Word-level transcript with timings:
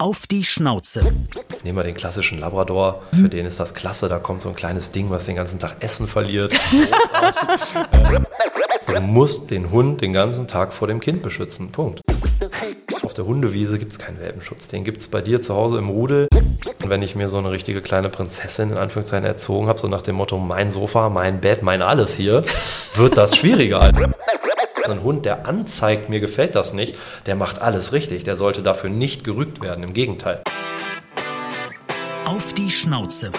Auf 0.00 0.26
die 0.26 0.44
Schnauze. 0.44 1.02
Nehmen 1.62 1.76
wir 1.76 1.82
den 1.82 1.92
klassischen 1.92 2.38
Labrador. 2.38 3.02
Für 3.12 3.28
den 3.28 3.44
ist 3.44 3.60
das 3.60 3.74
klasse. 3.74 4.08
Da 4.08 4.18
kommt 4.18 4.40
so 4.40 4.48
ein 4.48 4.56
kleines 4.56 4.92
Ding, 4.92 5.10
was 5.10 5.26
den 5.26 5.36
ganzen 5.36 5.58
Tag 5.58 5.76
Essen 5.80 6.06
verliert. 6.06 6.54
du 8.86 9.00
musst 9.02 9.50
den 9.50 9.70
Hund 9.70 10.00
den 10.00 10.14
ganzen 10.14 10.48
Tag 10.48 10.72
vor 10.72 10.88
dem 10.88 11.00
Kind 11.00 11.20
beschützen. 11.22 11.70
Punkt. 11.70 12.00
Auf 13.02 13.12
der 13.12 13.26
Hundewiese 13.26 13.78
gibt 13.78 13.92
es 13.92 13.98
keinen 13.98 14.18
Welpenschutz. 14.20 14.68
Den 14.68 14.84
gibt 14.84 15.02
es 15.02 15.08
bei 15.08 15.20
dir 15.20 15.42
zu 15.42 15.54
Hause 15.54 15.76
im 15.76 15.90
Rudel. 15.90 16.28
Und 16.32 16.88
wenn 16.88 17.02
ich 17.02 17.14
mir 17.14 17.28
so 17.28 17.36
eine 17.36 17.50
richtige 17.50 17.82
kleine 17.82 18.08
Prinzessin 18.08 18.70
in 18.70 18.78
Anführungszeichen 18.78 19.26
erzogen 19.26 19.68
habe, 19.68 19.78
so 19.78 19.86
nach 19.86 20.00
dem 20.00 20.16
Motto, 20.16 20.38
mein 20.38 20.70
Sofa, 20.70 21.10
mein 21.10 21.42
Bett, 21.42 21.62
mein 21.62 21.82
alles 21.82 22.14
hier, 22.14 22.42
wird 22.94 23.18
das 23.18 23.36
schwieriger. 23.36 23.92
Ein 24.84 25.02
Hund, 25.02 25.26
der 25.26 25.46
anzeigt, 25.46 26.08
mir 26.08 26.20
gefällt 26.20 26.54
das 26.54 26.72
nicht, 26.72 26.96
der 27.26 27.36
macht 27.36 27.60
alles 27.60 27.92
richtig. 27.92 28.24
Der 28.24 28.36
sollte 28.36 28.62
dafür 28.62 28.88
nicht 28.88 29.24
gerügt 29.24 29.60
werden. 29.60 29.84
Im 29.84 29.92
Gegenteil. 29.92 30.42
Auf 32.24 32.54
die 32.54 32.70
Schnauze. 32.70 33.30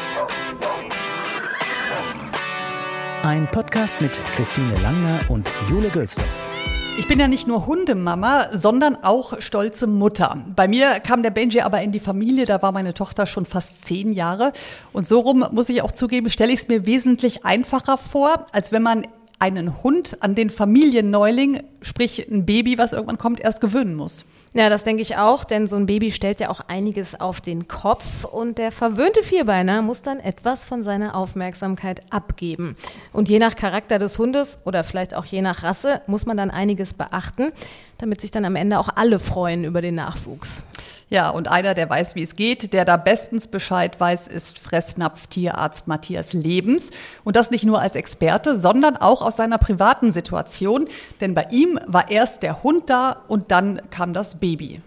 Ein 3.24 3.50
Podcast 3.52 4.02
mit 4.02 4.22
Christine 4.34 4.80
Langner 4.82 5.22
und 5.30 5.50
Jule 5.70 5.90
Gölsdorf. 5.90 6.50
Ich 6.98 7.08
bin 7.08 7.20
ja 7.20 7.28
nicht 7.28 7.48
nur 7.48 7.66
Hundemama, 7.66 8.50
sondern 8.52 8.98
auch 9.04 9.42
stolze 9.42 9.88
Mutter. 9.88 10.44
Bei 10.56 10.68
mir 10.68 11.00
kam 11.00 11.24
der 11.24 11.32
Benji 11.32 11.62
aber 11.62 11.82
in 11.82 11.92
die 11.92 12.00
Familie, 12.00 12.46
da 12.46 12.62
war 12.62 12.72
meine 12.72 12.94
Tochter 12.94 13.26
schon 13.26 13.46
fast 13.46 13.86
zehn 13.86 14.12
Jahre. 14.12 14.52
Und 14.92 15.08
so 15.08 15.20
rum, 15.20 15.46
muss 15.52 15.70
ich 15.70 15.82
auch 15.82 15.94
zugeben, 15.94 16.30
stelle 16.30 16.52
ich 16.52 16.60
es 16.60 16.68
mir 16.68 16.86
wesentlich 16.86 17.46
einfacher 17.46 17.98
vor, 17.98 18.46
als 18.52 18.72
wenn 18.72 18.84
man 18.84 19.08
einen 19.42 19.84
Hund 19.84 20.18
an 20.22 20.36
den 20.36 20.50
Familienneuling, 20.50 21.64
sprich 21.82 22.28
ein 22.30 22.46
Baby, 22.46 22.78
was 22.78 22.94
irgendwann 22.94 23.18
kommt, 23.18 23.40
erst 23.40 23.60
gewöhnen 23.60 23.96
muss. 23.96 24.24
Ja, 24.54 24.70
das 24.70 24.84
denke 24.84 25.02
ich 25.02 25.16
auch, 25.16 25.46
denn 25.46 25.68
so 25.68 25.78
ein 25.78 25.86
Baby 25.86 26.12
stellt 26.12 26.42
ja 26.42 26.50
auch 26.50 26.60
einiges 26.68 27.18
auf 27.18 27.40
den 27.40 27.70
Kopf 27.70 28.26
und 28.26 28.58
der 28.58 28.74
verwöhnte 28.74 29.24
Vierbeiner 29.24 29.82
muss 29.82 30.02
dann 30.02 30.20
etwas 30.20 30.66
von 30.66 30.84
seiner 30.84 31.16
Aufmerksamkeit 31.16 32.02
abgeben. 32.10 32.76
Und 33.14 33.30
je 33.30 33.40
nach 33.40 33.56
Charakter 33.56 33.98
des 33.98 34.20
Hundes 34.20 34.60
oder 34.66 34.84
vielleicht 34.84 35.16
auch 35.16 35.24
je 35.24 35.42
nach 35.42 35.64
Rasse 35.64 36.02
muss 36.06 36.26
man 36.26 36.36
dann 36.36 36.52
einiges 36.52 36.94
beachten, 36.94 37.54
damit 38.02 38.20
sich 38.20 38.32
dann 38.32 38.46
am 38.46 38.56
Ende 38.56 38.80
auch 38.80 38.90
alle 38.96 39.20
freuen 39.20 39.64
über 39.64 39.80
den 39.80 39.96
Nachwuchs. 39.96 40.64
Ja, 41.10 41.30
und 41.30 41.50
einer, 41.50 41.74
der 41.74 41.90
weiß, 41.90 42.16
wie 42.16 42.24
es 42.24 42.36
geht, 42.36 42.74
der 42.74 42.86
da 42.86 42.98
bestens 42.98 43.48
Bescheid 43.48 44.00
weiß, 44.00 44.28
ist 44.28 44.60
Fressnapf-Tierarzt 44.60 45.88
Matthias 45.88 46.34
Lebens. 46.34 46.92
Und 47.24 47.36
das 47.36 47.52
nicht 47.52 47.66
nur 47.66 47.80
als 47.82 47.96
Experte, 47.96 48.58
sondern 48.58 48.96
auch 48.98 49.22
aus 49.22 49.36
seiner 49.38 49.58
privaten 49.58 50.12
Situation. 50.12 50.88
Denn 51.20 51.36
bei 51.36 51.48
ihm 51.52 51.80
war 51.86 52.10
erst 52.10 52.44
der 52.44 52.64
Hund 52.64 52.90
da 52.90 53.18
und 53.28 53.52
dann 53.52 53.82
kam 53.92 54.14
das 54.14 54.40
Baby. 54.40 54.82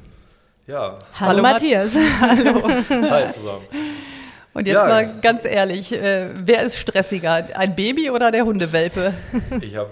Ja. 0.67 0.99
Hallo, 1.21 1.31
Hallo 1.31 1.43
Matthias. 1.43 1.95
Hallo. 2.21 2.69
Hi 2.89 3.31
zusammen. 3.31 3.67
Und 4.55 4.67
jetzt 4.67 4.77
ja. 4.77 4.89
mal 4.89 5.15
ganz 5.21 5.45
ehrlich, 5.45 5.93
äh, 5.93 6.31
wer 6.35 6.63
ist 6.63 6.79
stressiger, 6.79 7.45
ein 7.55 7.77
Baby 7.77 8.11
oder 8.11 8.31
der 8.31 8.45
Hundewelpe? 8.45 9.13
Ich 9.61 9.77
habe 9.77 9.91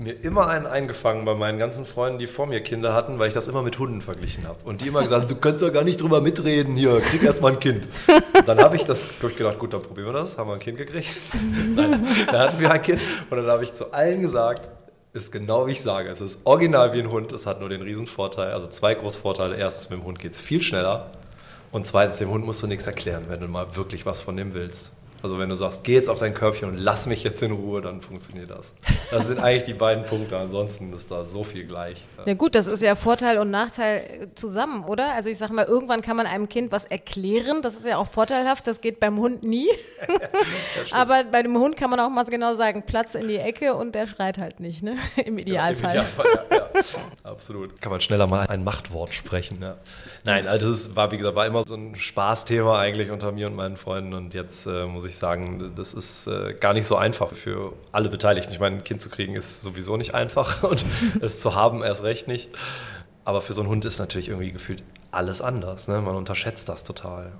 mir 0.00 0.12
immer 0.12 0.48
einen 0.48 0.66
eingefangen 0.66 1.26
bei 1.26 1.34
meinen 1.34 1.58
ganzen 1.58 1.84
Freunden, 1.84 2.18
die 2.18 2.26
vor 2.26 2.46
mir 2.46 2.60
Kinder 2.62 2.94
hatten, 2.94 3.18
weil 3.18 3.28
ich 3.28 3.34
das 3.34 3.48
immer 3.48 3.62
mit 3.62 3.78
Hunden 3.78 4.00
verglichen 4.00 4.48
habe. 4.48 4.58
Und 4.64 4.80
die 4.80 4.88
immer 4.88 5.02
gesagt, 5.02 5.30
du 5.30 5.36
kannst 5.36 5.62
doch 5.62 5.70
gar 5.70 5.84
nicht 5.84 6.00
drüber 6.00 6.22
mitreden 6.22 6.74
hier, 6.74 7.00
krieg 7.00 7.22
erst 7.22 7.42
mal 7.42 7.52
ein 7.52 7.60
Kind. 7.60 7.86
Und 8.32 8.48
dann 8.48 8.60
habe 8.60 8.76
ich 8.76 8.84
das 8.84 9.06
durchgedacht, 9.20 9.58
gut, 9.58 9.74
dann 9.74 9.82
probieren 9.82 10.08
wir 10.08 10.12
das, 10.14 10.38
haben 10.38 10.48
wir 10.48 10.54
ein 10.54 10.60
Kind 10.60 10.78
gekriegt. 10.78 11.14
Nein, 11.76 12.02
dann 12.26 12.40
hatten 12.40 12.60
wir 12.60 12.70
ein 12.70 12.80
Kind 12.80 13.00
und 13.28 13.36
dann 13.36 13.46
habe 13.46 13.62
ich 13.62 13.74
zu 13.74 13.92
allen 13.92 14.22
gesagt, 14.22 14.70
ist 15.12 15.32
genau 15.32 15.66
wie 15.66 15.72
ich 15.72 15.82
sage, 15.82 16.08
es 16.08 16.22
ist 16.22 16.46
original 16.46 16.94
wie 16.94 17.00
ein 17.00 17.10
Hund, 17.10 17.32
es 17.32 17.44
hat 17.44 17.60
nur 17.60 17.68
den 17.68 17.82
riesen 17.82 18.06
Vorteil, 18.06 18.52
also 18.52 18.68
zwei 18.68 18.94
große 18.94 19.18
Vorteile. 19.18 19.56
Erstens, 19.56 19.90
mit 19.90 19.98
dem 19.98 20.06
Hund 20.06 20.18
geht 20.18 20.32
es 20.32 20.40
viel 20.40 20.62
schneller 20.62 21.10
und 21.72 21.84
zweitens, 21.84 22.16
dem 22.16 22.30
Hund 22.30 22.46
musst 22.46 22.62
du 22.62 22.66
nichts 22.66 22.86
erklären, 22.86 23.24
wenn 23.28 23.40
du 23.40 23.48
mal 23.48 23.76
wirklich 23.76 24.06
was 24.06 24.20
von 24.20 24.36
dem 24.36 24.54
willst. 24.54 24.92
Also 25.22 25.38
wenn 25.38 25.48
du 25.48 25.56
sagst, 25.56 25.84
geh 25.84 25.94
jetzt 25.94 26.08
auf 26.08 26.18
dein 26.18 26.34
Körbchen 26.34 26.68
und 26.68 26.78
lass 26.78 27.06
mich 27.06 27.22
jetzt 27.24 27.42
in 27.42 27.52
Ruhe, 27.52 27.80
dann 27.80 28.00
funktioniert 28.00 28.50
das. 28.50 28.72
Das 29.10 29.26
sind 29.26 29.38
eigentlich 29.38 29.64
die 29.64 29.74
beiden 29.74 30.04
Punkte. 30.04 30.38
Ansonsten 30.38 30.92
ist 30.92 31.10
da 31.10 31.24
so 31.24 31.44
viel 31.44 31.66
gleich. 31.66 32.04
Ja 32.24 32.34
gut, 32.34 32.54
das 32.54 32.66
ist 32.66 32.82
ja 32.82 32.94
Vorteil 32.94 33.38
und 33.38 33.50
Nachteil 33.50 34.28
zusammen, 34.34 34.84
oder? 34.84 35.12
Also 35.14 35.28
ich 35.28 35.38
sage 35.38 35.52
mal, 35.52 35.66
irgendwann 35.66 36.00
kann 36.00 36.16
man 36.16 36.26
einem 36.26 36.48
Kind 36.48 36.72
was 36.72 36.84
erklären. 36.84 37.62
Das 37.62 37.74
ist 37.74 37.86
ja 37.86 37.98
auch 37.98 38.06
vorteilhaft. 38.06 38.66
Das 38.66 38.80
geht 38.80 39.00
beim 39.00 39.18
Hund 39.18 39.42
nie. 39.42 39.68
Aber 40.90 41.24
bei 41.24 41.42
dem 41.42 41.56
Hund 41.56 41.76
kann 41.76 41.90
man 41.90 42.00
auch 42.00 42.08
mal 42.08 42.24
genau 42.24 42.54
sagen, 42.54 42.84
Platz 42.86 43.14
in 43.14 43.28
die 43.28 43.36
Ecke 43.36 43.74
und 43.74 43.94
der 43.94 44.06
schreit 44.06 44.38
halt 44.38 44.60
nicht, 44.60 44.82
ne? 44.82 44.96
Im 45.24 45.38
Idealfall. 45.38 45.94
Ja, 45.94 46.02
Im 46.02 46.06
Idealfall, 46.06 46.46
ja, 46.50 46.56
ja. 46.56 47.30
Absolut. 47.30 47.80
Kann 47.80 47.92
man 47.92 48.00
schneller 48.00 48.26
mal 48.26 48.46
ein 48.46 48.64
Machtwort 48.64 49.14
sprechen. 49.14 49.58
Ja. 49.60 49.76
Nein, 50.24 50.46
also 50.46 50.70
das 50.70 50.96
war, 50.96 51.12
wie 51.12 51.18
gesagt, 51.18 51.36
war 51.36 51.46
immer 51.46 51.64
so 51.66 51.74
ein 51.74 51.94
Spaßthema 51.94 52.78
eigentlich 52.78 53.10
unter 53.10 53.32
mir 53.32 53.46
und 53.46 53.56
meinen 53.56 53.76
Freunden. 53.76 54.14
Und 54.14 54.34
jetzt 54.34 54.66
äh, 54.66 54.86
muss 54.86 55.04
ich 55.04 55.09
ich 55.10 55.18
sagen, 55.18 55.72
das 55.76 55.94
ist 55.94 56.26
äh, 56.26 56.54
gar 56.58 56.72
nicht 56.72 56.86
so 56.86 56.96
einfach 56.96 57.32
für 57.34 57.72
alle 57.92 58.08
Beteiligten. 58.08 58.52
Ich 58.52 58.60
meine, 58.60 58.76
ein 58.76 58.84
Kind 58.84 59.00
zu 59.00 59.08
kriegen 59.08 59.34
ist 59.34 59.62
sowieso 59.62 59.96
nicht 59.96 60.14
einfach 60.14 60.62
und 60.68 60.84
es 61.20 61.40
zu 61.40 61.54
haben 61.54 61.82
erst 61.82 62.02
recht 62.02 62.28
nicht. 62.28 62.50
Aber 63.24 63.40
für 63.40 63.52
so 63.52 63.60
einen 63.60 63.70
Hund 63.70 63.84
ist 63.84 63.98
natürlich 63.98 64.28
irgendwie 64.28 64.52
gefühlt 64.52 64.82
alles 65.10 65.42
anders. 65.42 65.88
Ne? 65.88 66.00
Man 66.00 66.16
unterschätzt 66.16 66.68
das 66.68 66.84
total. 66.84 67.32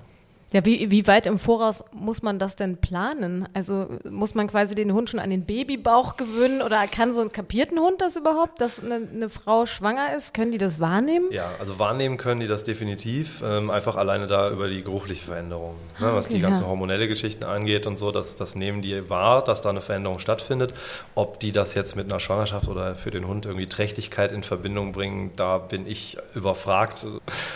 Ja, 0.53 0.65
wie, 0.65 0.91
wie 0.91 1.07
weit 1.07 1.27
im 1.27 1.39
Voraus 1.39 1.85
muss 1.93 2.23
man 2.23 2.37
das 2.37 2.57
denn 2.57 2.75
planen? 2.75 3.47
Also 3.53 3.87
muss 4.09 4.35
man 4.35 4.47
quasi 4.47 4.75
den 4.75 4.91
Hund 4.91 5.09
schon 5.09 5.21
an 5.21 5.29
den 5.29 5.45
Babybauch 5.45 6.17
gewöhnen 6.17 6.61
oder 6.61 6.87
kann 6.87 7.13
so 7.13 7.21
ein 7.21 7.31
kapierten 7.31 7.79
Hund 7.79 8.01
das 8.01 8.17
überhaupt, 8.17 8.59
dass 8.59 8.83
eine, 8.83 8.95
eine 8.95 9.29
Frau 9.29 9.65
schwanger 9.65 10.13
ist? 10.13 10.33
Können 10.33 10.51
die 10.51 10.57
das 10.57 10.81
wahrnehmen? 10.81 11.31
Ja, 11.31 11.49
also 11.57 11.79
wahrnehmen 11.79 12.17
können 12.17 12.41
die 12.41 12.47
das 12.47 12.65
definitiv, 12.65 13.41
ähm, 13.45 13.69
einfach 13.69 13.95
alleine 13.95 14.27
da 14.27 14.51
über 14.51 14.67
die 14.67 14.83
geruchliche 14.83 15.23
Veränderung. 15.23 15.75
Ne, 15.99 16.13
was 16.13 16.25
okay, 16.25 16.35
die 16.35 16.41
ganzen 16.41 16.63
ja. 16.63 16.67
hormonelle 16.67 17.07
Geschichten 17.07 17.45
angeht 17.45 17.87
und 17.87 17.97
so, 17.97 18.11
das, 18.11 18.35
das 18.35 18.55
nehmen 18.55 18.81
die 18.81 19.09
wahr, 19.09 19.45
dass 19.45 19.61
da 19.61 19.69
eine 19.69 19.79
Veränderung 19.79 20.19
stattfindet. 20.19 20.73
Ob 21.15 21.39
die 21.39 21.53
das 21.53 21.75
jetzt 21.75 21.95
mit 21.95 22.07
einer 22.07 22.19
Schwangerschaft 22.19 22.67
oder 22.67 22.95
für 22.95 23.11
den 23.11 23.25
Hund 23.25 23.45
irgendwie 23.45 23.67
Trächtigkeit 23.67 24.33
in 24.33 24.43
Verbindung 24.43 24.91
bringen, 24.91 25.31
da 25.37 25.59
bin 25.59 25.87
ich 25.87 26.17
überfragt. 26.35 27.05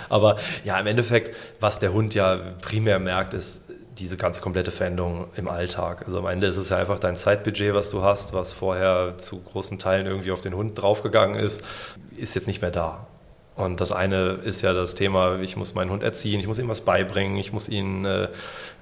Aber 0.08 0.38
ja, 0.64 0.80
im 0.80 0.88
Endeffekt, 0.88 1.36
was 1.60 1.80
der 1.80 1.92
Hund 1.92 2.14
ja 2.14 2.40
primär 2.62 2.85
primär 2.86 3.00
merkt, 3.00 3.34
ist 3.34 3.64
diese 3.98 4.16
ganz 4.16 4.42
komplette 4.42 4.70
Veränderung 4.70 5.28
im 5.36 5.50
Alltag. 5.50 6.04
Also 6.06 6.20
am 6.20 6.28
Ende 6.28 6.46
ist 6.46 6.58
es 6.58 6.70
ja 6.70 6.78
einfach 6.78 7.00
dein 7.00 7.16
Zeitbudget, 7.16 7.74
was 7.74 7.90
du 7.90 8.04
hast, 8.04 8.34
was 8.34 8.54
vorher 8.54 9.18
zu 9.18 9.42
großen 9.42 9.80
Teilen 9.80 10.06
irgendwie 10.06 10.32
auf 10.32 10.42
den 10.42 10.54
Hund 10.54 10.80
draufgegangen 10.80 11.40
ist, 11.40 11.64
ist 12.16 12.36
jetzt 12.36 12.46
nicht 12.46 12.62
mehr 12.62 12.70
da. 12.70 13.08
Und 13.56 13.82
das 13.82 13.92
eine 13.92 14.34
ist 14.44 14.62
ja 14.62 14.74
das 14.74 14.94
Thema, 14.94 15.40
ich 15.40 15.56
muss 15.56 15.74
meinen 15.74 15.90
Hund 15.90 16.04
erziehen, 16.04 16.42
ich 16.42 16.46
muss 16.46 16.60
ihm 16.60 16.68
was 16.68 16.82
beibringen, 16.82 17.38
ich 17.38 17.54
muss 17.54 17.70
ihn 17.70 18.06
äh, 18.06 18.28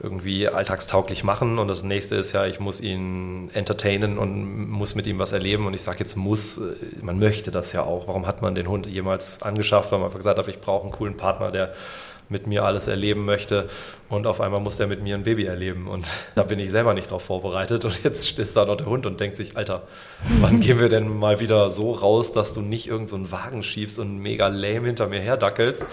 irgendwie 0.01 0.49
alltagstauglich 0.49 1.23
machen. 1.23 1.59
Und 1.59 1.67
das 1.69 1.83
nächste 1.83 2.15
ist 2.15 2.33
ja, 2.33 2.47
ich 2.47 2.59
muss 2.59 2.81
ihn 2.81 3.51
entertainen 3.53 4.17
und 4.17 4.69
muss 4.69 4.95
mit 4.95 5.05
ihm 5.05 5.19
was 5.19 5.31
erleben. 5.31 5.67
Und 5.67 5.75
ich 5.75 5.83
sage 5.83 5.99
jetzt 5.99 6.17
muss, 6.17 6.57
äh, 6.57 6.75
man 7.01 7.19
möchte 7.19 7.51
das 7.51 7.71
ja 7.71 7.83
auch. 7.83 8.07
Warum 8.07 8.25
hat 8.25 8.41
man 8.41 8.55
den 8.55 8.67
Hund 8.67 8.87
jemals 8.87 9.43
angeschafft, 9.43 9.91
weil 9.91 9.99
man 9.99 10.07
einfach 10.07 10.19
gesagt 10.19 10.39
hat, 10.39 10.47
ich 10.47 10.59
brauche 10.59 10.83
einen 10.83 10.91
coolen 10.91 11.15
Partner, 11.15 11.51
der 11.51 11.73
mit 12.33 12.47
mir 12.47 12.65
alles 12.65 12.87
erleben 12.87 13.23
möchte 13.23 13.69
und 14.09 14.27
auf 14.27 14.41
einmal 14.41 14.59
muss 14.59 14.75
der 14.75 14.87
mit 14.87 15.01
mir 15.01 15.15
ein 15.15 15.23
Baby 15.23 15.45
erleben 15.45 15.87
und 15.87 16.05
da 16.35 16.43
bin 16.43 16.59
ich 16.59 16.71
selber 16.71 16.93
nicht 16.93 17.09
drauf 17.09 17.23
vorbereitet 17.23 17.85
und 17.85 18.03
jetzt 18.03 18.37
ist 18.37 18.57
da 18.57 18.65
noch 18.65 18.75
der 18.75 18.87
Hund 18.87 19.05
und 19.05 19.21
denkt 19.21 19.37
sich, 19.37 19.55
Alter, 19.55 19.83
wann 20.41 20.59
gehen 20.59 20.79
wir 20.79 20.89
denn 20.89 21.07
mal 21.07 21.39
wieder 21.39 21.69
so 21.69 21.91
raus, 21.91 22.33
dass 22.33 22.53
du 22.53 22.59
nicht 22.59 22.87
irgendeinen 22.87 23.25
so 23.25 23.31
Wagen 23.31 23.63
schiebst 23.63 23.99
und 23.99 24.17
mega 24.17 24.47
lame 24.47 24.87
hinter 24.87 25.07
mir 25.07 25.21
herdackelst 25.21 25.85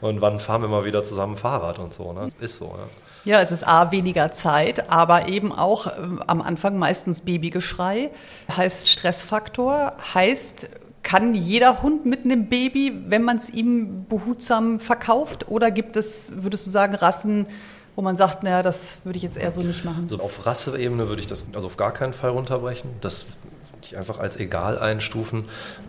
und 0.00 0.22
wann 0.22 0.40
fahren 0.40 0.62
wir 0.62 0.68
mal 0.68 0.86
wieder 0.86 1.04
zusammen 1.04 1.36
Fahrrad 1.36 1.78
und 1.78 1.92
so, 1.92 2.14
ne? 2.14 2.28
Ist 2.40 2.56
so, 2.56 2.68
ne? 2.68 2.84
Ja, 3.24 3.42
es 3.42 3.52
ist 3.52 3.66
A, 3.66 3.92
weniger 3.92 4.32
Zeit, 4.32 4.90
aber 4.90 5.28
eben 5.28 5.52
auch 5.52 5.86
äh, 5.86 5.90
am 6.26 6.40
Anfang 6.40 6.78
meistens 6.78 7.22
Babygeschrei, 7.22 8.10
heißt 8.56 8.88
Stressfaktor, 8.88 9.92
heißt 10.14 10.70
kann 11.08 11.34
jeder 11.34 11.80
Hund 11.80 12.04
mit 12.04 12.26
einem 12.26 12.50
Baby, 12.50 12.92
wenn 13.06 13.22
man 13.22 13.38
es 13.38 13.48
ihm 13.48 14.04
behutsam 14.10 14.78
verkauft? 14.78 15.48
Oder 15.48 15.70
gibt 15.70 15.96
es, 15.96 16.30
würdest 16.34 16.66
du 16.66 16.70
sagen, 16.70 16.94
Rassen, 16.94 17.46
wo 17.96 18.02
man 18.02 18.18
sagt, 18.18 18.42
naja, 18.42 18.62
das 18.62 18.98
würde 19.04 19.16
ich 19.16 19.22
jetzt 19.22 19.38
eher 19.38 19.50
so 19.50 19.62
nicht 19.62 19.86
machen? 19.86 20.06
Also 20.10 20.20
auf 20.20 20.44
Rasseebene 20.44 21.08
würde 21.08 21.22
ich 21.22 21.26
das 21.26 21.46
also 21.54 21.68
auf 21.68 21.78
gar 21.78 21.94
keinen 21.94 22.12
Fall 22.12 22.28
runterbrechen. 22.28 22.90
Das 23.00 23.24
die 23.90 23.96
einfach 23.96 24.18
als 24.18 24.36
egal 24.36 24.78
einstufen. 24.78 25.44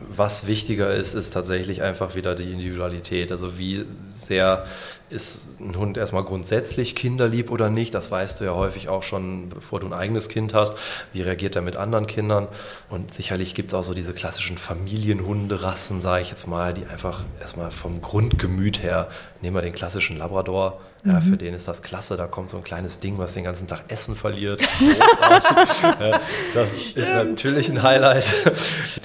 Was 0.10 0.48
wichtiger 0.48 0.94
ist, 0.94 1.14
ist 1.14 1.32
tatsächlich 1.32 1.82
einfach 1.82 2.16
wieder 2.16 2.36
die 2.36 2.52
Individualität. 2.52 3.32
Also 3.32 3.58
wie 3.58 3.86
sehr 4.16 4.66
ist 5.10 5.50
ein 5.60 5.76
Hund 5.76 5.98
erstmal 5.98 6.24
grundsätzlich 6.24 6.96
kinderlieb 6.96 7.52
oder 7.52 7.70
nicht? 7.70 7.94
Das 7.94 8.12
weißt 8.12 8.40
du 8.40 8.46
ja 8.46 8.54
häufig 8.54 8.90
auch 8.90 9.04
schon, 9.04 9.50
bevor 9.50 9.80
du 9.80 9.88
ein 9.88 9.94
eigenes 9.94 10.30
Kind 10.30 10.54
hast. 10.54 10.76
Wie 11.14 11.22
reagiert 11.22 11.56
er 11.56 11.62
mit 11.62 11.78
anderen 11.78 12.08
Kindern? 12.08 12.48
Und 12.90 13.14
sicherlich 13.14 13.56
gibt 13.56 13.70
es 13.70 13.74
auch 13.74 13.84
so 13.84 13.94
diese 13.94 14.14
klassischen 14.14 14.58
Familienhunderassen, 14.58 16.02
sage 16.02 16.24
ich 16.24 16.30
jetzt 16.30 16.48
mal, 16.48 16.74
die 16.74 16.86
einfach 16.86 17.22
erstmal 17.40 17.72
vom 17.72 18.02
Grundgemüt 18.02 18.84
her 18.84 19.10
nehmen 19.42 19.56
wir 19.56 19.62
den 19.62 19.74
klassischen 19.74 20.18
Labrador. 20.18 20.80
Ja, 21.06 21.14
mhm. 21.14 21.22
Für 21.22 21.38
den 21.38 21.54
ist 21.54 21.66
das 21.66 21.82
klasse, 21.82 22.18
da 22.18 22.28
kommt 22.28 22.50
so 22.50 22.58
ein 22.58 22.64
kleines 22.64 23.00
Ding, 23.00 23.18
was 23.18 23.34
den 23.34 23.46
ganzen 23.46 23.68
Tag 23.68 23.86
Essen 23.88 24.16
verliert. 24.16 24.62
das 26.54 26.76
ist 26.94 27.14
natürlich 27.14 27.70
ein 27.70 27.82
Highlight. 27.82 28.26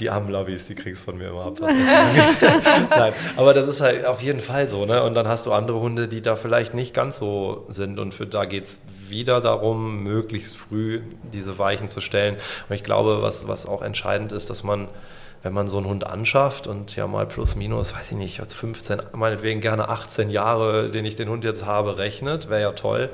Die 0.01 0.11
armen 0.11 0.29
Lobbys, 0.29 0.67
die 0.67 0.75
kriegst 0.75 1.05
von 1.05 1.19
mir 1.19 1.29
immer 1.29 1.45
ab. 1.47 1.61
Nein, 2.91 3.13
aber 3.37 3.55
das 3.55 3.69
ist 3.69 3.81
halt 3.81 4.07
auf 4.07 4.21
jeden 4.23 4.41
Fall 4.41 4.67
so. 4.67 4.87
Ne? 4.87 5.05
Und 5.05 5.15
dann 5.15 5.29
hast 5.29 5.47
du 5.47 5.53
andere 5.53 5.79
Hunde, 5.79 6.09
die 6.09 6.21
da 6.21 6.35
vielleicht 6.35 6.75
nicht 6.75 6.95
ganz 6.95 7.19
so 7.19 7.65
sind. 7.69 8.01
Und 8.01 8.13
für 8.13 8.27
da 8.27 8.45
geht 8.45 8.65
es 8.65 8.81
wieder 9.09 9.41
darum, 9.41 10.03
möglichst 10.03 10.57
früh 10.57 11.01
diese 11.33 11.59
Weichen 11.59 11.89
zu 11.89 12.01
stellen. 12.01 12.37
Und 12.69 12.75
ich 12.75 12.83
glaube, 12.83 13.23
was, 13.23 13.47
was 13.47 13.67
auch 13.67 13.83
entscheidend 13.83 14.33
ist, 14.33 14.51
dass 14.51 14.65
man 14.65 14.89
wenn 15.45 15.53
man 15.53 15.69
so 15.69 15.77
einen 15.77 15.87
Hund 15.87 16.07
anschafft 16.07 16.67
und 16.67 16.97
ja 16.97 17.07
mal 17.07 17.27
plus 17.27 17.55
minus, 17.55 17.95
weiß 17.95 18.13
ich 18.13 18.17
nicht, 18.17 18.41
als 18.41 18.55
15, 18.55 19.03
meinetwegen 19.13 19.61
gerne 19.61 19.91
18 19.91 20.31
Jahre, 20.31 20.91
den 20.91 21.05
ich 21.05 21.17
den 21.17 21.29
Hund 21.29 21.45
jetzt 21.45 21.67
habe, 21.67 21.99
rechnet, 21.99 22.49
wäre 22.49 22.63
ja 22.63 22.73
toll, 22.73 23.11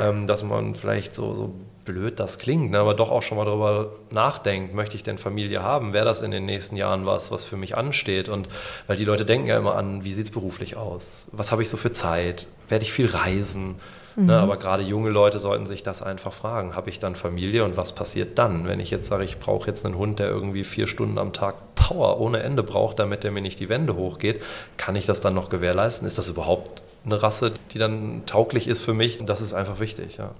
ähm, 0.00 0.26
dass 0.26 0.42
man 0.42 0.74
vielleicht 0.74 1.14
so, 1.14 1.34
so 1.34 1.54
blöd 1.84 2.18
das 2.18 2.38
klingt, 2.38 2.70
ne, 2.70 2.78
aber 2.78 2.94
doch 2.94 3.10
auch 3.10 3.22
schon 3.22 3.36
mal 3.36 3.44
darüber 3.44 3.92
nachdenkt, 4.10 4.74
möchte 4.74 4.96
ich 4.96 5.02
denn 5.02 5.18
Familie 5.18 5.62
haben? 5.62 5.92
Wäre 5.92 6.06
das 6.06 6.22
in 6.22 6.30
den 6.30 6.46
nächsten 6.46 6.76
Jahren 6.76 7.04
was, 7.04 7.30
was 7.30 7.44
für 7.44 7.58
mich 7.58 7.76
ansteht? 7.76 8.30
Und 8.30 8.48
weil 8.86 8.96
die 8.96 9.04
Leute 9.04 9.26
denken 9.26 9.46
ja 9.46 9.58
immer 9.58 9.76
an, 9.76 10.04
wie 10.04 10.14
sieht 10.14 10.24
es 10.24 10.32
beruflich 10.32 10.78
aus? 10.78 11.28
Was 11.32 11.52
habe 11.52 11.62
ich 11.62 11.68
so 11.68 11.76
für 11.76 11.92
Zeit? 11.92 12.46
Werde 12.70 12.84
ich 12.84 12.92
viel 12.92 13.06
reisen? 13.06 13.76
Ne, 14.16 14.22
mhm. 14.22 14.26
Ne, 14.28 14.38
aber 14.38 14.56
gerade 14.56 14.82
junge 14.82 15.10
Leute 15.10 15.38
sollten 15.38 15.66
sich 15.66 15.82
das 15.82 16.02
einfach 16.02 16.32
fragen. 16.32 16.76
Habe 16.76 16.90
ich 16.90 16.98
dann 16.98 17.14
Familie 17.14 17.64
und 17.64 17.76
was 17.76 17.94
passiert 17.94 18.38
dann? 18.38 18.66
Wenn 18.66 18.80
ich 18.80 18.90
jetzt 18.90 19.08
sage, 19.08 19.24
ich 19.24 19.38
brauche 19.38 19.66
jetzt 19.66 19.84
einen 19.84 19.96
Hund, 19.96 20.18
der 20.18 20.28
irgendwie 20.28 20.64
vier 20.64 20.86
Stunden 20.86 21.18
am 21.18 21.32
Tag 21.32 21.56
Power 21.74 22.20
ohne 22.20 22.42
Ende 22.42 22.62
braucht, 22.62 22.98
damit 22.98 23.24
der 23.24 23.30
mir 23.30 23.42
nicht 23.42 23.60
die 23.60 23.68
Wände 23.68 23.96
hochgeht, 23.96 24.42
kann 24.76 24.96
ich 24.96 25.06
das 25.06 25.20
dann 25.20 25.34
noch 25.34 25.48
gewährleisten? 25.48 26.06
Ist 26.06 26.18
das 26.18 26.28
überhaupt 26.28 26.82
eine 27.04 27.22
Rasse, 27.22 27.52
die 27.72 27.78
dann 27.78 28.22
tauglich 28.26 28.68
ist 28.68 28.82
für 28.82 28.94
mich? 28.94 29.18
Das 29.24 29.40
ist 29.40 29.52
einfach 29.52 29.80
wichtig, 29.80 30.16
ja. 30.16 30.30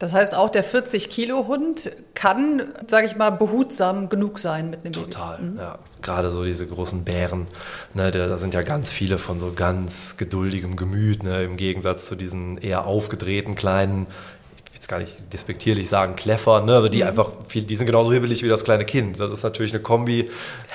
Das 0.00 0.12
heißt, 0.12 0.34
auch 0.34 0.50
der 0.50 0.64
40-Kilo-Hund 0.64 1.92
kann, 2.14 2.62
sage 2.88 3.06
ich 3.06 3.14
mal, 3.14 3.30
behutsam 3.30 4.08
genug 4.08 4.40
sein 4.40 4.70
mit 4.70 4.84
einem 4.84 4.92
Total, 4.92 5.36
Baby. 5.36 5.50
Mhm. 5.50 5.58
ja. 5.58 5.78
Gerade 6.02 6.30
so 6.30 6.44
diese 6.44 6.66
großen 6.66 7.04
Bären, 7.04 7.46
ne, 7.94 8.10
da 8.10 8.36
sind 8.36 8.52
ja 8.54 8.62
ganz 8.62 8.90
viele 8.90 9.18
von 9.18 9.38
so 9.38 9.52
ganz 9.54 10.16
geduldigem 10.16 10.76
Gemüt, 10.76 11.22
ne, 11.22 11.44
im 11.44 11.56
Gegensatz 11.56 12.06
zu 12.06 12.16
diesen 12.16 12.58
eher 12.58 12.86
aufgedrehten 12.86 13.54
kleinen, 13.54 14.06
ich 14.64 14.70
will 14.70 14.74
jetzt 14.74 14.88
gar 14.88 14.98
nicht 14.98 15.32
despektierlich 15.32 15.88
sagen, 15.88 16.16
Kleffer, 16.16 16.60
ne, 16.62 16.74
aber 16.74 16.90
die 16.90 17.02
mhm. 17.02 17.08
einfach 17.08 17.30
viel, 17.46 17.62
die 17.62 17.76
sind 17.76 17.86
genauso 17.86 18.12
hibbelig 18.12 18.42
wie 18.42 18.48
das 18.48 18.64
kleine 18.64 18.84
Kind. 18.84 19.20
Das 19.20 19.32
ist 19.32 19.44
natürlich 19.44 19.72
eine 19.72 19.82
Kombi, 19.82 20.28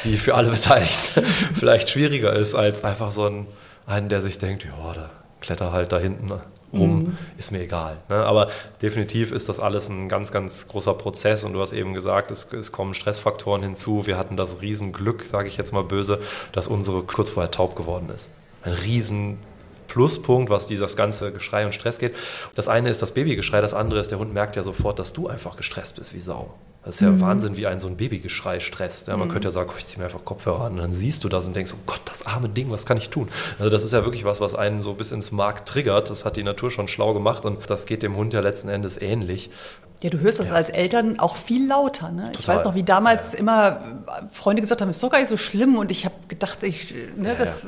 die 0.05 0.15
für 0.15 0.33
alle 0.33 0.49
Beteiligten 0.49 1.25
vielleicht 1.53 1.89
schwieriger 1.89 2.33
ist 2.33 2.55
als 2.55 2.85
einfach 2.85 3.11
so 3.11 3.25
ein, 3.25 3.47
einen, 3.85 4.07
der 4.07 4.21
sich 4.21 4.39
denkt, 4.39 4.63
ja, 4.63 4.93
da 4.93 5.09
kletter 5.41 5.73
halt 5.73 5.91
da 5.91 5.99
hinten 5.99 6.27
ne 6.27 6.41
rum, 6.73 6.99
mhm. 6.99 7.17
ist 7.37 7.51
mir 7.51 7.61
egal. 7.61 7.97
Ne? 8.09 8.15
Aber 8.15 8.49
definitiv 8.81 9.31
ist 9.31 9.49
das 9.49 9.59
alles 9.59 9.89
ein 9.89 10.09
ganz, 10.09 10.31
ganz 10.31 10.67
großer 10.67 10.93
Prozess 10.93 11.43
und 11.43 11.53
du 11.53 11.61
hast 11.61 11.73
eben 11.73 11.93
gesagt, 11.93 12.31
es, 12.31 12.47
es 12.53 12.71
kommen 12.71 12.93
Stressfaktoren 12.93 13.63
hinzu. 13.63 14.05
Wir 14.05 14.17
hatten 14.17 14.37
das 14.37 14.61
Riesenglück, 14.61 15.25
sage 15.25 15.47
ich 15.47 15.57
jetzt 15.57 15.73
mal 15.73 15.83
böse, 15.83 16.19
dass 16.51 16.67
unsere 16.67 17.03
kurz 17.03 17.29
vorher 17.29 17.51
taub 17.51 17.75
geworden 17.75 18.09
ist. 18.13 18.29
Ein 18.63 18.73
riesen 18.73 19.37
Pluspunkt, 19.87 20.49
was 20.49 20.67
dieses 20.67 20.95
ganze 20.95 21.31
Geschrei 21.31 21.65
und 21.65 21.73
Stress 21.73 21.99
geht. 21.99 22.15
Das 22.55 22.67
eine 22.67 22.89
ist 22.89 23.01
das 23.01 23.13
Babygeschrei, 23.13 23.59
das 23.59 23.73
andere 23.73 23.99
ist, 23.99 24.11
der 24.11 24.19
Hund 24.19 24.33
merkt 24.33 24.55
ja 24.55 24.63
sofort, 24.63 24.99
dass 24.99 25.13
du 25.13 25.27
einfach 25.27 25.57
gestresst 25.57 25.95
bist 25.95 26.13
wie 26.13 26.19
Sau. 26.19 26.53
Das 26.83 26.95
ist 26.95 27.01
ja 27.01 27.09
mhm. 27.09 27.21
Wahnsinn, 27.21 27.57
wie 27.57 27.67
ein 27.67 27.79
so 27.79 27.87
ein 27.87 27.97
Babygeschrei 27.97 28.61
stresst. 28.61 29.07
Ja, 29.07 29.17
man 29.17 29.27
mhm. 29.27 29.33
könnte 29.33 29.49
ja 29.49 29.51
sagen, 29.51 29.69
oh, 29.73 29.77
ich 29.77 29.85
ziehe 29.85 29.99
mir 29.99 30.05
einfach 30.05 30.23
Kopfhörer 30.23 30.61
an 30.65 30.73
und 30.73 30.77
dann 30.77 30.93
siehst 30.93 31.23
du 31.23 31.29
das 31.29 31.45
und 31.45 31.55
denkst, 31.55 31.73
oh 31.75 31.81
Gott, 31.85 32.01
das 32.05 32.25
arme 32.25 32.47
Ding, 32.47 32.71
was 32.71 32.85
kann 32.85 32.97
ich 32.97 33.09
tun? 33.09 33.27
Also 33.57 33.69
das 33.69 33.83
ist 33.83 33.91
ja 33.91 34.05
wirklich 34.05 34.23
was, 34.23 34.39
was 34.39 34.55
einen 34.55 34.81
so 34.81 34.93
bis 34.93 35.11
ins 35.11 35.31
Mark 35.31 35.65
triggert. 35.65 36.09
Das 36.09 36.23
hat 36.23 36.37
die 36.37 36.43
Natur 36.43 36.71
schon 36.71 36.87
schlau 36.87 37.13
gemacht 37.13 37.45
und 37.45 37.69
das 37.69 37.85
geht 37.85 38.01
dem 38.01 38.15
Hund 38.15 38.33
ja 38.33 38.39
letzten 38.39 38.69
Endes 38.69 38.99
ähnlich. 38.99 39.49
Ja, 40.01 40.09
du 40.09 40.19
hörst 40.21 40.39
das 40.39 40.47
ja. 40.47 40.55
als 40.55 40.69
Eltern 40.69 41.19
auch 41.19 41.35
viel 41.35 41.67
lauter. 41.67 42.09
Ne? 42.09 42.31
Ich 42.39 42.47
weiß 42.47 42.63
noch, 42.63 42.73
wie 42.73 42.83
damals 42.83 43.33
ja. 43.33 43.39
immer 43.39 43.81
Freunde 44.31 44.61
gesagt 44.61 44.79
haben, 44.79 44.89
ist 44.89 45.03
doch 45.03 45.09
gar 45.09 45.19
nicht 45.19 45.27
so 45.27 45.35
schlimm. 45.35 45.75
Und 45.75 45.91
ich 45.91 46.05
habe 46.05 46.15
gedacht, 46.29 46.63
ich, 46.63 46.95
ne, 47.17 47.29
ja, 47.29 47.35
das. 47.35 47.67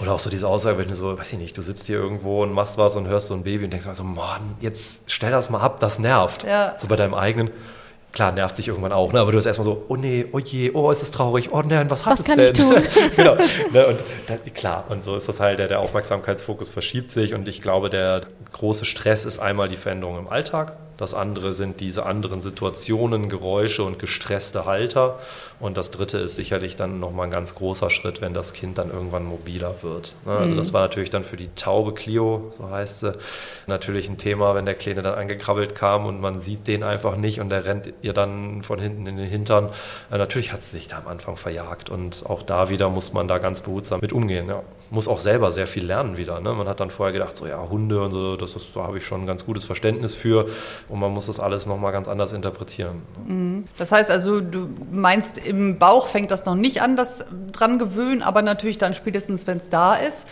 Oder 0.00 0.12
auch 0.12 0.18
so 0.18 0.30
diese 0.30 0.48
Aussage, 0.48 0.78
wenn 0.78 0.88
du 0.88 0.96
so, 0.96 1.16
weiß 1.16 1.32
ich 1.32 1.38
nicht, 1.38 1.56
du 1.56 1.62
sitzt 1.62 1.86
hier 1.86 1.98
irgendwo 1.98 2.42
und 2.42 2.52
machst 2.52 2.76
was 2.76 2.96
und 2.96 3.06
hörst 3.06 3.28
so 3.28 3.34
ein 3.34 3.44
Baby 3.44 3.66
und 3.66 3.70
denkst 3.70 3.86
mal 3.86 3.94
so, 3.94 4.02
Mann, 4.02 4.56
jetzt 4.60 5.02
stell 5.06 5.30
das 5.30 5.48
mal 5.48 5.60
ab, 5.60 5.78
das 5.78 6.00
nervt. 6.00 6.44
So 6.78 6.88
bei 6.88 6.96
deinem 6.96 7.14
eigenen 7.14 7.50
klar, 8.12 8.32
nervt 8.32 8.56
sich 8.56 8.68
irgendwann 8.68 8.92
auch, 8.92 9.12
ne? 9.12 9.20
aber 9.20 9.32
du 9.32 9.38
hast 9.38 9.46
erstmal 9.46 9.64
so, 9.64 9.84
oh 9.88 9.96
nee, 9.96 10.26
oh 10.32 10.38
je, 10.38 10.72
oh, 10.72 10.90
ist 10.90 11.02
es 11.02 11.10
traurig, 11.10 11.52
oh 11.52 11.62
nein, 11.62 11.90
was 11.90 12.06
hat 12.06 12.14
was 12.14 12.20
es 12.20 12.26
kann 12.26 12.38
denn? 12.38 12.46
Ich 12.46 12.52
tun? 12.52 12.82
genau. 13.16 13.36
Ne? 13.72 13.86
Und 13.86 14.00
da, 14.26 14.36
klar, 14.54 14.84
und 14.88 15.04
so 15.04 15.16
ist 15.16 15.28
das 15.28 15.40
halt, 15.40 15.58
der, 15.58 15.68
der 15.68 15.80
Aufmerksamkeitsfokus 15.80 16.70
verschiebt 16.70 17.10
sich 17.10 17.34
und 17.34 17.46
ich 17.48 17.62
glaube, 17.62 17.90
der 17.90 18.22
große 18.52 18.84
Stress 18.84 19.24
ist 19.24 19.38
einmal 19.38 19.68
die 19.68 19.76
Veränderung 19.76 20.18
im 20.18 20.28
Alltag, 20.28 20.76
das 21.00 21.14
andere 21.14 21.54
sind 21.54 21.80
diese 21.80 22.04
anderen 22.04 22.42
Situationen, 22.42 23.30
Geräusche 23.30 23.84
und 23.84 23.98
gestresste 23.98 24.66
Halter. 24.66 25.18
Und 25.58 25.78
das 25.78 25.90
dritte 25.90 26.18
ist 26.18 26.36
sicherlich 26.36 26.76
dann 26.76 27.00
nochmal 27.00 27.28
ein 27.28 27.30
ganz 27.30 27.54
großer 27.54 27.88
Schritt, 27.88 28.20
wenn 28.20 28.34
das 28.34 28.52
Kind 28.52 28.76
dann 28.76 28.90
irgendwann 28.90 29.24
mobiler 29.24 29.76
wird. 29.80 30.14
Ne? 30.26 30.32
Also 30.32 30.54
das 30.54 30.68
mhm. 30.68 30.74
war 30.74 30.82
natürlich 30.82 31.08
dann 31.08 31.24
für 31.24 31.38
die 31.38 31.48
taube 31.56 31.94
Clio, 31.94 32.52
so 32.58 32.68
heißt 32.68 33.00
sie, 33.00 33.14
natürlich 33.66 34.10
ein 34.10 34.18
Thema, 34.18 34.54
wenn 34.54 34.66
der 34.66 34.74
Kleine 34.74 35.00
dann 35.00 35.14
angekrabbelt 35.14 35.74
kam 35.74 36.04
und 36.04 36.20
man 36.20 36.38
sieht 36.38 36.66
den 36.66 36.82
einfach 36.82 37.16
nicht 37.16 37.40
und 37.40 37.48
der 37.48 37.64
rennt 37.64 37.94
ihr 38.02 38.12
dann 38.12 38.62
von 38.62 38.78
hinten 38.78 39.06
in 39.06 39.16
den 39.16 39.26
Hintern. 39.26 39.70
Äh, 40.10 40.18
natürlich 40.18 40.52
hat 40.52 40.60
sie 40.60 40.72
sich 40.72 40.88
da 40.88 40.98
am 40.98 41.06
Anfang 41.06 41.36
verjagt 41.36 41.88
und 41.88 42.26
auch 42.26 42.42
da 42.42 42.68
wieder 42.68 42.90
muss 42.90 43.14
man 43.14 43.26
da 43.26 43.38
ganz 43.38 43.62
behutsam 43.62 44.00
mit 44.02 44.12
umgehen. 44.12 44.50
Ja. 44.50 44.62
Muss 44.90 45.08
auch 45.08 45.18
selber 45.18 45.50
sehr 45.50 45.66
viel 45.66 45.86
lernen 45.86 46.18
wieder. 46.18 46.40
Ne? 46.40 46.52
Man 46.52 46.68
hat 46.68 46.80
dann 46.80 46.90
vorher 46.90 47.14
gedacht, 47.14 47.38
so 47.38 47.46
ja, 47.46 47.70
Hunde 47.70 48.02
und 48.02 48.10
so, 48.10 48.36
das 48.36 48.54
ist, 48.54 48.76
da 48.76 48.82
habe 48.82 48.98
ich 48.98 49.06
schon 49.06 49.22
ein 49.22 49.26
ganz 49.26 49.46
gutes 49.46 49.64
Verständnis 49.64 50.14
für 50.14 50.46
und 50.90 50.98
man 50.98 51.12
muss 51.12 51.26
das 51.26 51.38
alles 51.38 51.66
nochmal 51.66 51.92
ganz 51.92 52.08
anders 52.08 52.32
interpretieren. 52.32 53.02
Mhm. 53.24 53.68
Das 53.78 53.92
heißt 53.92 54.10
also, 54.10 54.40
du 54.40 54.68
meinst, 54.90 55.38
im 55.38 55.78
Bauch 55.78 56.08
fängt 56.08 56.30
das 56.30 56.44
noch 56.44 56.56
nicht 56.56 56.82
an, 56.82 56.96
das 56.96 57.24
dran 57.52 57.78
gewöhnen, 57.78 58.22
aber 58.22 58.42
natürlich 58.42 58.78
dann 58.78 58.94
spätestens, 58.94 59.46
wenn 59.46 59.58
es 59.58 59.68
da 59.68 59.94
ist, 59.94 60.28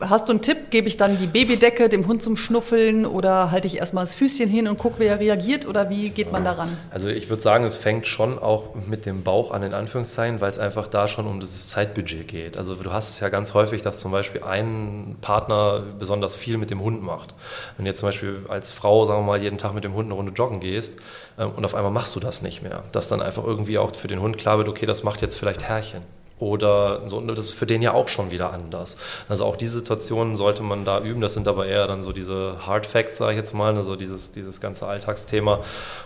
Hast 0.00 0.28
du 0.28 0.32
einen 0.32 0.42
Tipp? 0.42 0.70
Gebe 0.70 0.86
ich 0.86 0.96
dann 0.96 1.18
die 1.18 1.26
Babydecke 1.26 1.88
dem 1.88 2.06
Hund 2.06 2.22
zum 2.22 2.36
Schnuffeln 2.36 3.04
oder 3.04 3.50
halte 3.50 3.66
ich 3.66 3.78
erstmal 3.78 4.04
das 4.04 4.14
Füßchen 4.14 4.48
hin 4.48 4.68
und 4.68 4.78
gucke, 4.78 5.00
wie 5.00 5.06
er 5.06 5.18
reagiert 5.18 5.66
oder 5.66 5.90
wie 5.90 6.10
geht 6.10 6.30
man 6.30 6.44
daran? 6.44 6.76
Also 6.90 7.08
ich 7.08 7.28
würde 7.28 7.42
sagen, 7.42 7.64
es 7.64 7.76
fängt 7.76 8.06
schon 8.06 8.38
auch 8.38 8.76
mit 8.86 9.06
dem 9.06 9.24
Bauch 9.24 9.50
an, 9.50 9.64
in 9.64 9.74
Anführungszeichen, 9.74 10.40
weil 10.40 10.52
es 10.52 10.60
einfach 10.60 10.86
da 10.86 11.08
schon 11.08 11.26
um 11.26 11.40
das 11.40 11.66
Zeitbudget 11.66 12.28
geht. 12.28 12.56
Also 12.56 12.76
du 12.76 12.92
hast 12.92 13.10
es 13.10 13.18
ja 13.18 13.28
ganz 13.28 13.54
häufig, 13.54 13.82
dass 13.82 13.98
zum 13.98 14.12
Beispiel 14.12 14.44
ein 14.44 15.16
Partner 15.20 15.82
besonders 15.98 16.36
viel 16.36 16.58
mit 16.58 16.70
dem 16.70 16.80
Hund 16.80 17.02
macht. 17.02 17.34
Wenn 17.76 17.84
du 17.84 17.90
jetzt 17.90 17.98
zum 17.98 18.10
Beispiel 18.10 18.44
als 18.48 18.70
Frau, 18.70 19.04
sagen 19.04 19.22
wir 19.22 19.26
mal, 19.26 19.42
jeden 19.42 19.58
Tag 19.58 19.74
mit 19.74 19.82
dem 19.82 19.94
Hund 19.94 20.06
eine 20.06 20.14
Runde 20.14 20.30
joggen 20.30 20.60
gehst 20.60 20.94
ähm, 21.40 21.50
und 21.56 21.64
auf 21.64 21.74
einmal 21.74 21.90
machst 21.90 22.14
du 22.14 22.20
das 22.20 22.40
nicht 22.40 22.62
mehr. 22.62 22.84
Dass 22.92 23.08
dann 23.08 23.20
einfach 23.20 23.42
irgendwie 23.42 23.78
auch 23.78 23.92
für 23.96 24.06
den 24.06 24.20
Hund 24.20 24.38
klar 24.38 24.58
wird, 24.58 24.68
okay, 24.68 24.86
das 24.86 25.02
macht 25.02 25.22
jetzt 25.22 25.36
vielleicht 25.36 25.64
Herrchen. 25.64 26.02
Oder 26.38 27.08
so, 27.08 27.20
das 27.20 27.46
ist 27.46 27.54
für 27.54 27.66
den 27.66 27.82
ja 27.82 27.94
auch 27.94 28.08
schon 28.08 28.30
wieder 28.30 28.52
anders. 28.52 28.96
Also 29.28 29.44
auch 29.44 29.56
diese 29.56 29.78
Situationen 29.78 30.36
sollte 30.36 30.62
man 30.62 30.84
da 30.84 31.00
üben. 31.00 31.20
Das 31.20 31.34
sind 31.34 31.48
aber 31.48 31.66
eher 31.66 31.86
dann 31.86 32.02
so 32.02 32.12
diese 32.12 32.56
Hard 32.66 32.86
Facts, 32.86 33.18
sage 33.18 33.32
ich 33.32 33.38
jetzt 33.38 33.54
mal, 33.54 33.74
also 33.76 33.96
dieses, 33.96 34.30
dieses 34.30 34.60
ganze 34.60 34.86
Alltagsthema. 34.86 35.60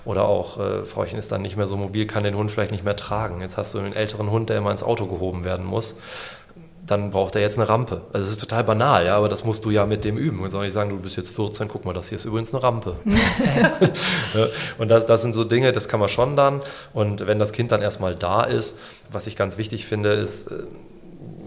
Oder 0.04 0.24
auch, 0.24 0.58
äh, 0.58 0.84
Frauchen 0.86 1.18
ist 1.18 1.32
dann 1.32 1.42
nicht 1.42 1.56
mehr 1.56 1.66
so 1.66 1.76
mobil, 1.76 2.06
kann 2.06 2.24
den 2.24 2.36
Hund 2.36 2.50
vielleicht 2.50 2.72
nicht 2.72 2.84
mehr 2.84 2.96
tragen. 2.96 3.40
Jetzt 3.40 3.56
hast 3.56 3.74
du 3.74 3.78
einen 3.78 3.94
älteren 3.94 4.30
Hund, 4.30 4.48
der 4.48 4.58
immer 4.58 4.70
ins 4.70 4.82
Auto 4.82 5.06
gehoben 5.06 5.44
werden 5.44 5.66
muss 5.66 5.96
dann 6.86 7.10
braucht 7.10 7.36
er 7.36 7.40
jetzt 7.40 7.58
eine 7.58 7.68
Rampe. 7.68 8.02
Also 8.12 8.24
das 8.24 8.30
ist 8.30 8.40
total 8.40 8.64
banal, 8.64 9.06
ja, 9.06 9.16
aber 9.16 9.28
das 9.28 9.44
musst 9.44 9.64
du 9.64 9.70
ja 9.70 9.86
mit 9.86 10.04
dem 10.04 10.18
üben. 10.18 10.40
Man 10.40 10.50
soll 10.50 10.64
nicht 10.64 10.72
sagen, 10.72 10.90
du 10.90 10.98
bist 10.98 11.16
jetzt 11.16 11.34
14, 11.34 11.68
guck 11.68 11.84
mal, 11.84 11.92
das 11.92 12.08
hier 12.08 12.16
ist 12.16 12.24
übrigens 12.24 12.52
eine 12.52 12.62
Rampe. 12.62 12.96
und 14.78 14.88
das, 14.88 15.06
das 15.06 15.22
sind 15.22 15.32
so 15.32 15.44
Dinge, 15.44 15.72
das 15.72 15.88
kann 15.88 16.00
man 16.00 16.08
schon 16.08 16.36
dann. 16.36 16.60
Und 16.92 17.26
wenn 17.26 17.38
das 17.38 17.52
Kind 17.52 17.70
dann 17.70 17.82
erstmal 17.82 18.16
da 18.16 18.42
ist, 18.42 18.78
was 19.12 19.26
ich 19.26 19.36
ganz 19.36 19.58
wichtig 19.58 19.86
finde, 19.86 20.12
ist, 20.12 20.50
äh, 20.50 20.64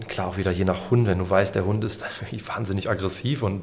klar 0.08 0.28
auch 0.28 0.36
wieder 0.38 0.50
je 0.50 0.64
nach 0.64 0.90
Hund, 0.90 1.06
wenn 1.06 1.18
du 1.18 1.28
weißt, 1.28 1.54
der 1.54 1.66
Hund 1.66 1.84
ist 1.84 2.02
wahnsinnig 2.48 2.88
aggressiv 2.88 3.42
und 3.42 3.62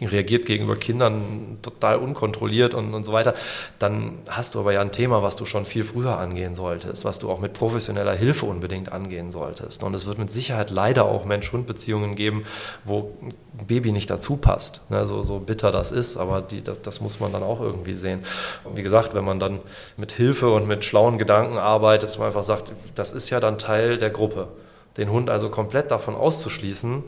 reagiert 0.00 0.46
gegenüber 0.46 0.76
Kindern 0.76 1.58
total 1.62 1.96
unkontrolliert 1.96 2.74
und, 2.74 2.94
und 2.94 3.04
so 3.04 3.12
weiter, 3.12 3.34
dann 3.78 4.18
hast 4.28 4.54
du 4.54 4.60
aber 4.60 4.72
ja 4.72 4.80
ein 4.80 4.90
Thema, 4.90 5.22
was 5.22 5.36
du 5.36 5.46
schon 5.46 5.66
viel 5.66 5.84
früher 5.84 6.18
angehen 6.18 6.54
solltest, 6.54 7.04
was 7.04 7.18
du 7.18 7.30
auch 7.30 7.40
mit 7.40 7.52
professioneller 7.52 8.14
Hilfe 8.14 8.46
unbedingt 8.46 8.92
angehen 8.92 9.30
solltest. 9.30 9.82
Und 9.82 9.94
es 9.94 10.06
wird 10.06 10.18
mit 10.18 10.30
Sicherheit 10.30 10.70
leider 10.70 11.04
auch 11.04 11.24
Mensch-Hund-Beziehungen 11.24 12.16
geben, 12.16 12.44
wo 12.84 13.12
ein 13.22 13.66
Baby 13.66 13.92
nicht 13.92 14.10
dazu 14.10 14.36
passt. 14.36 14.82
Ne, 14.90 15.04
so, 15.04 15.22
so 15.22 15.38
bitter 15.38 15.70
das 15.70 15.92
ist, 15.92 16.16
aber 16.16 16.42
die, 16.42 16.62
das, 16.62 16.82
das 16.82 17.00
muss 17.00 17.20
man 17.20 17.32
dann 17.32 17.42
auch 17.42 17.60
irgendwie 17.60 17.94
sehen. 17.94 18.20
Und 18.64 18.76
wie 18.76 18.82
gesagt, 18.82 19.14
wenn 19.14 19.24
man 19.24 19.38
dann 19.38 19.60
mit 19.96 20.12
Hilfe 20.12 20.50
und 20.50 20.66
mit 20.66 20.84
schlauen 20.84 21.18
Gedanken 21.18 21.58
arbeitet, 21.58 22.08
dass 22.08 22.18
man 22.18 22.28
einfach 22.28 22.42
sagt, 22.42 22.72
das 22.94 23.12
ist 23.12 23.30
ja 23.30 23.38
dann 23.38 23.58
Teil 23.58 23.98
der 23.98 24.10
Gruppe. 24.10 24.48
Den 24.96 25.10
Hund 25.10 25.30
also 25.30 25.50
komplett 25.50 25.90
davon 25.90 26.14
auszuschließen, 26.14 27.02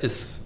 ist 0.00 0.40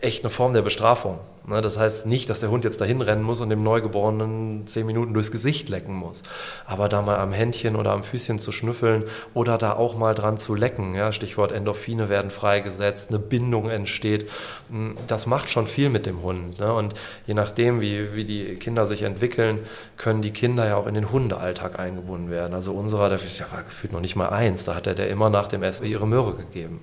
echt 0.00 0.24
eine 0.24 0.30
Form 0.30 0.54
der 0.54 0.62
Bestrafung. 0.62 1.18
Ne? 1.46 1.60
Das 1.60 1.78
heißt 1.78 2.06
nicht, 2.06 2.30
dass 2.30 2.40
der 2.40 2.50
Hund 2.50 2.64
jetzt 2.64 2.80
dahin 2.80 3.02
rennen 3.02 3.22
muss 3.22 3.40
und 3.40 3.50
dem 3.50 3.62
Neugeborenen 3.62 4.66
zehn 4.66 4.86
Minuten 4.86 5.12
durchs 5.12 5.30
Gesicht 5.30 5.68
lecken 5.68 5.94
muss. 5.94 6.22
Aber 6.66 6.88
da 6.88 7.02
mal 7.02 7.18
am 7.18 7.32
Händchen 7.32 7.76
oder 7.76 7.92
am 7.92 8.02
Füßchen 8.02 8.38
zu 8.38 8.52
schnüffeln 8.52 9.04
oder 9.34 9.58
da 9.58 9.74
auch 9.74 9.96
mal 9.96 10.14
dran 10.14 10.38
zu 10.38 10.54
lecken, 10.54 10.94
ja, 10.94 11.12
Stichwort 11.12 11.52
Endorphine 11.52 12.08
werden 12.08 12.30
freigesetzt, 12.30 13.10
eine 13.10 13.18
Bindung 13.18 13.68
entsteht, 13.68 14.30
hm, 14.70 14.96
das 15.06 15.26
macht 15.26 15.50
schon 15.50 15.66
viel 15.66 15.90
mit 15.90 16.06
dem 16.06 16.22
Hund. 16.22 16.60
Ne? 16.60 16.72
Und 16.72 16.94
je 17.26 17.34
nachdem, 17.34 17.80
wie, 17.80 18.14
wie 18.14 18.24
die 18.24 18.54
Kinder 18.54 18.86
sich 18.86 19.02
entwickeln, 19.02 19.60
können 19.96 20.22
die 20.22 20.32
Kinder 20.32 20.66
ja 20.66 20.76
auch 20.76 20.86
in 20.86 20.94
den 20.94 21.10
Hundealltag 21.10 21.78
eingebunden 21.78 22.30
werden. 22.30 22.54
Also 22.54 22.72
unserer, 22.72 23.08
der 23.08 23.20
war 23.20 23.62
gefühlt 23.64 23.92
noch 23.92 24.00
nicht 24.00 24.16
mal 24.16 24.28
eins, 24.30 24.64
da 24.64 24.74
hat 24.74 24.86
er 24.86 24.94
der 24.94 25.10
immer 25.10 25.30
nach 25.30 25.48
dem 25.48 25.62
Essen 25.62 25.84
ihre 25.84 26.06
Möhre 26.06 26.34
gegeben 26.34 26.80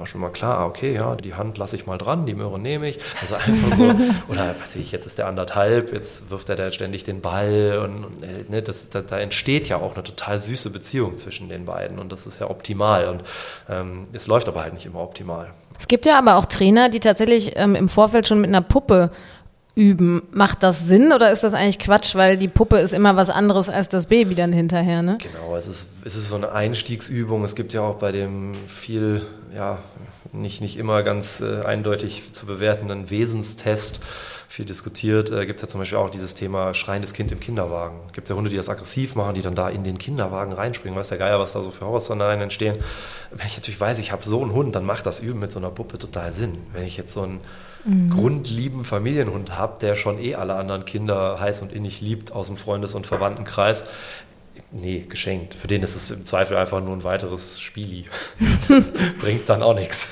war 0.00 0.06
schon 0.06 0.20
mal 0.20 0.30
klar, 0.30 0.66
okay, 0.66 0.94
ja, 0.94 1.14
die 1.14 1.34
Hand 1.34 1.58
lasse 1.58 1.76
ich 1.76 1.86
mal 1.86 1.98
dran, 1.98 2.26
die 2.26 2.34
Möhre 2.34 2.58
nehme 2.58 2.88
ich. 2.88 2.98
Also 3.20 3.36
einfach 3.36 3.76
so, 3.76 3.84
oder 4.28 4.54
weiß 4.60 4.76
ich, 4.76 4.90
jetzt 4.90 5.06
ist 5.06 5.18
der 5.18 5.26
anderthalb, 5.26 5.92
jetzt 5.92 6.30
wirft 6.30 6.48
er 6.48 6.56
da 6.56 6.72
ständig 6.72 7.04
den 7.04 7.20
Ball 7.20 7.80
und, 7.84 8.04
und 8.04 8.22
äh, 8.22 8.44
ne, 8.48 8.62
das, 8.62 8.88
da, 8.88 9.02
da, 9.02 9.18
entsteht 9.20 9.68
ja 9.68 9.76
auch 9.76 9.94
eine 9.94 10.02
total 10.02 10.40
süße 10.40 10.70
Beziehung 10.70 11.16
zwischen 11.18 11.48
den 11.48 11.66
beiden 11.66 11.98
und 11.98 12.10
das 12.10 12.26
ist 12.26 12.40
ja 12.40 12.50
optimal 12.50 13.08
und 13.08 13.22
ähm, 13.68 14.08
es 14.12 14.26
läuft 14.26 14.48
aber 14.48 14.62
halt 14.62 14.72
nicht 14.72 14.86
immer 14.86 15.00
optimal. 15.00 15.50
Es 15.78 15.86
gibt 15.86 16.06
ja 16.06 16.18
aber 16.18 16.36
auch 16.36 16.46
Trainer, 16.46 16.88
die 16.88 17.00
tatsächlich 17.00 17.52
ähm, 17.56 17.74
im 17.74 17.88
Vorfeld 17.88 18.26
schon 18.26 18.40
mit 18.40 18.48
einer 18.48 18.62
Puppe 18.62 19.10
üben. 19.74 20.22
Macht 20.32 20.62
das 20.62 20.86
Sinn 20.86 21.12
oder 21.12 21.30
ist 21.30 21.44
das 21.44 21.54
eigentlich 21.54 21.78
Quatsch, 21.78 22.14
weil 22.14 22.36
die 22.36 22.48
Puppe 22.48 22.78
ist 22.78 22.92
immer 22.92 23.16
was 23.16 23.30
anderes 23.30 23.68
als 23.68 23.88
das 23.88 24.06
Baby 24.06 24.34
dann 24.34 24.52
hinterher, 24.52 25.02
ne? 25.02 25.18
Genau, 25.20 25.56
es 25.56 25.68
ist, 25.68 25.86
es 26.04 26.16
ist 26.16 26.28
so 26.28 26.36
eine 26.36 26.52
Einstiegsübung. 26.52 27.44
Es 27.44 27.54
gibt 27.54 27.72
ja 27.72 27.82
auch 27.82 27.96
bei 27.96 28.12
dem 28.12 28.54
viel, 28.66 29.22
ja, 29.54 29.78
nicht, 30.32 30.60
nicht 30.60 30.76
immer 30.76 31.02
ganz 31.02 31.40
äh, 31.40 31.62
eindeutig 31.64 32.32
zu 32.32 32.46
bewertenden 32.46 33.10
Wesenstest, 33.10 34.00
viel 34.50 34.64
diskutiert, 34.64 35.30
äh, 35.30 35.46
gibt 35.46 35.58
es 35.58 35.62
ja 35.62 35.68
zum 35.68 35.80
Beispiel 35.80 35.98
auch 35.98 36.10
dieses 36.10 36.34
Thema 36.34 36.74
schreiendes 36.74 37.12
Kind 37.12 37.30
im 37.30 37.38
Kinderwagen. 37.38 38.00
Gibt 38.12 38.24
es 38.24 38.30
ja 38.30 38.34
Hunde, 38.34 38.50
die 38.50 38.56
das 38.56 38.68
aggressiv 38.68 39.14
machen, 39.14 39.36
die 39.36 39.42
dann 39.42 39.54
da 39.54 39.68
in 39.68 39.84
den 39.84 39.96
Kinderwagen 39.96 40.52
reinspringen. 40.52 40.98
Weiß 40.98 41.08
der 41.08 41.18
Geier, 41.18 41.38
was 41.38 41.52
da 41.52 41.62
so 41.62 41.70
für 41.70 41.86
Horrorszenarien 41.86 42.40
entstehen. 42.40 42.76
Wenn 43.30 43.46
ich 43.46 43.56
natürlich 43.56 43.80
weiß, 43.80 44.00
ich 44.00 44.10
habe 44.10 44.24
so 44.24 44.42
einen 44.42 44.52
Hund, 44.52 44.74
dann 44.74 44.84
macht 44.84 45.06
das 45.06 45.20
Üben 45.20 45.38
mit 45.38 45.52
so 45.52 45.60
einer 45.60 45.70
Puppe 45.70 45.98
total 45.98 46.32
Sinn. 46.32 46.58
Wenn 46.72 46.82
ich 46.82 46.96
jetzt 46.96 47.14
so 47.14 47.22
einen 47.22 47.40
mhm. 47.84 48.10
grundlieben 48.10 48.84
Familienhund 48.84 49.56
habe, 49.56 49.78
der 49.80 49.94
schon 49.94 50.20
eh 50.20 50.34
alle 50.34 50.56
anderen 50.56 50.84
Kinder 50.84 51.38
heiß 51.38 51.62
und 51.62 51.72
innig 51.72 52.00
liebt 52.00 52.32
aus 52.32 52.48
dem 52.48 52.56
Freundes- 52.56 52.94
und 52.94 53.06
Verwandtenkreis, 53.06 53.84
nee, 54.72 55.06
geschenkt. 55.08 55.54
Für 55.54 55.68
den 55.68 55.84
ist 55.84 55.94
es 55.94 56.10
im 56.10 56.24
Zweifel 56.24 56.56
einfach 56.56 56.82
nur 56.82 56.96
ein 56.96 57.04
weiteres 57.04 57.60
Spieli. 57.60 58.06
Das 58.68 58.90
bringt 59.20 59.48
dann 59.48 59.62
auch 59.62 59.74
nichts. 59.74 60.08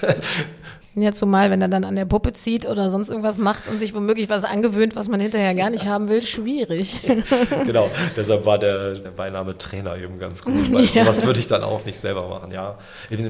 Ja, 1.01 1.13
zumal, 1.13 1.51
wenn 1.51 1.63
er 1.63 1.69
dann 1.69 1.85
an 1.85 1.97
der 1.97 2.05
Puppe 2.05 2.33
zieht 2.33 2.67
oder 2.67 2.91
sonst 2.91 3.11
irgendwas 3.11 3.39
macht 3.39 3.69
und 3.69 3.79
sich 3.79 3.95
womöglich 3.95 4.29
was 4.29 4.45
angewöhnt, 4.45 4.97
was 4.97 5.09
man 5.09 5.21
hinterher 5.21 5.55
gar 5.55 5.71
nicht 5.71 5.87
haben 5.87 6.09
will, 6.09 6.25
schwierig. 6.25 7.01
genau, 7.67 7.91
deshalb 8.17 8.45
war 8.45 8.59
der, 8.59 8.95
der 8.95 9.11
Beiname 9.11 9.57
Trainer 9.57 9.97
eben 9.97 10.19
ganz 10.19 10.45
gut, 10.45 10.73
weil 10.73 10.85
ja. 10.85 11.05
sowas 11.05 11.27
würde 11.27 11.41
ich 11.41 11.49
dann 11.49 11.63
auch 11.63 11.85
nicht 11.85 11.99
selber 11.99 12.29
machen, 12.29 12.51
ja. 12.51 12.79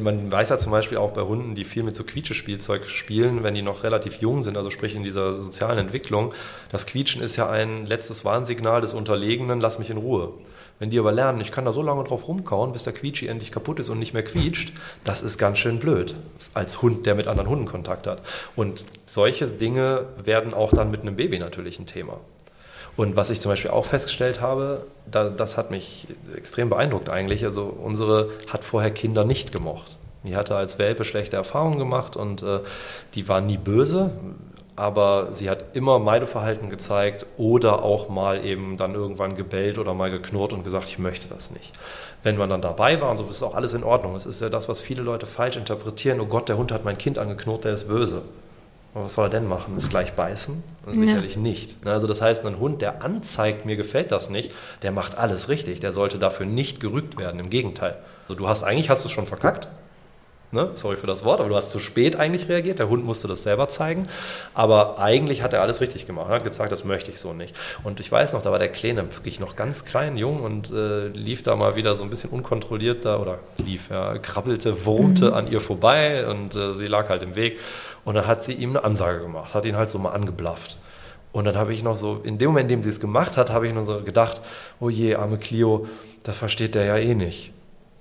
Man 0.01 0.31
weiß 0.31 0.49
ja 0.49 0.59
zum 0.59 0.73
Beispiel 0.73 0.99
auch 0.99 1.13
bei 1.13 1.23
Hunden, 1.23 1.55
die 1.55 1.65
viel 1.65 1.83
mit 1.83 1.95
so 1.95 2.05
Quietschespielzeug 2.05 2.87
spielen, 2.87 3.43
wenn 3.43 3.55
die 3.55 3.63
noch 3.63 3.85
relativ 3.85 4.21
jung 4.21 4.43
sind, 4.43 4.57
also 4.57 4.71
sprich 4.71 4.95
in 4.95 5.03
dieser 5.03 5.41
sozialen 5.41 5.79
Entwicklung, 5.79 6.33
das 6.71 6.87
Quietschen 6.87 7.23
ist 7.23 7.37
ja 7.37 7.49
ein 7.49 7.87
letztes 7.87 8.25
Warnsignal 8.25 8.81
des 8.81 8.95
Unterlegenen, 8.95 9.61
lass 9.61 9.79
mich 9.79 9.91
in 9.91 9.99
Ruhe. 9.99 10.33
Wenn 10.79 10.91
die 10.91 10.99
aber 10.99 11.13
lernen, 11.13 11.41
ich 11.41 11.51
kann 11.51 11.65
da 11.65 11.73
so 11.73 11.83
lange 11.83 12.05
drauf 12.05 12.29
rumkauen, 12.29 12.73
bis 12.73 12.85
der 12.85 12.93
Quietschi 12.93 13.27
endlich 13.27 13.51
kaputt 13.51 13.81
ist 13.81 13.89
und 13.89 13.99
nicht 13.99 14.15
mehr 14.15 14.23
quietscht, 14.23 14.73
das 15.05 15.23
ist 15.23 15.37
ganz 15.37 15.59
schön 15.59 15.81
blöd 15.81 16.15
als 16.55 16.83
Hund, 16.83 17.05
der 17.07 17.15
mit 17.15 17.27
anderen 17.27 17.49
Hunden 17.49 17.67
Kontakt 17.67 18.07
hat. 18.07 18.23
Und 18.55 18.85
solche 19.07 19.49
Dinge 19.49 20.07
werden 20.23 20.55
auch 20.55 20.73
dann 20.73 20.91
mit 20.91 21.01
einem 21.01 21.17
Baby 21.17 21.39
natürlich 21.39 21.79
ein 21.79 21.87
Thema. 21.87 22.21
Und 22.97 23.17
was 23.17 23.31
ich 23.31 23.41
zum 23.41 23.51
Beispiel 23.53 23.71
auch 23.71 23.87
festgestellt 23.87 24.41
habe, 24.41 24.85
da, 25.11 25.31
das 25.31 25.57
hat 25.57 25.71
mich 25.71 26.09
extrem 26.37 26.69
beeindruckt 26.69 27.09
eigentlich. 27.09 27.45
Also 27.45 27.65
unsere 27.65 28.31
hat 28.49 28.65
vorher 28.65 28.91
Kinder 28.91 29.25
nicht 29.25 29.53
gemocht. 29.53 29.97
Die 30.25 30.37
hatte 30.37 30.57
als 30.57 30.79
Welpe 30.79 31.05
schlechte 31.05 31.37
Erfahrungen 31.37 31.79
gemacht 31.79 32.17
und 32.17 32.43
äh, 32.43 32.61
die 33.15 33.29
war 33.29 33.41
nie 33.41 33.57
böse 33.57 34.11
aber 34.79 35.29
sie 35.33 35.51
hat 35.51 35.75
immer 35.75 35.99
Meideverhalten 35.99 36.71
gezeigt 36.71 37.27
oder 37.37 37.83
auch 37.83 38.09
mal 38.09 38.45
eben 38.45 38.77
dann 38.77 38.95
irgendwann 38.95 39.35
gebellt 39.35 39.77
oder 39.77 39.93
mal 39.93 40.11
geknurrt 40.11 40.53
und 40.53 40.63
gesagt, 40.63 40.87
ich 40.89 40.99
möchte 40.99 41.29
das 41.29 41.51
nicht. 41.51 41.73
Wenn 42.23 42.37
man 42.37 42.49
dann 42.49 42.63
dabei 42.63 43.01
war 43.01 43.11
und 43.11 43.17
so, 43.17 43.25
ist 43.25 43.43
auch 43.43 43.55
alles 43.55 43.75
in 43.75 43.83
Ordnung. 43.83 44.15
Es 44.15 44.25
ist 44.25 44.41
ja 44.41 44.49
das, 44.49 44.69
was 44.69 44.81
viele 44.81 45.03
Leute 45.03 45.27
falsch 45.27 45.57
interpretieren. 45.57 46.21
Oh 46.21 46.27
Gott, 46.27 46.49
der 46.49 46.57
Hund 46.57 46.71
hat 46.71 46.85
mein 46.85 46.97
Kind 46.97 47.19
angeknurrt, 47.19 47.65
der 47.65 47.75
ist 47.75 47.89
böse. 47.89 48.23
Und 48.95 49.05
was 49.05 49.15
soll 49.15 49.27
er 49.27 49.31
denn 49.31 49.49
machen? 49.49 49.77
Ist 49.77 49.91
gleich 49.91 50.13
beißen? 50.13 50.63
Ja. 50.87 50.93
Sicherlich 50.93 51.37
nicht. 51.37 51.77
Also 51.85 52.07
das 52.07 52.23
heißt, 52.23 52.47
ein 52.47 52.61
Hund, 52.61 52.81
der 52.81 53.05
anzeigt, 53.05 53.67
mir 53.67 53.77
gefällt 53.77 54.13
das 54.13 54.31
nicht, 54.31 54.53
der 54.83 54.93
macht 54.93 55.19
alles 55.19 55.49
richtig. 55.49 55.81
Der 55.81 55.93
sollte 55.93 56.19
dafür 56.19 56.47
nicht 56.47 56.79
gerügt 56.79 57.19
werden. 57.19 57.41
Im 57.41 57.51
Gegenteil. 57.51 57.97
Also 58.29 58.37
du 58.37 58.49
hast 58.49 58.63
eigentlich 58.63 58.91
hast 58.91 59.05
du 59.05 59.09
schon 59.09 59.27
verkackt. 59.27 59.69
Ne? 60.51 60.71
Sorry 60.75 60.97
für 60.97 61.07
das 61.07 61.27
Wort, 61.27 61.41
aber 61.41 61.51
du 61.51 61.57
hast 61.57 61.71
zu 61.71 61.79
spät 61.79 62.17
eigentlich 62.17 62.49
reagiert. 62.49 62.79
Der 62.79 62.89
Hund 62.89 63.05
musste 63.05 63.29
das 63.29 63.43
selber 63.43 63.69
zeigen. 63.69 64.09
Aber 64.55 64.99
eigentlich 64.99 65.43
hat 65.43 65.53
er 65.53 65.61
alles 65.61 65.83
richtig 65.83 66.07
gemacht. 66.07 66.31
Er 66.31 66.37
hat 66.37 66.45
gesagt, 66.45 66.73
das 66.73 66.85
möchte 66.85 67.11
ich 67.11 67.19
so 67.19 67.35
nicht. 67.35 67.55
Und 67.85 68.01
ich 68.01 68.11
weiß 68.11 68.33
noch, 68.33 68.41
da 68.41 68.51
war 68.51 68.59
der 68.59 68.71
Kleine 68.71 69.15
wirklich 69.15 69.41
noch 69.41 69.57
ganz 69.57 69.85
klein, 69.85 70.17
jung 70.17 70.41
und 70.41 70.71
äh, 70.71 71.09
lief 71.09 71.43
da 71.43 71.55
mal 71.55 71.77
wieder 71.77 71.95
so 71.95 72.05
ein 72.05 72.09
bisschen 72.09 72.31
unkontrolliert 72.31 73.05
da 73.05 73.19
oder 73.19 73.41
lief, 73.59 73.91
ja, 73.91 74.17
krabbelte, 74.17 74.87
wurmte 74.87 75.29
mhm. 75.29 75.35
an 75.35 75.53
ihr 75.53 75.61
vorbei 75.61 76.27
und 76.27 76.55
äh, 76.55 76.75
sie 76.75 76.87
lag 76.87 77.11
halt 77.11 77.23
im 77.23 77.37
Weg. 77.37 77.61
Und 78.07 78.15
dann 78.15 78.27
hat 78.27 78.43
sie 78.43 78.55
ihm 78.55 78.71
eine 78.71 78.85
Ansage 78.85 79.21
gemacht, 79.21 79.53
hat 79.53 79.67
ihn 79.67 79.77
halt 79.77 79.91
so 79.91 79.99
mal 79.99 80.13
angeblafft. 80.13 80.79
Und 81.31 81.45
dann 81.45 81.57
habe 81.57 81.75
ich 81.75 81.83
noch 81.83 81.95
so, 81.95 82.21
in 82.25 82.39
dem 82.39 82.49
Moment, 82.49 82.71
in 82.71 82.79
dem 82.79 82.83
sie 82.83 82.89
es 82.89 83.01
gemacht 83.01 83.37
hat, 83.37 83.51
habe 83.51 83.69
ich 83.69 83.75
nur 83.75 83.83
so 83.83 84.01
gedacht, 84.01 84.41
oh 84.81 84.89
je, 84.89 85.15
arme 85.15 85.37
Clio, 85.37 85.87
das 86.23 86.39
versteht 86.39 86.75
der 86.75 86.87
ja 86.87 86.97
eh 86.97 87.15
nicht. 87.15 87.53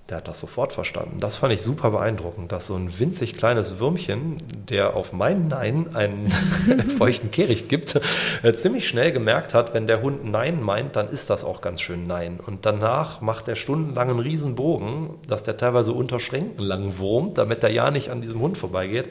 Der 0.09 0.17
hat 0.17 0.27
das 0.29 0.39
sofort 0.39 0.71
verstanden. 0.71 1.19
Das 1.19 1.35
fand 1.35 1.51
ich 1.53 1.61
super 1.61 1.91
beeindruckend, 1.91 2.51
dass 2.53 2.67
so 2.67 2.75
ein 2.75 2.97
winzig 2.97 3.35
kleines 3.35 3.79
Würmchen, 3.79 4.37
der 4.69 4.95
auf 4.95 5.11
mein 5.11 5.49
Nein 5.49 5.95
einen 5.95 6.29
feuchten 6.97 7.29
Kehricht 7.29 7.67
gibt, 7.67 7.99
äh, 8.41 8.53
ziemlich 8.53 8.87
schnell 8.87 9.11
gemerkt 9.11 9.53
hat, 9.53 9.73
wenn 9.73 9.85
der 9.85 10.01
Hund 10.01 10.23
Nein 10.23 10.63
meint, 10.63 10.95
dann 10.95 11.09
ist 11.09 11.29
das 11.29 11.43
auch 11.43 11.59
ganz 11.59 11.81
schön 11.81 12.07
Nein. 12.07 12.39
Und 12.45 12.65
danach 12.65 13.19
macht 13.19 13.49
er 13.49 13.57
stundenlang 13.57 14.09
einen 14.09 14.19
Riesenbogen, 14.19 15.15
dass 15.27 15.43
der 15.43 15.57
teilweise 15.57 15.91
unter 15.91 16.21
Schränken 16.21 16.63
lang 16.63 16.97
wurmt, 16.99 17.37
damit 17.37 17.61
er 17.63 17.71
ja 17.71 17.91
nicht 17.91 18.09
an 18.09 18.21
diesem 18.21 18.39
Hund 18.39 18.57
vorbeigeht 18.57 19.09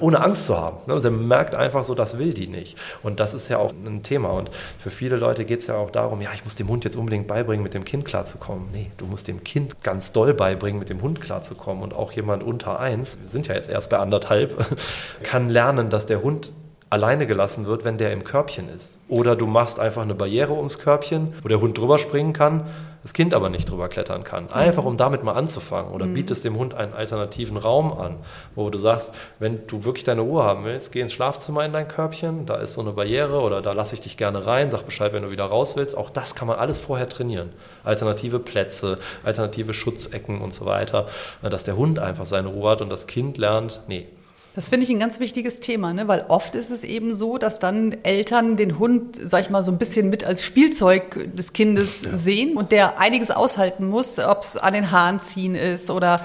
ohne 0.00 0.20
Angst 0.20 0.46
zu 0.46 0.58
haben. 0.58 0.78
Also 0.90 1.08
er 1.08 1.12
merkt 1.12 1.54
einfach 1.54 1.84
so, 1.84 1.94
das 1.94 2.18
will 2.18 2.34
die 2.34 2.46
nicht. 2.46 2.76
Und 3.02 3.18
das 3.18 3.32
ist 3.32 3.48
ja 3.48 3.58
auch 3.58 3.72
ein 3.72 4.02
Thema. 4.02 4.30
Und 4.30 4.50
für 4.78 4.90
viele 4.90 5.16
Leute 5.16 5.44
geht 5.44 5.60
es 5.60 5.68
ja 5.68 5.76
auch 5.76 5.90
darum, 5.90 6.20
ja, 6.20 6.30
ich 6.34 6.44
muss 6.44 6.54
dem 6.54 6.68
Hund 6.68 6.84
jetzt 6.84 6.96
unbedingt 6.96 7.26
beibringen, 7.26 7.62
mit 7.62 7.72
dem 7.72 7.84
Kind 7.84 8.04
klarzukommen. 8.04 8.68
Nee, 8.72 8.90
du 8.98 9.06
musst 9.06 9.26
dem 9.26 9.42
Kind 9.42 9.82
ganz 9.82 10.12
doll 10.12 10.34
beibringen, 10.34 10.78
mit 10.78 10.90
dem 10.90 11.00
Hund 11.00 11.20
klarzukommen. 11.20 11.82
Und 11.82 11.94
auch 11.94 12.12
jemand 12.12 12.42
unter 12.42 12.78
eins, 12.78 13.18
wir 13.20 13.28
sind 13.28 13.46
ja 13.46 13.54
jetzt 13.54 13.70
erst 13.70 13.90
bei 13.90 13.98
anderthalb, 13.98 14.66
kann 15.22 15.48
lernen, 15.48 15.88
dass 15.88 16.04
der 16.04 16.22
Hund 16.22 16.52
alleine 16.90 17.26
gelassen 17.26 17.66
wird, 17.66 17.84
wenn 17.84 17.98
der 17.98 18.12
im 18.12 18.24
Körbchen 18.24 18.68
ist. 18.68 18.98
Oder 19.08 19.36
du 19.36 19.46
machst 19.46 19.80
einfach 19.80 20.02
eine 20.02 20.14
Barriere 20.14 20.52
ums 20.52 20.78
Körbchen, 20.78 21.32
wo 21.42 21.48
der 21.48 21.60
Hund 21.60 21.78
drüber 21.78 21.98
springen 21.98 22.32
kann 22.32 22.64
das 23.02 23.14
Kind 23.14 23.32
aber 23.32 23.48
nicht 23.48 23.70
drüber 23.70 23.88
klettern 23.88 24.24
kann. 24.24 24.50
Einfach 24.52 24.84
um 24.84 24.96
damit 24.96 25.24
mal 25.24 25.32
anzufangen. 25.32 25.92
Oder 25.92 26.06
mhm. 26.06 26.14
bietest 26.14 26.44
dem 26.44 26.56
Hund 26.58 26.74
einen 26.74 26.92
alternativen 26.92 27.56
Raum 27.56 27.92
an, 27.92 28.16
wo 28.54 28.68
du 28.68 28.78
sagst, 28.78 29.14
wenn 29.38 29.66
du 29.66 29.84
wirklich 29.84 30.04
deine 30.04 30.20
Ruhe 30.20 30.42
haben 30.42 30.64
willst, 30.64 30.92
geh 30.92 31.00
ins 31.00 31.12
Schlafzimmer 31.12 31.64
in 31.64 31.72
dein 31.72 31.88
Körbchen, 31.88 32.44
da 32.46 32.56
ist 32.56 32.74
so 32.74 32.80
eine 32.82 32.92
Barriere 32.92 33.40
oder 33.40 33.62
da 33.62 33.72
lasse 33.72 33.94
ich 33.94 34.00
dich 34.00 34.16
gerne 34.16 34.46
rein, 34.46 34.70
sag 34.70 34.84
Bescheid, 34.84 35.12
wenn 35.12 35.22
du 35.22 35.30
wieder 35.30 35.44
raus 35.44 35.76
willst. 35.76 35.96
Auch 35.96 36.10
das 36.10 36.34
kann 36.34 36.46
man 36.46 36.58
alles 36.58 36.78
vorher 36.78 37.08
trainieren. 37.08 37.50
Alternative 37.84 38.38
Plätze, 38.38 38.98
alternative 39.24 39.72
Schutzecken 39.72 40.40
und 40.40 40.52
so 40.52 40.66
weiter. 40.66 41.06
Dass 41.42 41.64
der 41.64 41.76
Hund 41.76 41.98
einfach 41.98 42.26
seine 42.26 42.48
Ruhe 42.48 42.70
hat 42.70 42.82
und 42.82 42.90
das 42.90 43.06
Kind 43.06 43.38
lernt, 43.38 43.80
nee, 43.88 44.06
das 44.54 44.68
finde 44.68 44.84
ich 44.84 44.90
ein 44.90 44.98
ganz 44.98 45.20
wichtiges 45.20 45.60
Thema, 45.60 45.92
ne? 45.92 46.08
weil 46.08 46.24
oft 46.28 46.54
ist 46.54 46.70
es 46.70 46.82
eben 46.82 47.14
so, 47.14 47.38
dass 47.38 47.60
dann 47.60 47.92
Eltern 48.02 48.56
den 48.56 48.78
Hund, 48.78 49.18
sag 49.22 49.42
ich 49.42 49.50
mal, 49.50 49.62
so 49.62 49.70
ein 49.70 49.78
bisschen 49.78 50.10
mit 50.10 50.24
als 50.24 50.44
Spielzeug 50.44 51.34
des 51.36 51.52
Kindes 51.52 52.02
ja. 52.02 52.16
sehen 52.16 52.56
und 52.56 52.72
der 52.72 52.98
einiges 52.98 53.30
aushalten 53.30 53.88
muss, 53.88 54.18
ob 54.18 54.42
es 54.42 54.56
an 54.56 54.74
den 54.74 54.90
Haaren 54.90 55.20
ziehen 55.20 55.54
ist 55.54 55.88
oder 55.90 56.20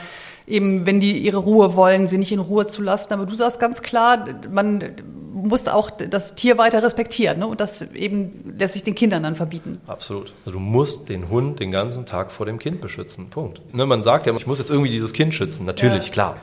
eben, 0.47 0.85
wenn 0.85 0.99
die 0.99 1.19
ihre 1.19 1.37
Ruhe 1.37 1.75
wollen, 1.75 2.07
sie 2.07 2.17
nicht 2.17 2.31
in 2.31 2.39
Ruhe 2.39 2.65
zu 2.65 2.81
lassen. 2.81 3.13
Aber 3.13 3.25
du 3.25 3.35
sagst 3.35 3.59
ganz 3.59 3.81
klar, 3.81 4.27
man 4.51 4.95
muss 5.33 5.67
auch 5.67 5.91
das 5.91 6.33
Tier 6.33 6.57
weiter 6.57 6.81
respektieren 6.81 7.39
ne? 7.39 7.47
und 7.47 7.61
das 7.61 7.83
eben 7.93 8.55
lässt 8.57 8.73
sich 8.73 8.83
den 8.83 8.95
Kindern 8.95 9.21
dann 9.21 9.35
verbieten. 9.35 9.81
Absolut. 9.85 10.33
Also 10.45 10.57
du 10.57 10.59
musst 10.59 11.09
den 11.09 11.29
Hund 11.29 11.59
den 11.59 11.71
ganzen 11.71 12.05
Tag 12.05 12.31
vor 12.31 12.47
dem 12.47 12.57
Kind 12.57 12.81
beschützen. 12.81 13.29
Punkt. 13.29 13.61
Ne, 13.73 13.85
man 13.85 14.01
sagt 14.01 14.25
ja, 14.25 14.35
ich 14.35 14.47
muss 14.47 14.59
jetzt 14.59 14.71
irgendwie 14.71 14.91
dieses 14.91 15.13
Kind 15.13 15.33
schützen. 15.33 15.65
Natürlich, 15.65 16.07
ja. 16.07 16.11
klar. 16.11 16.37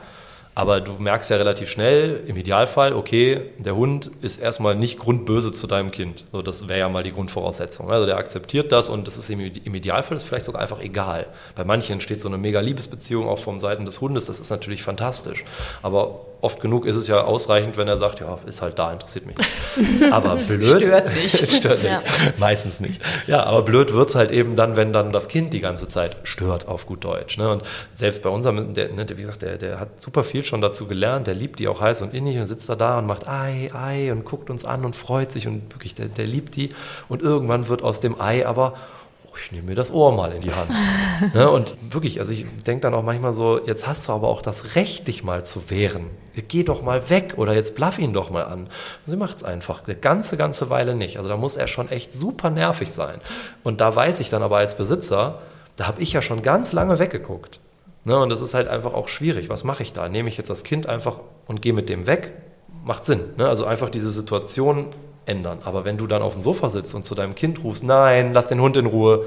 Aber 0.55 0.81
du 0.81 0.93
merkst 0.93 1.29
ja 1.31 1.37
relativ 1.37 1.69
schnell, 1.69 2.21
im 2.27 2.37
Idealfall, 2.37 2.93
okay, 2.93 3.41
der 3.57 3.75
Hund 3.75 4.11
ist 4.21 4.39
erstmal 4.39 4.75
nicht 4.75 4.99
grundböse 4.99 5.51
zu 5.51 5.65
deinem 5.65 5.89
Kind. 5.89 6.25
So, 6.31 6.41
das 6.41 6.67
wäre 6.67 6.79
ja 6.79 6.89
mal 6.89 7.03
die 7.03 7.11
Grundvoraussetzung. 7.11 7.89
Also 7.89 8.05
der 8.05 8.17
akzeptiert 8.17 8.71
das 8.71 8.89
und 8.89 9.07
das 9.07 9.17
ist 9.17 9.29
im, 9.29 9.39
im 9.39 9.75
Idealfall 9.75 10.17
ist 10.17 10.23
vielleicht 10.23 10.45
sogar 10.45 10.61
einfach 10.61 10.79
egal. 10.79 11.25
Bei 11.55 11.63
manchen 11.63 11.93
entsteht 11.93 12.21
so 12.21 12.27
eine 12.27 12.37
mega 12.37 12.59
Liebesbeziehung 12.59 13.27
auch 13.27 13.39
von 13.39 13.59
Seiten 13.59 13.85
des 13.85 13.99
Hundes, 13.99 14.25
das 14.25 14.39
ist 14.39 14.51
natürlich 14.51 14.83
fantastisch. 14.83 15.43
Aber 15.81 16.21
oft 16.43 16.59
genug 16.59 16.85
ist 16.85 16.97
es 16.97 17.07
ja 17.07 17.23
ausreichend, 17.23 17.77
wenn 17.77 17.87
er 17.87 17.95
sagt, 17.95 18.19
ja, 18.19 18.37
ist 18.45 18.61
halt 18.61 18.77
da, 18.77 18.91
interessiert 18.91 19.25
mich. 19.25 19.37
Aber 20.11 20.35
blöd. 20.35 20.83
Stört 20.83 21.15
nicht. 21.23 21.51
stört 21.51 21.81
nicht. 21.81 21.91
Ja. 21.91 22.03
Meistens 22.37 22.81
nicht. 22.81 23.01
Ja, 23.27 23.43
aber 23.43 23.61
blöd 23.61 23.93
wird 23.93 24.09
es 24.09 24.15
halt 24.15 24.31
eben 24.31 24.55
dann, 24.55 24.75
wenn 24.75 24.91
dann 24.91 25.11
das 25.13 25.29
Kind 25.29 25.53
die 25.53 25.61
ganze 25.61 25.87
Zeit 25.87 26.17
stört, 26.23 26.67
auf 26.67 26.85
gut 26.85 27.03
Deutsch. 27.03 27.37
Ne? 27.37 27.49
Und 27.49 27.63
selbst 27.95 28.21
bei 28.23 28.29
unserem, 28.29 28.73
der, 28.73 28.91
ne, 28.91 29.07
wie 29.09 29.21
gesagt, 29.21 29.41
der, 29.41 29.57
der 29.57 29.79
hat 29.79 30.01
super 30.01 30.23
viel 30.23 30.42
schon 30.47 30.61
dazu 30.61 30.87
gelernt, 30.87 31.27
der 31.27 31.35
liebt 31.35 31.59
die 31.59 31.67
auch 31.67 31.81
heiß 31.81 32.01
und 32.01 32.13
innig 32.13 32.37
und 32.37 32.45
sitzt 32.45 32.69
da 32.69 32.75
da 32.75 32.99
und 32.99 33.05
macht 33.05 33.27
Ei, 33.27 33.69
Ei 33.73 34.11
und 34.11 34.25
guckt 34.25 34.49
uns 34.49 34.65
an 34.65 34.85
und 34.85 34.95
freut 34.95 35.31
sich 35.31 35.47
und 35.47 35.73
wirklich, 35.73 35.95
der, 35.95 36.07
der 36.07 36.27
liebt 36.27 36.55
die. 36.55 36.69
Und 37.09 37.21
irgendwann 37.21 37.67
wird 37.67 37.81
aus 37.81 37.99
dem 37.99 38.19
Ei 38.19 38.45
aber 38.45 38.73
ich 39.37 39.51
nehme 39.51 39.67
mir 39.67 39.75
das 39.75 39.91
Ohr 39.91 40.11
mal 40.15 40.31
in 40.31 40.41
die 40.41 40.53
Hand. 40.53 40.69
ne? 41.33 41.49
Und 41.49 41.75
wirklich, 41.91 42.19
also 42.19 42.31
ich 42.31 42.45
denke 42.65 42.81
dann 42.81 42.93
auch 42.93 43.03
manchmal 43.03 43.33
so, 43.33 43.59
jetzt 43.65 43.87
hast 43.87 44.07
du 44.07 44.13
aber 44.13 44.27
auch 44.27 44.41
das 44.41 44.75
Recht, 44.75 45.07
dich 45.07 45.23
mal 45.23 45.45
zu 45.45 45.69
wehren. 45.69 46.09
Geh 46.47 46.63
doch 46.63 46.81
mal 46.81 47.09
weg 47.09 47.33
oder 47.37 47.53
jetzt 47.53 47.75
bluff 47.75 47.99
ihn 47.99 48.13
doch 48.13 48.29
mal 48.29 48.43
an. 48.43 48.67
sie 49.05 49.15
macht 49.15 49.37
es 49.37 49.43
einfach 49.43 49.85
eine 49.85 49.95
ganze, 49.95 50.37
ganze 50.37 50.69
Weile 50.69 50.95
nicht. 50.95 51.17
Also 51.17 51.29
da 51.29 51.37
muss 51.37 51.57
er 51.57 51.67
schon 51.67 51.89
echt 51.89 52.11
super 52.11 52.49
nervig 52.49 52.91
sein. 52.91 53.21
Und 53.63 53.81
da 53.81 53.95
weiß 53.95 54.19
ich 54.19 54.29
dann 54.29 54.43
aber 54.43 54.57
als 54.57 54.75
Besitzer, 54.77 55.39
da 55.75 55.87
habe 55.87 56.01
ich 56.01 56.13
ja 56.13 56.21
schon 56.21 56.41
ganz 56.41 56.71
lange 56.71 56.99
weggeguckt. 56.99 57.59
Ne? 58.05 58.17
Und 58.17 58.29
das 58.29 58.41
ist 58.41 58.53
halt 58.53 58.67
einfach 58.67 58.93
auch 58.93 59.07
schwierig. 59.07 59.49
Was 59.49 59.63
mache 59.63 59.83
ich 59.83 59.93
da? 59.93 60.09
Nehme 60.09 60.29
ich 60.29 60.37
jetzt 60.37 60.49
das 60.49 60.63
Kind 60.63 60.87
einfach 60.87 61.21
und 61.47 61.61
gehe 61.61 61.73
mit 61.73 61.89
dem 61.89 62.07
weg? 62.07 62.31
Macht 62.83 63.05
Sinn. 63.05 63.21
Ne? 63.37 63.47
Also 63.47 63.65
einfach 63.65 63.89
diese 63.89 64.09
Situation 64.09 64.87
ändern. 65.25 65.59
Aber 65.63 65.85
wenn 65.85 65.97
du 65.97 66.07
dann 66.07 66.21
auf 66.21 66.33
dem 66.33 66.41
Sofa 66.41 66.69
sitzt 66.69 66.95
und 66.95 67.05
zu 67.05 67.15
deinem 67.15 67.35
Kind 67.35 67.63
rufst, 67.63 67.83
nein, 67.83 68.33
lass 68.33 68.47
den 68.47 68.61
Hund 68.61 68.75
in 68.77 68.85
Ruhe, 68.85 69.25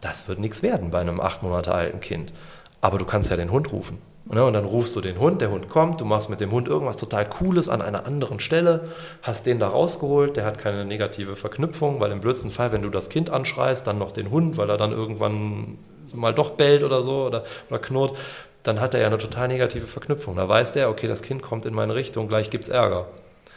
das 0.00 0.28
wird 0.28 0.38
nichts 0.38 0.62
werden 0.62 0.90
bei 0.90 1.00
einem 1.00 1.20
acht 1.20 1.42
Monate 1.42 1.72
alten 1.72 2.00
Kind. 2.00 2.32
Aber 2.80 2.98
du 2.98 3.04
kannst 3.04 3.30
ja 3.30 3.36
den 3.36 3.50
Hund 3.50 3.72
rufen. 3.72 3.98
Ne? 4.30 4.44
Und 4.44 4.52
dann 4.52 4.64
rufst 4.64 4.94
du 4.94 5.00
den 5.00 5.18
Hund, 5.18 5.40
der 5.40 5.50
Hund 5.50 5.68
kommt, 5.68 6.00
du 6.00 6.04
machst 6.04 6.28
mit 6.28 6.40
dem 6.40 6.50
Hund 6.50 6.68
irgendwas 6.68 6.96
total 6.96 7.26
Cooles 7.28 7.68
an 7.68 7.80
einer 7.80 8.06
anderen 8.06 8.40
Stelle, 8.40 8.88
hast 9.22 9.46
den 9.46 9.58
da 9.58 9.68
rausgeholt, 9.68 10.36
der 10.36 10.44
hat 10.44 10.58
keine 10.58 10.84
negative 10.84 11.34
Verknüpfung, 11.34 11.98
weil 12.00 12.12
im 12.12 12.20
blödsten 12.20 12.50
Fall, 12.50 12.72
wenn 12.72 12.82
du 12.82 12.90
das 12.90 13.08
Kind 13.08 13.30
anschreist, 13.30 13.86
dann 13.86 13.98
noch 13.98 14.12
den 14.12 14.30
Hund, 14.30 14.56
weil 14.58 14.68
er 14.68 14.76
dann 14.76 14.92
irgendwann 14.92 15.78
mal 16.14 16.34
doch 16.34 16.50
bellt 16.50 16.82
oder 16.82 17.02
so 17.02 17.26
oder, 17.26 17.44
oder 17.68 17.78
knurrt, 17.78 18.16
dann 18.62 18.80
hat 18.80 18.94
er 18.94 19.00
ja 19.00 19.06
eine 19.06 19.18
total 19.18 19.48
negative 19.48 19.86
Verknüpfung. 19.86 20.36
Da 20.36 20.48
weiß 20.48 20.72
der, 20.72 20.90
okay, 20.90 21.06
das 21.06 21.22
Kind 21.22 21.42
kommt 21.42 21.64
in 21.66 21.74
meine 21.74 21.94
Richtung, 21.94 22.28
gleich 22.28 22.50
gibt 22.50 22.64
es 22.64 22.70
Ärger. 22.70 23.06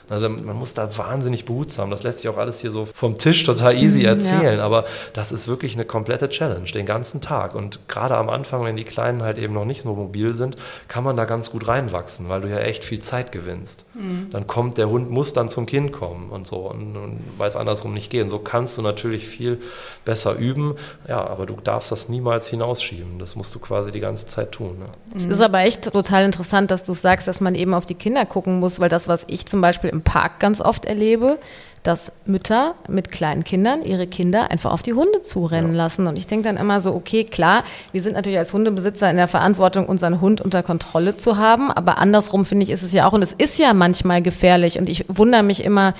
Also 0.09 0.27
man 0.27 0.57
muss 0.57 0.73
da 0.73 0.97
wahnsinnig 0.97 1.45
behutsam. 1.45 1.89
Das 1.89 2.03
lässt 2.03 2.19
sich 2.19 2.29
auch 2.29 2.37
alles 2.37 2.59
hier 2.59 2.71
so 2.71 2.85
vom 2.85 3.17
Tisch 3.17 3.43
total 3.43 3.75
easy 3.77 3.99
mhm, 3.99 4.05
erzählen. 4.05 4.57
Ja. 4.57 4.65
Aber 4.65 4.85
das 5.13 5.31
ist 5.31 5.47
wirklich 5.47 5.75
eine 5.75 5.85
komplette 5.85 6.29
Challenge, 6.29 6.65
den 6.65 6.85
ganzen 6.85 7.21
Tag. 7.21 7.55
Und 7.55 7.87
gerade 7.87 8.17
am 8.17 8.29
Anfang, 8.29 8.63
wenn 8.63 8.75
die 8.75 8.83
Kleinen 8.83 9.23
halt 9.23 9.37
eben 9.37 9.53
noch 9.53 9.65
nicht 9.65 9.81
so 9.81 9.93
mobil 9.93 10.33
sind, 10.33 10.57
kann 10.87 11.03
man 11.03 11.15
da 11.15 11.25
ganz 11.25 11.51
gut 11.51 11.67
reinwachsen, 11.67 12.29
weil 12.29 12.41
du 12.41 12.49
ja 12.49 12.59
echt 12.59 12.83
viel 12.83 12.99
Zeit 12.99 13.31
gewinnst. 13.31 13.85
Mhm. 13.93 14.27
Dann 14.31 14.47
kommt 14.47 14.77
der 14.77 14.89
Hund, 14.89 15.09
muss 15.09 15.33
dann 15.33 15.49
zum 15.49 15.65
Kind 15.65 15.93
kommen 15.93 16.29
und 16.29 16.45
so. 16.45 16.57
Und, 16.57 16.97
und 16.97 17.19
weil 17.37 17.49
es 17.49 17.55
andersrum 17.55 17.93
nicht 17.93 18.09
geht. 18.09 18.23
Und 18.23 18.29
so 18.29 18.39
kannst 18.39 18.77
du 18.77 18.81
natürlich 18.81 19.27
viel 19.27 19.61
besser 20.03 20.35
üben. 20.35 20.75
Ja, 21.07 21.25
aber 21.25 21.45
du 21.45 21.55
darfst 21.63 21.91
das 21.91 22.09
niemals 22.09 22.47
hinausschieben. 22.47 23.19
Das 23.19 23.35
musst 23.35 23.55
du 23.55 23.59
quasi 23.59 23.91
die 23.91 23.99
ganze 23.99 24.27
Zeit 24.27 24.51
tun. 24.51 24.79
Ne? 24.79 24.85
Es 25.15 25.25
ist 25.25 25.41
aber 25.41 25.59
echt 25.59 25.91
total 25.91 26.25
interessant, 26.25 26.71
dass 26.71 26.83
du 26.83 26.93
sagst, 26.93 27.27
dass 27.27 27.41
man 27.41 27.55
eben 27.55 27.73
auf 27.73 27.85
die 27.85 27.95
Kinder 27.95 28.25
gucken 28.25 28.59
muss, 28.59 28.79
weil 28.79 28.89
das, 28.89 29.07
was 29.07 29.23
ich 29.27 29.45
zum 29.45 29.61
Beispiel 29.61 29.89
im 29.89 30.00
Park 30.01 30.39
ganz 30.39 30.61
oft 30.61 30.85
erlebe, 30.85 31.39
dass 31.83 32.11
Mütter 32.25 32.75
mit 32.87 33.11
kleinen 33.11 33.43
Kindern 33.43 33.83
ihre 33.83 34.05
Kinder 34.05 34.51
einfach 34.51 34.71
auf 34.71 34.83
die 34.83 34.93
Hunde 34.93 35.23
zurennen 35.23 35.71
ja. 35.71 35.77
lassen. 35.77 36.05
Und 36.05 36.17
ich 36.17 36.27
denke 36.27 36.47
dann 36.47 36.57
immer 36.57 36.79
so, 36.79 36.93
okay, 36.93 37.23
klar, 37.23 37.63
wir 37.91 38.01
sind 38.01 38.13
natürlich 38.13 38.37
als 38.37 38.53
Hundebesitzer 38.53 39.09
in 39.09 39.17
der 39.17 39.27
Verantwortung, 39.27 39.87
unseren 39.87 40.21
Hund 40.21 40.41
unter 40.41 40.61
Kontrolle 40.61 41.17
zu 41.17 41.37
haben. 41.37 41.71
Aber 41.71 41.97
andersrum 41.97 42.45
finde 42.45 42.63
ich, 42.63 42.69
ist 42.69 42.83
es 42.83 42.93
ja 42.93 43.07
auch, 43.07 43.13
und 43.13 43.23
es 43.23 43.33
ist 43.33 43.57
ja 43.57 43.73
manchmal 43.73 44.21
gefährlich. 44.21 44.77
Und 44.77 44.89
ich 44.89 45.05
wundere 45.07 45.43
mich 45.43 45.63
immer, 45.63 45.95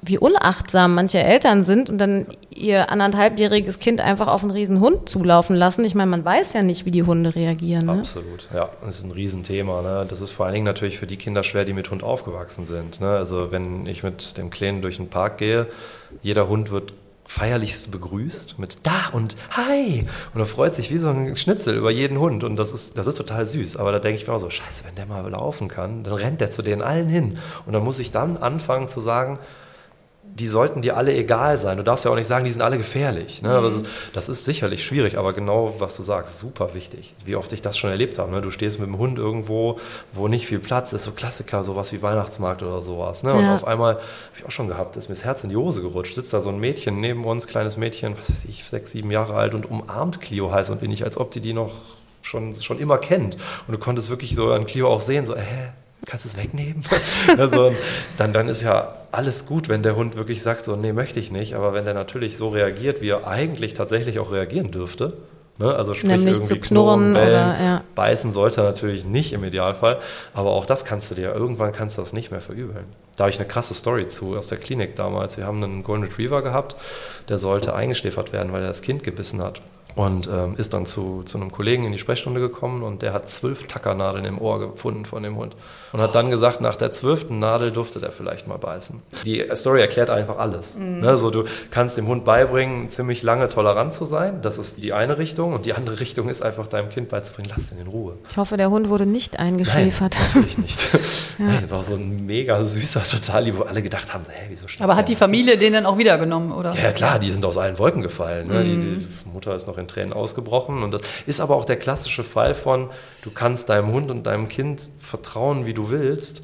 wie 0.00 0.18
unachtsam 0.18 0.94
manche 0.94 1.18
Eltern 1.18 1.64
sind 1.64 1.90
und 1.90 1.98
dann 1.98 2.26
ihr 2.50 2.90
anderthalbjähriges 2.90 3.78
Kind 3.78 4.00
einfach 4.00 4.28
auf 4.28 4.42
einen 4.42 4.52
riesen 4.52 4.80
Hund 4.80 5.08
zulaufen 5.08 5.56
lassen. 5.56 5.84
Ich 5.84 5.94
meine, 5.94 6.10
man 6.10 6.24
weiß 6.24 6.52
ja 6.52 6.62
nicht, 6.62 6.84
wie 6.84 6.90
die 6.90 7.02
Hunde 7.02 7.34
reagieren. 7.34 7.86
Ne? 7.86 7.92
Absolut, 7.92 8.48
ja, 8.54 8.68
das 8.84 8.96
ist 8.96 9.04
ein 9.04 9.12
Riesenthema. 9.12 9.82
Ne? 9.82 10.06
Das 10.08 10.20
ist 10.20 10.30
vor 10.30 10.46
allen 10.46 10.54
Dingen 10.54 10.66
natürlich 10.66 10.98
für 10.98 11.06
die 11.06 11.16
Kinder 11.16 11.42
schwer, 11.42 11.64
die 11.64 11.72
mit 11.72 11.90
Hund 11.90 12.02
aufgewachsen 12.02 12.66
sind. 12.66 13.00
Ne? 13.00 13.08
Also 13.08 13.50
wenn 13.50 13.86
ich 13.86 14.02
mit 14.02 14.36
dem 14.38 14.50
Kleinen 14.50 14.82
durch 14.82 14.96
den 14.96 15.08
Park 15.08 15.38
gehe, 15.38 15.66
jeder 16.22 16.48
Hund 16.48 16.70
wird 16.70 16.92
feierlichst 17.28 17.90
begrüßt 17.90 18.58
mit 18.58 18.78
da 18.84 19.10
und 19.12 19.36
hi 19.50 20.06
und 20.32 20.40
er 20.40 20.46
freut 20.46 20.74
sich 20.74 20.90
wie 20.90 20.96
so 20.96 21.10
ein 21.10 21.36
Schnitzel 21.36 21.76
über 21.76 21.90
jeden 21.90 22.18
Hund 22.18 22.42
und 22.42 22.56
das 22.56 22.72
ist, 22.72 22.96
das 22.96 23.06
ist 23.06 23.18
total 23.18 23.44
süß. 23.44 23.76
Aber 23.76 23.92
da 23.92 23.98
denke 23.98 24.18
ich 24.18 24.26
mir 24.26 24.32
auch 24.32 24.38
so, 24.38 24.48
scheiße, 24.48 24.84
wenn 24.86 24.94
der 24.94 25.04
mal 25.04 25.28
laufen 25.28 25.68
kann, 25.68 26.04
dann 26.04 26.14
rennt 26.14 26.40
der 26.40 26.50
zu 26.50 26.62
denen 26.62 26.80
allen 26.80 27.08
hin 27.08 27.38
und 27.66 27.74
dann 27.74 27.84
muss 27.84 27.98
ich 27.98 28.12
dann 28.12 28.38
anfangen 28.38 28.88
zu 28.88 29.00
sagen, 29.00 29.38
die 30.38 30.46
sollten 30.46 30.82
dir 30.82 30.96
alle 30.96 31.14
egal 31.14 31.58
sein. 31.58 31.76
Du 31.76 31.82
darfst 31.82 32.04
ja 32.04 32.10
auch 32.10 32.16
nicht 32.16 32.26
sagen, 32.26 32.44
die 32.44 32.50
sind 32.50 32.62
alle 32.62 32.78
gefährlich. 32.78 33.42
Ne? 33.42 33.60
Mhm. 33.60 33.86
Das 34.12 34.28
ist 34.28 34.44
sicherlich 34.44 34.84
schwierig, 34.84 35.18
aber 35.18 35.32
genau, 35.32 35.74
was 35.78 35.96
du 35.96 36.02
sagst, 36.02 36.38
super 36.38 36.74
wichtig. 36.74 37.14
Wie 37.24 37.36
oft 37.36 37.52
ich 37.52 37.62
das 37.62 37.76
schon 37.76 37.90
erlebt 37.90 38.18
habe. 38.18 38.30
Ne? 38.30 38.40
Du 38.40 38.50
stehst 38.50 38.78
mit 38.78 38.88
dem 38.88 38.98
Hund 38.98 39.18
irgendwo, 39.18 39.78
wo 40.12 40.28
nicht 40.28 40.46
viel 40.46 40.60
Platz 40.60 40.92
ist, 40.92 41.04
so 41.04 41.12
Klassiker, 41.12 41.64
sowas 41.64 41.92
wie 41.92 42.02
Weihnachtsmarkt 42.02 42.62
oder 42.62 42.82
sowas. 42.82 43.22
Ne? 43.22 43.34
Und 43.34 43.44
ja. 43.44 43.54
auf 43.54 43.66
einmal, 43.66 43.94
habe 43.94 44.02
ich 44.36 44.46
auch 44.46 44.50
schon 44.50 44.68
gehabt, 44.68 44.96
ist 44.96 45.08
mir 45.08 45.14
das 45.14 45.24
Herz 45.24 45.42
in 45.42 45.50
die 45.50 45.56
Hose 45.56 45.82
gerutscht. 45.82 46.14
Sitzt 46.14 46.32
da 46.32 46.40
so 46.40 46.50
ein 46.50 46.58
Mädchen 46.58 47.00
neben 47.00 47.24
uns, 47.24 47.46
kleines 47.46 47.76
Mädchen, 47.76 48.16
was 48.16 48.30
weiß 48.30 48.44
ich, 48.44 48.64
sechs, 48.64 48.92
sieben 48.92 49.10
Jahre 49.10 49.34
alt 49.34 49.54
und 49.54 49.66
umarmt 49.66 50.20
Clio 50.20 50.52
heiß 50.52 50.70
und 50.70 50.80
bin 50.80 50.92
ich, 50.92 51.04
als 51.04 51.18
ob 51.18 51.30
die 51.32 51.40
die 51.40 51.52
noch 51.52 51.72
schon, 52.22 52.54
schon 52.54 52.78
immer 52.78 52.98
kennt. 52.98 53.36
Und 53.66 53.72
du 53.72 53.78
konntest 53.78 54.10
wirklich 54.10 54.34
so 54.34 54.52
an 54.52 54.66
Clio 54.66 54.88
auch 54.88 55.00
sehen, 55.00 55.26
so, 55.26 55.36
hä? 55.36 55.72
Kannst 56.08 56.24
du 56.24 56.30
es 56.30 56.36
wegnehmen? 56.36 56.82
also, 57.38 57.72
dann, 58.16 58.32
dann 58.32 58.48
ist 58.48 58.62
ja 58.62 58.94
alles 59.12 59.46
gut, 59.46 59.68
wenn 59.68 59.82
der 59.82 59.94
Hund 59.94 60.16
wirklich 60.16 60.42
sagt, 60.42 60.64
so, 60.64 60.74
nee, 60.74 60.92
möchte 60.92 61.20
ich 61.20 61.30
nicht. 61.30 61.54
Aber 61.54 61.74
wenn 61.74 61.84
der 61.84 61.94
natürlich 61.94 62.36
so 62.36 62.48
reagiert, 62.48 63.00
wie 63.02 63.10
er 63.10 63.26
eigentlich 63.26 63.74
tatsächlich 63.74 64.18
auch 64.18 64.32
reagieren 64.32 64.70
dürfte, 64.70 65.14
ne? 65.58 65.74
also 65.74 65.94
sprich 65.94 66.10
Nämlich 66.10 66.38
irgendwie 66.38 66.48
zu 66.48 66.60
knurren, 66.60 67.12
knurren 67.12 67.14
bellen, 67.14 67.50
oder, 67.50 67.62
ja. 67.62 67.84
beißen 67.94 68.32
sollte 68.32 68.62
er 68.62 68.64
natürlich 68.64 69.04
nicht 69.04 69.32
im 69.32 69.44
Idealfall. 69.44 69.98
Aber 70.32 70.50
auch 70.50 70.66
das 70.66 70.84
kannst 70.84 71.10
du 71.10 71.14
dir, 71.14 71.34
irgendwann 71.34 71.72
kannst 71.72 71.98
du 71.98 72.02
das 72.02 72.12
nicht 72.12 72.30
mehr 72.30 72.40
verübeln. 72.40 72.86
Da 73.16 73.24
habe 73.24 73.30
ich 73.30 73.38
eine 73.38 73.48
krasse 73.48 73.74
Story 73.74 74.08
zu 74.08 74.36
aus 74.36 74.46
der 74.46 74.58
Klinik 74.58 74.96
damals. 74.96 75.36
Wir 75.36 75.44
haben 75.44 75.62
einen 75.62 75.82
Golden 75.82 76.04
Retriever 76.04 76.42
gehabt, 76.42 76.76
der 77.28 77.38
sollte 77.38 77.74
eingeschläfert 77.74 78.32
werden, 78.32 78.52
weil 78.52 78.62
er 78.62 78.68
das 78.68 78.80
Kind 78.82 79.02
gebissen 79.02 79.42
hat 79.42 79.60
und 79.94 80.28
ähm, 80.28 80.54
ist 80.56 80.72
dann 80.74 80.86
zu, 80.86 81.22
zu 81.24 81.38
einem 81.38 81.50
Kollegen 81.50 81.84
in 81.84 81.92
die 81.92 81.98
Sprechstunde 81.98 82.40
gekommen 82.40 82.82
und 82.82 83.02
der 83.02 83.12
hat 83.12 83.28
zwölf 83.28 83.66
Tackernadeln 83.66 84.24
im 84.24 84.38
Ohr 84.40 84.60
gefunden 84.60 85.04
von 85.04 85.22
dem 85.22 85.36
Hund 85.36 85.56
und 85.92 86.00
hat 86.00 86.14
dann 86.14 86.30
gesagt, 86.30 86.60
nach 86.60 86.76
der 86.76 86.92
zwölften 86.92 87.38
Nadel 87.38 87.72
durfte 87.72 87.98
der 87.98 88.12
vielleicht 88.12 88.46
mal 88.46 88.58
beißen. 88.58 89.02
Die 89.24 89.44
Story 89.54 89.80
erklärt 89.80 90.10
einfach 90.10 90.38
alles. 90.38 90.76
Mhm. 90.76 91.00
Ne, 91.00 91.16
so, 91.16 91.30
du 91.30 91.44
kannst 91.70 91.96
dem 91.96 92.06
Hund 92.06 92.24
beibringen, 92.24 92.90
ziemlich 92.90 93.22
lange 93.22 93.48
tolerant 93.48 93.92
zu 93.92 94.04
sein. 94.04 94.40
Das 94.42 94.58
ist 94.58 94.82
die 94.82 94.92
eine 94.92 95.18
Richtung 95.18 95.52
und 95.52 95.66
die 95.66 95.72
andere 95.72 95.98
Richtung 96.00 96.28
ist 96.28 96.42
einfach 96.42 96.68
deinem 96.68 96.90
Kind 96.90 97.08
beizubringen, 97.08 97.50
lass 97.56 97.70
den 97.70 97.78
in 97.78 97.86
Ruhe. 97.88 98.14
Ich 98.30 98.36
hoffe, 98.36 98.56
der 98.56 98.70
Hund 98.70 98.88
wurde 98.88 99.06
nicht 99.06 99.38
eingeschläfert. 99.38 100.16
Nein, 100.16 100.26
natürlich 100.28 100.58
nicht. 100.58 100.92
ja. 100.92 101.44
Nein, 101.46 101.58
das 101.62 101.70
war 101.70 101.82
so 101.82 101.94
ein 101.94 102.26
mega 102.26 102.64
süßer, 102.64 103.02
total, 103.04 103.56
wo 103.56 103.62
alle 103.62 103.82
gedacht 103.82 104.12
haben, 104.12 104.24
hä, 104.28 104.46
wieso 104.48 104.66
Aber 104.78 104.96
hat 104.96 105.08
die 105.08 105.16
Familie 105.16 105.56
den 105.58 105.72
dann 105.72 105.86
auch 105.86 105.98
wiedergenommen, 105.98 106.52
oder? 106.52 106.74
Ja, 106.74 106.92
klar, 106.92 107.18
die 107.18 107.30
sind 107.30 107.44
aus 107.44 107.56
allen 107.56 107.78
Wolken 107.78 108.02
gefallen. 108.02 108.48
Ne? 108.48 108.60
Mhm. 108.60 108.64
Die, 108.64 108.96
die 108.96 109.06
Mutter 109.38 109.54
ist 109.54 109.68
noch 109.68 109.78
in 109.78 109.86
Tränen 109.86 110.12
ausgebrochen. 110.12 110.82
Und 110.82 110.92
das 110.92 111.02
ist 111.26 111.40
aber 111.40 111.54
auch 111.54 111.64
der 111.64 111.76
klassische 111.76 112.24
Fall 112.24 112.54
von, 112.54 112.90
du 113.22 113.30
kannst 113.30 113.68
deinem 113.68 113.92
Hund 113.92 114.10
und 114.10 114.24
deinem 114.24 114.48
Kind 114.48 114.82
vertrauen, 114.98 115.64
wie 115.64 115.74
du 115.74 115.90
willst. 115.90 116.42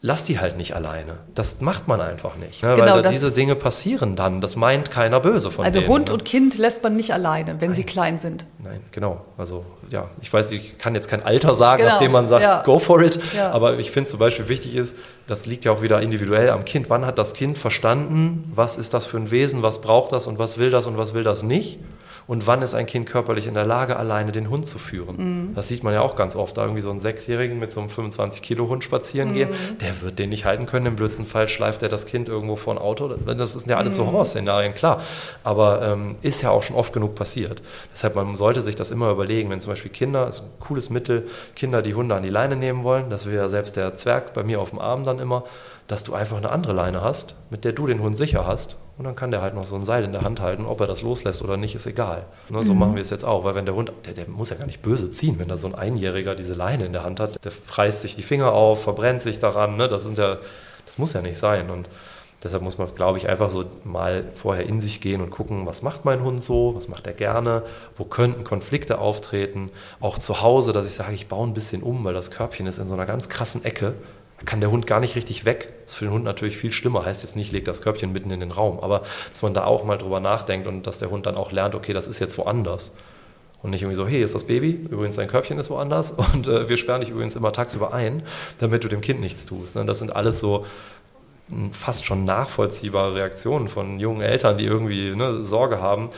Lass 0.00 0.24
die 0.24 0.38
halt 0.38 0.56
nicht 0.56 0.76
alleine. 0.76 1.14
Das 1.34 1.60
macht 1.60 1.88
man 1.88 2.00
einfach 2.00 2.36
nicht. 2.36 2.62
Ne? 2.62 2.76
Genau, 2.76 3.02
Weil 3.02 3.10
diese 3.10 3.32
Dinge 3.32 3.56
passieren 3.56 4.14
dann. 4.14 4.40
Das 4.40 4.54
meint 4.54 4.92
keiner 4.92 5.18
böse 5.18 5.50
von 5.50 5.64
Also 5.64 5.80
denen, 5.80 5.90
Hund 5.90 6.08
ne? 6.08 6.14
und 6.14 6.24
Kind 6.24 6.56
lässt 6.56 6.84
man 6.84 6.94
nicht 6.94 7.12
alleine, 7.12 7.60
wenn 7.60 7.70
Nein. 7.70 7.74
sie 7.74 7.82
klein 7.82 8.18
sind. 8.18 8.44
Nein, 8.62 8.80
genau. 8.92 9.22
Also 9.36 9.64
ja, 9.90 10.08
ich 10.20 10.32
weiß, 10.32 10.52
ich 10.52 10.78
kann 10.78 10.94
jetzt 10.94 11.08
kein 11.08 11.24
Alter 11.24 11.56
sagen, 11.56 11.82
genau. 11.82 11.94
nachdem 11.94 12.12
man 12.12 12.26
sagt, 12.28 12.42
ja. 12.42 12.62
go 12.62 12.78
for 12.78 13.02
it. 13.02 13.18
Ja. 13.34 13.50
Aber 13.50 13.80
ich 13.80 13.90
finde 13.90 14.08
zum 14.08 14.20
Beispiel 14.20 14.48
wichtig 14.48 14.76
ist, 14.76 14.96
das 15.26 15.46
liegt 15.46 15.64
ja 15.64 15.72
auch 15.72 15.82
wieder 15.82 16.00
individuell 16.00 16.50
am 16.50 16.64
Kind. 16.64 16.90
Wann 16.90 17.04
hat 17.04 17.18
das 17.18 17.32
Kind 17.32 17.58
verstanden, 17.58 18.52
was 18.54 18.78
ist 18.78 18.94
das 18.94 19.06
für 19.06 19.16
ein 19.16 19.32
Wesen, 19.32 19.64
was 19.64 19.80
braucht 19.80 20.12
das 20.12 20.28
und 20.28 20.38
was 20.38 20.58
will 20.58 20.70
das 20.70 20.86
und 20.86 20.96
was 20.96 21.12
will 21.12 21.24
das 21.24 21.42
nicht? 21.42 21.80
Und 22.28 22.46
wann 22.46 22.60
ist 22.60 22.74
ein 22.74 22.84
Kind 22.84 23.06
körperlich 23.06 23.46
in 23.46 23.54
der 23.54 23.64
Lage, 23.64 23.96
alleine 23.96 24.32
den 24.32 24.50
Hund 24.50 24.68
zu 24.68 24.78
führen. 24.78 25.16
Mhm. 25.16 25.54
Das 25.54 25.66
sieht 25.66 25.82
man 25.82 25.94
ja 25.94 26.02
auch 26.02 26.14
ganz 26.14 26.36
oft, 26.36 26.58
da 26.58 26.62
irgendwie 26.62 26.82
so 26.82 26.90
einen 26.90 27.00
Sechsjährigen 27.00 27.58
mit 27.58 27.72
so 27.72 27.80
einem 27.80 27.88
25-Kilo-Hund 27.88 28.84
spazieren 28.84 29.30
mhm. 29.30 29.34
gehen, 29.34 29.48
der 29.80 30.02
wird 30.02 30.18
den 30.18 30.28
nicht 30.28 30.44
halten 30.44 30.66
können, 30.66 30.84
im 30.84 30.96
blödsten 30.96 31.24
Fall 31.24 31.48
schleift 31.48 31.82
er 31.82 31.88
das 31.88 32.04
Kind 32.04 32.28
irgendwo 32.28 32.56
vor 32.56 32.74
ein 32.74 32.78
Auto. 32.78 33.08
Das 33.08 33.54
sind 33.54 33.66
ja 33.66 33.78
alles 33.78 33.96
so 33.96 34.04
mhm. 34.04 34.12
Horrorszenarien, 34.12 34.74
klar. 34.74 35.00
Aber 35.42 35.80
ähm, 35.82 36.16
ist 36.20 36.42
ja 36.42 36.50
auch 36.50 36.62
schon 36.62 36.76
oft 36.76 36.92
genug 36.92 37.14
passiert. 37.14 37.62
Deshalb, 37.94 38.14
man 38.14 38.34
sollte 38.34 38.60
sich 38.60 38.76
das 38.76 38.90
immer 38.90 39.10
überlegen, 39.10 39.48
wenn 39.48 39.62
zum 39.62 39.72
Beispiel 39.72 39.90
Kinder, 39.90 40.28
ist 40.28 40.40
ein 40.40 40.50
cooles 40.60 40.90
Mittel, 40.90 41.26
Kinder 41.56 41.80
die 41.80 41.94
Hunde 41.94 42.14
an 42.14 42.22
die 42.22 42.28
Leine 42.28 42.56
nehmen 42.56 42.84
wollen, 42.84 43.08
das 43.08 43.24
will 43.24 43.34
ja 43.34 43.48
selbst 43.48 43.74
der 43.76 43.94
Zwerg 43.94 44.34
bei 44.34 44.42
mir 44.42 44.60
auf 44.60 44.68
dem 44.68 44.80
Arm 44.80 45.04
dann 45.04 45.18
immer, 45.18 45.44
dass 45.86 46.04
du 46.04 46.12
einfach 46.12 46.36
eine 46.36 46.50
andere 46.50 46.74
Leine 46.74 47.00
hast, 47.00 47.36
mit 47.48 47.64
der 47.64 47.72
du 47.72 47.86
den 47.86 48.00
Hund 48.00 48.18
sicher 48.18 48.46
hast. 48.46 48.76
Und 48.98 49.04
dann 49.04 49.14
kann 49.14 49.30
der 49.30 49.42
halt 49.42 49.54
noch 49.54 49.62
so 49.62 49.76
ein 49.76 49.84
Seil 49.84 50.02
in 50.02 50.10
der 50.10 50.22
Hand 50.22 50.40
halten. 50.40 50.66
Ob 50.66 50.80
er 50.80 50.88
das 50.88 51.02
loslässt 51.02 51.42
oder 51.42 51.56
nicht, 51.56 51.76
ist 51.76 51.86
egal. 51.86 52.26
Ne, 52.48 52.64
so 52.64 52.74
mhm. 52.74 52.80
machen 52.80 52.94
wir 52.96 53.02
es 53.02 53.10
jetzt 53.10 53.24
auch. 53.24 53.44
Weil 53.44 53.54
wenn 53.54 53.64
der 53.64 53.76
Hund, 53.76 53.92
der, 54.04 54.12
der, 54.12 54.28
muss 54.28 54.50
ja 54.50 54.56
gar 54.56 54.66
nicht 54.66 54.82
böse 54.82 55.08
ziehen, 55.08 55.38
wenn 55.38 55.46
da 55.46 55.56
so 55.56 55.68
ein 55.68 55.76
Einjähriger 55.76 56.34
diese 56.34 56.54
Leine 56.54 56.84
in 56.84 56.92
der 56.92 57.04
Hand 57.04 57.20
hat, 57.20 57.44
der 57.44 57.52
reißt 57.70 58.02
sich 58.02 58.16
die 58.16 58.24
Finger 58.24 58.52
auf, 58.52 58.82
verbrennt 58.82 59.22
sich 59.22 59.38
daran. 59.38 59.76
Ne? 59.76 59.88
Das, 59.88 60.02
sind 60.02 60.18
ja, 60.18 60.38
das 60.84 60.98
muss 60.98 61.12
ja 61.12 61.22
nicht 61.22 61.38
sein. 61.38 61.70
Und 61.70 61.88
deshalb 62.42 62.64
muss 62.64 62.76
man, 62.78 62.92
glaube 62.92 63.18
ich, 63.18 63.28
einfach 63.28 63.52
so 63.52 63.66
mal 63.84 64.24
vorher 64.34 64.66
in 64.66 64.80
sich 64.80 65.00
gehen 65.00 65.20
und 65.20 65.30
gucken, 65.30 65.64
was 65.64 65.82
macht 65.82 66.04
mein 66.04 66.24
Hund 66.24 66.42
so, 66.42 66.74
was 66.74 66.88
macht 66.88 67.06
er 67.06 67.12
gerne, 67.12 67.62
wo 67.96 68.02
könnten 68.02 68.42
Konflikte 68.42 68.98
auftreten. 68.98 69.70
Auch 70.00 70.18
zu 70.18 70.42
Hause, 70.42 70.72
dass 70.72 70.86
ich 70.86 70.94
sage, 70.94 71.14
ich 71.14 71.28
baue 71.28 71.46
ein 71.46 71.54
bisschen 71.54 71.84
um, 71.84 72.02
weil 72.02 72.14
das 72.14 72.32
Körbchen 72.32 72.66
ist 72.66 72.78
in 72.78 72.88
so 72.88 72.94
einer 72.94 73.06
ganz 73.06 73.28
krassen 73.28 73.64
Ecke 73.64 73.94
kann 74.44 74.60
der 74.60 74.70
Hund 74.70 74.86
gar 74.86 75.00
nicht 75.00 75.16
richtig 75.16 75.44
weg. 75.44 75.68
Das 75.82 75.92
ist 75.92 75.98
für 75.98 76.04
den 76.04 76.14
Hund 76.14 76.24
natürlich 76.24 76.56
viel 76.56 76.70
schlimmer. 76.70 77.04
Heißt 77.04 77.22
jetzt 77.22 77.36
nicht, 77.36 77.52
legt 77.52 77.66
das 77.66 77.82
Körbchen 77.82 78.12
mitten 78.12 78.30
in 78.30 78.40
den 78.40 78.52
Raum. 78.52 78.80
Aber 78.80 79.02
dass 79.32 79.42
man 79.42 79.54
da 79.54 79.64
auch 79.64 79.84
mal 79.84 79.98
drüber 79.98 80.20
nachdenkt 80.20 80.66
und 80.66 80.86
dass 80.86 80.98
der 80.98 81.10
Hund 81.10 81.26
dann 81.26 81.36
auch 81.36 81.52
lernt, 81.52 81.74
okay, 81.74 81.92
das 81.92 82.06
ist 82.06 82.18
jetzt 82.18 82.38
woanders. 82.38 82.94
Und 83.62 83.70
nicht 83.70 83.82
irgendwie 83.82 83.96
so, 83.96 84.06
hey, 84.06 84.22
ist 84.22 84.34
das 84.34 84.44
Baby? 84.44 84.70
Übrigens, 84.88 85.16
dein 85.16 85.26
Körbchen 85.26 85.58
ist 85.58 85.70
woanders. 85.70 86.12
Und 86.34 86.46
äh, 86.46 86.68
wir 86.68 86.76
sperren 86.76 87.00
dich 87.00 87.10
übrigens 87.10 87.34
immer 87.34 87.52
tagsüber 87.52 87.92
ein, 87.92 88.22
damit 88.58 88.84
du 88.84 88.88
dem 88.88 89.00
Kind 89.00 89.20
nichts 89.20 89.46
tust. 89.46 89.74
Ne? 89.74 89.84
Das 89.84 89.98
sind 89.98 90.14
alles 90.14 90.38
so 90.38 90.64
hm, 91.48 91.72
fast 91.72 92.06
schon 92.06 92.22
nachvollziehbare 92.24 93.16
Reaktionen 93.16 93.66
von 93.66 93.98
jungen 93.98 94.20
Eltern, 94.20 94.58
die 94.58 94.64
irgendwie 94.64 95.14
ne, 95.16 95.42
Sorge 95.42 95.80
haben. 95.82 96.10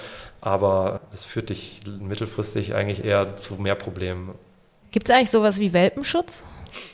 Aber 0.43 1.01
das 1.13 1.25
führt 1.25 1.49
dich 1.49 1.81
mittelfristig 1.87 2.75
eigentlich 2.75 3.05
eher 3.05 3.37
zu 3.37 3.55
mehr 3.55 3.75
Problemen. 3.75 4.35
Gibt 4.91 5.09
es 5.09 5.15
eigentlich 5.15 5.31
sowas 5.31 5.59
wie 5.59 5.73
Welpenschutz? 5.73 6.45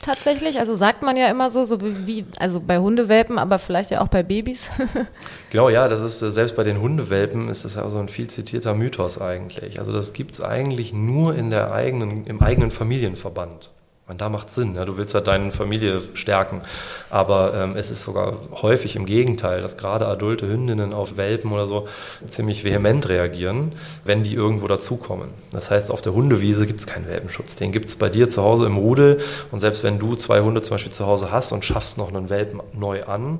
Tatsächlich? 0.01 0.59
Also 0.59 0.75
sagt 0.75 1.03
man 1.03 1.17
ja 1.17 1.27
immer 1.27 1.51
so, 1.51 1.63
so 1.63 1.77
wie, 1.81 2.25
also 2.39 2.59
bei 2.59 2.79
Hundewelpen, 2.79 3.39
aber 3.39 3.59
vielleicht 3.59 3.91
ja 3.91 4.01
auch 4.01 4.07
bei 4.07 4.23
Babys. 4.23 4.69
genau, 5.51 5.69
ja, 5.69 5.87
das 5.87 6.01
ist, 6.01 6.19
selbst 6.33 6.55
bei 6.55 6.63
den 6.63 6.81
Hundewelpen 6.81 7.49
ist 7.49 7.65
das 7.65 7.75
ja 7.75 7.87
so 7.89 7.99
ein 7.99 8.07
viel 8.07 8.29
zitierter 8.29 8.73
Mythos 8.73 9.19
eigentlich. 9.19 9.79
Also 9.79 9.91
das 9.91 10.13
gibt 10.13 10.33
es 10.33 10.41
eigentlich 10.41 10.93
nur 10.93 11.35
in 11.35 11.49
der 11.49 11.71
eigenen, 11.71 12.25
im 12.25 12.41
eigenen 12.41 12.71
Familienverband. 12.71 13.71
Und 14.09 14.21
da 14.21 14.29
macht 14.29 14.49
Sinn. 14.51 14.75
Ja, 14.75 14.85
du 14.85 14.95
willst 14.95 15.13
ja 15.13 15.19
deine 15.19 15.51
Familie 15.51 16.01
stärken. 16.13 16.61
Aber 17.09 17.53
ähm, 17.53 17.75
es 17.75 17.91
ist 17.91 18.03
sogar 18.03 18.37
häufig 18.53 18.95
im 18.95 19.05
Gegenteil, 19.05 19.61
dass 19.61 19.75
gerade 19.75 20.07
adulte 20.07 20.47
Hündinnen 20.47 20.93
auf 20.93 21.17
Welpen 21.17 21.51
oder 21.51 21.67
so 21.67 21.89
ziemlich 22.25 22.63
vehement 22.63 23.09
reagieren, 23.09 23.73
wenn 24.05 24.23
die 24.23 24.33
irgendwo 24.33 24.67
dazukommen. 24.67 25.31
Das 25.51 25.69
heißt, 25.71 25.91
auf 25.91 26.01
der 26.01 26.13
Hundewiese 26.13 26.65
gibt 26.65 26.79
es 26.79 26.87
keinen 26.87 27.07
Welpenschutz. 27.09 27.57
Den 27.57 27.73
gibt 27.73 27.89
es 27.89 27.97
bei 27.97 28.07
dir 28.07 28.29
zu 28.29 28.43
Hause 28.43 28.65
im 28.65 28.77
Rudel. 28.77 29.17
Und 29.51 29.59
selbst 29.59 29.83
wenn 29.83 29.99
du 29.99 30.15
zwei 30.15 30.39
Hunde 30.39 30.61
zum 30.61 30.75
Beispiel 30.75 30.93
zu 30.93 31.05
Hause 31.05 31.29
hast 31.31 31.51
und 31.51 31.65
schaffst 31.65 31.97
noch 31.97 32.07
einen 32.07 32.29
Welpen 32.29 32.61
neu 32.71 33.03
an, 33.03 33.39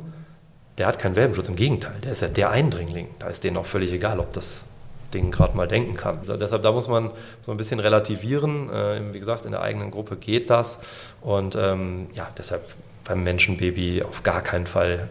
der 0.78 0.88
hat 0.88 1.00
keinen 1.00 1.16
Welpenschutz. 1.16 1.48
Im 1.48 1.56
Gegenteil, 1.56 1.96
der 2.04 2.12
ist 2.12 2.22
ja 2.22 2.28
der 2.28 2.52
Eindringling. 2.52 3.08
Da 3.20 3.28
ist 3.28 3.46
denen 3.46 3.56
auch 3.56 3.66
völlig 3.66 3.94
egal, 3.94 4.20
ob 4.20 4.34
das 4.34 4.66
Ding 5.14 5.32
gerade 5.32 5.56
mal 5.56 5.68
denken 5.68 5.96
kann. 5.96 6.20
Also 6.20 6.38
deshalb, 6.38 6.62
da 6.62 6.72
muss 6.72 6.88
man 6.88 7.12
so 7.42 7.52
ein 7.52 7.58
bisschen 7.58 7.80
relativieren. 7.80 8.70
Äh, 8.70 9.14
wie 9.14 9.20
gesagt, 9.20 9.46
in 9.46 9.52
der 9.52 9.62
eigenen 9.62 9.92
Gruppe 9.92 10.16
geht 10.18 10.50
das. 10.50 10.80
Und 11.22 11.56
ähm, 11.56 12.08
ja, 12.14 12.30
deshalb 12.38 12.64
beim 13.06 13.24
Menschenbaby 13.24 14.04
auf 14.04 14.24
gar 14.24 14.42
keinen 14.42 14.68
Fall 14.68 15.08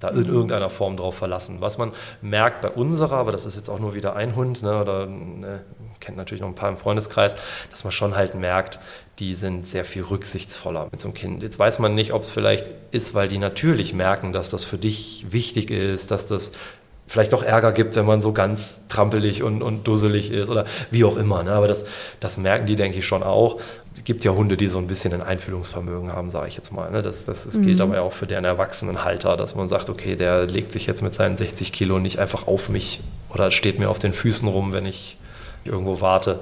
da 0.00 0.08
in 0.10 0.26
irgendeiner 0.26 0.68
Form 0.68 0.96
drauf 0.96 1.16
verlassen. 1.16 1.56
Was 1.60 1.78
man 1.78 1.92
merkt 2.20 2.60
bei 2.60 2.68
unserer, 2.68 3.16
aber 3.16 3.32
das 3.32 3.46
ist 3.46 3.56
jetzt 3.56 3.70
auch 3.70 3.78
nur 3.78 3.94
wieder 3.94 4.14
ein 4.14 4.36
Hund, 4.36 4.62
ne, 4.62 4.80
oder 4.80 5.06
ne, 5.06 5.60
kennt 6.00 6.18
natürlich 6.18 6.42
noch 6.42 6.48
ein 6.48 6.54
paar 6.54 6.68
im 6.68 6.76
Freundeskreis, 6.76 7.34
dass 7.70 7.84
man 7.84 7.92
schon 7.92 8.14
halt 8.14 8.34
merkt, 8.34 8.78
die 9.18 9.34
sind 9.34 9.66
sehr 9.66 9.86
viel 9.86 10.02
rücksichtsvoller 10.02 10.88
mit 10.92 11.00
so 11.00 11.08
einem 11.08 11.14
Kind. 11.14 11.42
Jetzt 11.42 11.58
weiß 11.58 11.78
man 11.78 11.94
nicht, 11.94 12.12
ob 12.12 12.22
es 12.22 12.30
vielleicht 12.30 12.68
ist, 12.90 13.14
weil 13.14 13.28
die 13.28 13.38
natürlich 13.38 13.94
merken, 13.94 14.34
dass 14.34 14.50
das 14.50 14.64
für 14.64 14.76
dich 14.76 15.26
wichtig 15.30 15.70
ist, 15.70 16.10
dass 16.10 16.26
das 16.26 16.52
vielleicht 17.06 17.32
doch 17.32 17.42
Ärger 17.42 17.72
gibt, 17.72 17.94
wenn 17.94 18.04
man 18.04 18.20
so 18.20 18.32
ganz 18.32 18.80
trampelig 18.88 19.42
und, 19.42 19.62
und 19.62 19.86
dusselig 19.86 20.30
ist 20.30 20.50
oder 20.50 20.64
wie 20.90 21.04
auch 21.04 21.16
immer. 21.16 21.42
Ne? 21.42 21.52
Aber 21.52 21.68
das, 21.68 21.84
das 22.20 22.36
merken 22.36 22.66
die, 22.66 22.76
denke 22.76 22.98
ich, 22.98 23.06
schon 23.06 23.22
auch. 23.22 23.60
Es 23.96 24.04
gibt 24.04 24.24
ja 24.24 24.32
Hunde, 24.32 24.56
die 24.56 24.66
so 24.66 24.78
ein 24.78 24.86
bisschen 24.86 25.12
ein 25.12 25.22
Einfühlungsvermögen 25.22 26.12
haben, 26.12 26.30
sage 26.30 26.48
ich 26.48 26.56
jetzt 26.56 26.72
mal. 26.72 26.90
Ne? 26.90 27.02
Das, 27.02 27.24
das, 27.24 27.44
das 27.44 27.54
mhm. 27.54 27.62
gilt 27.62 27.80
aber 27.80 28.02
auch 28.02 28.12
für 28.12 28.26
deren 28.26 28.44
Erwachsenenhalter, 28.44 29.36
dass 29.36 29.54
man 29.54 29.68
sagt, 29.68 29.88
okay, 29.88 30.16
der 30.16 30.46
legt 30.46 30.72
sich 30.72 30.86
jetzt 30.86 31.02
mit 31.02 31.14
seinen 31.14 31.36
60 31.36 31.72
Kilo 31.72 31.98
nicht 31.98 32.18
einfach 32.18 32.48
auf 32.48 32.68
mich 32.68 33.00
oder 33.32 33.50
steht 33.50 33.78
mir 33.78 33.88
auf 33.88 33.98
den 33.98 34.12
Füßen 34.12 34.48
rum, 34.48 34.72
wenn 34.72 34.86
ich 34.86 35.16
irgendwo 35.64 36.00
warte. 36.00 36.40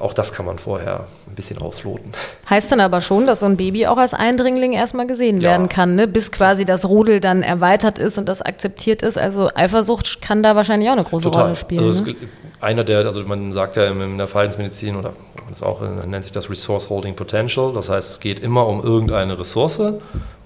Auch 0.00 0.14
das 0.14 0.32
kann 0.32 0.46
man 0.46 0.58
vorher 0.58 1.06
ein 1.28 1.34
bisschen 1.34 1.58
ausloten. 1.58 2.12
Heißt 2.48 2.72
dann 2.72 2.80
aber 2.80 3.00
schon, 3.00 3.26
dass 3.26 3.40
so 3.40 3.46
ein 3.46 3.56
Baby 3.56 3.86
auch 3.86 3.98
als 3.98 4.14
Eindringling 4.14 4.72
erstmal 4.72 5.06
gesehen 5.06 5.40
ja. 5.40 5.50
werden 5.50 5.68
kann, 5.68 5.94
ne? 5.94 6.06
bis 6.06 6.32
quasi 6.32 6.64
das 6.64 6.88
Rudel 6.88 7.20
dann 7.20 7.42
erweitert 7.42 7.98
ist 7.98 8.18
und 8.18 8.28
das 8.28 8.42
akzeptiert 8.42 9.02
ist. 9.02 9.18
Also 9.18 9.48
Eifersucht 9.54 10.22
kann 10.22 10.42
da 10.42 10.56
wahrscheinlich 10.56 10.88
auch 10.88 10.94
eine 10.94 11.04
große 11.04 11.24
Total. 11.24 11.42
Rolle 11.42 11.56
spielen. 11.56 11.84
Also 11.84 12.04
ne? 12.04 12.16
einer 12.60 12.84
der, 12.84 12.98
also 12.98 13.22
man 13.24 13.52
sagt 13.52 13.76
ja 13.76 13.86
in 13.86 14.18
der 14.18 14.28
Verhaltensmedizin 14.28 14.96
oder 14.96 15.14
das 15.48 15.62
auch 15.62 15.80
nennt 15.80 16.24
sich 16.24 16.32
das 16.32 16.48
Resource 16.48 16.88
Holding 16.88 17.14
Potential. 17.14 17.72
Das 17.72 17.88
heißt, 17.88 18.10
es 18.10 18.20
geht 18.20 18.40
immer 18.40 18.66
um 18.66 18.82
irgendeine 18.82 19.38
Ressource 19.38 19.80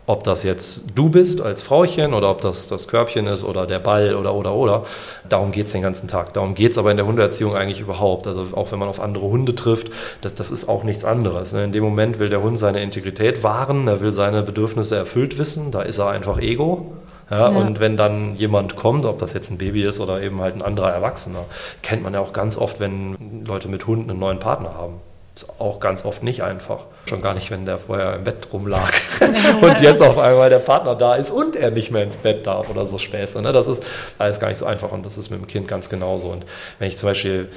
ob 0.07 0.23
das 0.23 0.45
jetzt 0.45 0.85
du 0.95 1.09
bist 1.09 1.41
als 1.41 1.63
Frauchen 1.63 2.15
oder 2.15 2.31
ob 2.31 2.41
das 2.41 2.69
das 2.69 2.87
Körbchen 2.87 3.27
ist 3.27 3.45
oder 3.45 3.67
der 3.67 3.81
Ball 3.81 4.15
oder 4.15 4.35
oder 4.35 4.55
oder. 4.55 4.85
Darum 5.29 5.51
geht 5.51 5.67
es 5.67 5.73
den 5.73 5.83
ganzen 5.83 6.07
Tag. 6.07 6.33
Darum 6.35 6.55
geht 6.55 6.73
es 6.73 6.79
aber 6.79 6.93
in 6.93 6.97
der 6.97 7.07
Hundeerziehung 7.07 7.57
eigentlich 7.57 7.81
überhaupt. 7.81 8.27
Also 8.27 8.47
auch 8.53 8.71
wenn 8.71 8.79
man 8.79 8.89
auf 8.89 9.01
andere 9.01 9.27
Hunde 9.27 9.55
trifft, 9.55 9.91
das, 10.21 10.35
das 10.35 10.51
ist 10.51 10.69
auch 10.69 10.85
nichts 10.85 11.05
anderes. 11.05 11.53
Ne? 11.53 11.65
In 11.65 11.73
dem 11.73 11.83
Moment 11.83 12.19
will 12.19 12.29
der 12.29 12.43
Hund 12.43 12.59
seine 12.59 12.83
Integrität 12.83 13.43
wahren, 13.43 13.89
er 13.89 14.01
will 14.01 14.13
seine 14.13 14.43
Bedürfnisse 14.43 14.97
erfüllt 14.97 15.39
wissen, 15.39 15.73
da 15.73 15.83
ist 15.83 15.99
er 15.99 16.11
einfach 16.11 16.39
Ego. 16.39 16.93
Ja, 17.29 17.51
ja. 17.51 17.59
Und 17.59 17.81
wenn 17.81 17.97
dann 17.97 18.37
jemand 18.37 18.77
kommt, 18.77 19.05
ob 19.05 19.19
das 19.19 19.33
jetzt 19.33 19.51
ein 19.51 19.59
Baby 19.59 19.83
ist 19.83 19.99
oder 19.99 20.23
eben 20.23 20.41
halt 20.41 20.55
ein 20.55 20.63
anderer 20.63 20.93
Erwachsener, 20.93 21.45
kennt 21.83 22.05
man 22.05 22.15
ja 22.15 22.21
auch 22.21 22.33
ganz 22.33 22.57
oft, 22.57 22.79
wenn 22.79 23.45
Leute 23.45 23.69
mit 23.69 23.87
Hunden 23.89 24.11
einen 24.11 24.21
neuen 24.21 24.39
Partner 24.39 24.75
haben. 24.75 25.01
Ist 25.37 25.61
auch 25.61 25.81
ganz 25.81 26.07
oft 26.07 26.23
nicht 26.23 26.43
einfach. 26.43 26.87
Schon 27.07 27.21
gar 27.21 27.35
nicht, 27.35 27.51
wenn 27.51 27.67
der 27.67 27.77
vorher 27.77 28.17
im 28.17 28.25
Bett 28.25 28.49
rumlag 28.53 28.91
und 29.61 29.81
jetzt 29.83 30.01
auf 30.01 30.17
einmal 30.17 30.49
der 30.49 30.59
Partner 30.61 30.95
da 30.95 31.15
ist 31.15 31.31
und 31.31 31.55
er 31.57 31.71
nicht 31.71 31.91
mehr 31.91 32.03
ins 32.03 32.17
Bett 32.17 32.47
darf 32.47 32.71
oder 32.71 32.87
so 32.87 32.97
Späße. 32.97 33.43
Ne? 33.43 33.53
Das 33.53 33.69
ist 33.69 33.85
alles 34.19 34.41
gar 34.41 34.49
nicht 34.49 34.57
so 34.57 34.65
einfach 34.65 34.93
und 34.93 35.05
das 35.05 35.19
ist 35.19 35.31
mit 35.31 35.39
dem 35.39 35.47
Kind 35.47 35.69
ganz 35.69 35.91
genauso. 35.91 36.29
Und 36.29 36.47
wenn 36.79 36.89
ich 36.89 36.97
zum 36.97 37.11
Beispiel 37.11 37.51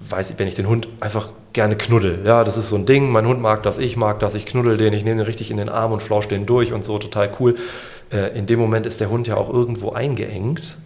weiß 0.00 0.30
ich, 0.30 0.38
wenn 0.38 0.48
ich 0.48 0.54
den 0.54 0.66
Hund 0.66 0.88
einfach 0.98 1.30
gerne 1.52 1.76
knuddel. 1.76 2.20
Ja, 2.24 2.42
das 2.42 2.56
ist 2.56 2.70
so 2.70 2.76
ein 2.76 2.86
Ding. 2.86 3.10
Mein 3.10 3.26
Hund 3.26 3.40
mag 3.40 3.62
das, 3.62 3.78
ich 3.78 3.96
mag 3.96 4.18
das, 4.20 4.34
ich 4.34 4.46
knuddel 4.46 4.76
den, 4.76 4.92
ich 4.92 5.04
nehme 5.04 5.18
den 5.18 5.26
richtig 5.26 5.50
in 5.50 5.58
den 5.58 5.68
Arm 5.68 5.92
und 5.92 6.02
flausch 6.02 6.26
den 6.26 6.46
durch 6.46 6.72
und 6.72 6.84
so, 6.84 6.98
total 6.98 7.30
cool. 7.38 7.56
Äh, 8.10 8.36
in 8.36 8.46
dem 8.46 8.58
Moment 8.58 8.86
ist 8.86 9.00
der 9.00 9.10
Hund 9.10 9.28
ja 9.28 9.36
auch 9.36 9.52
irgendwo 9.52 9.92
eingeengt 9.92 10.78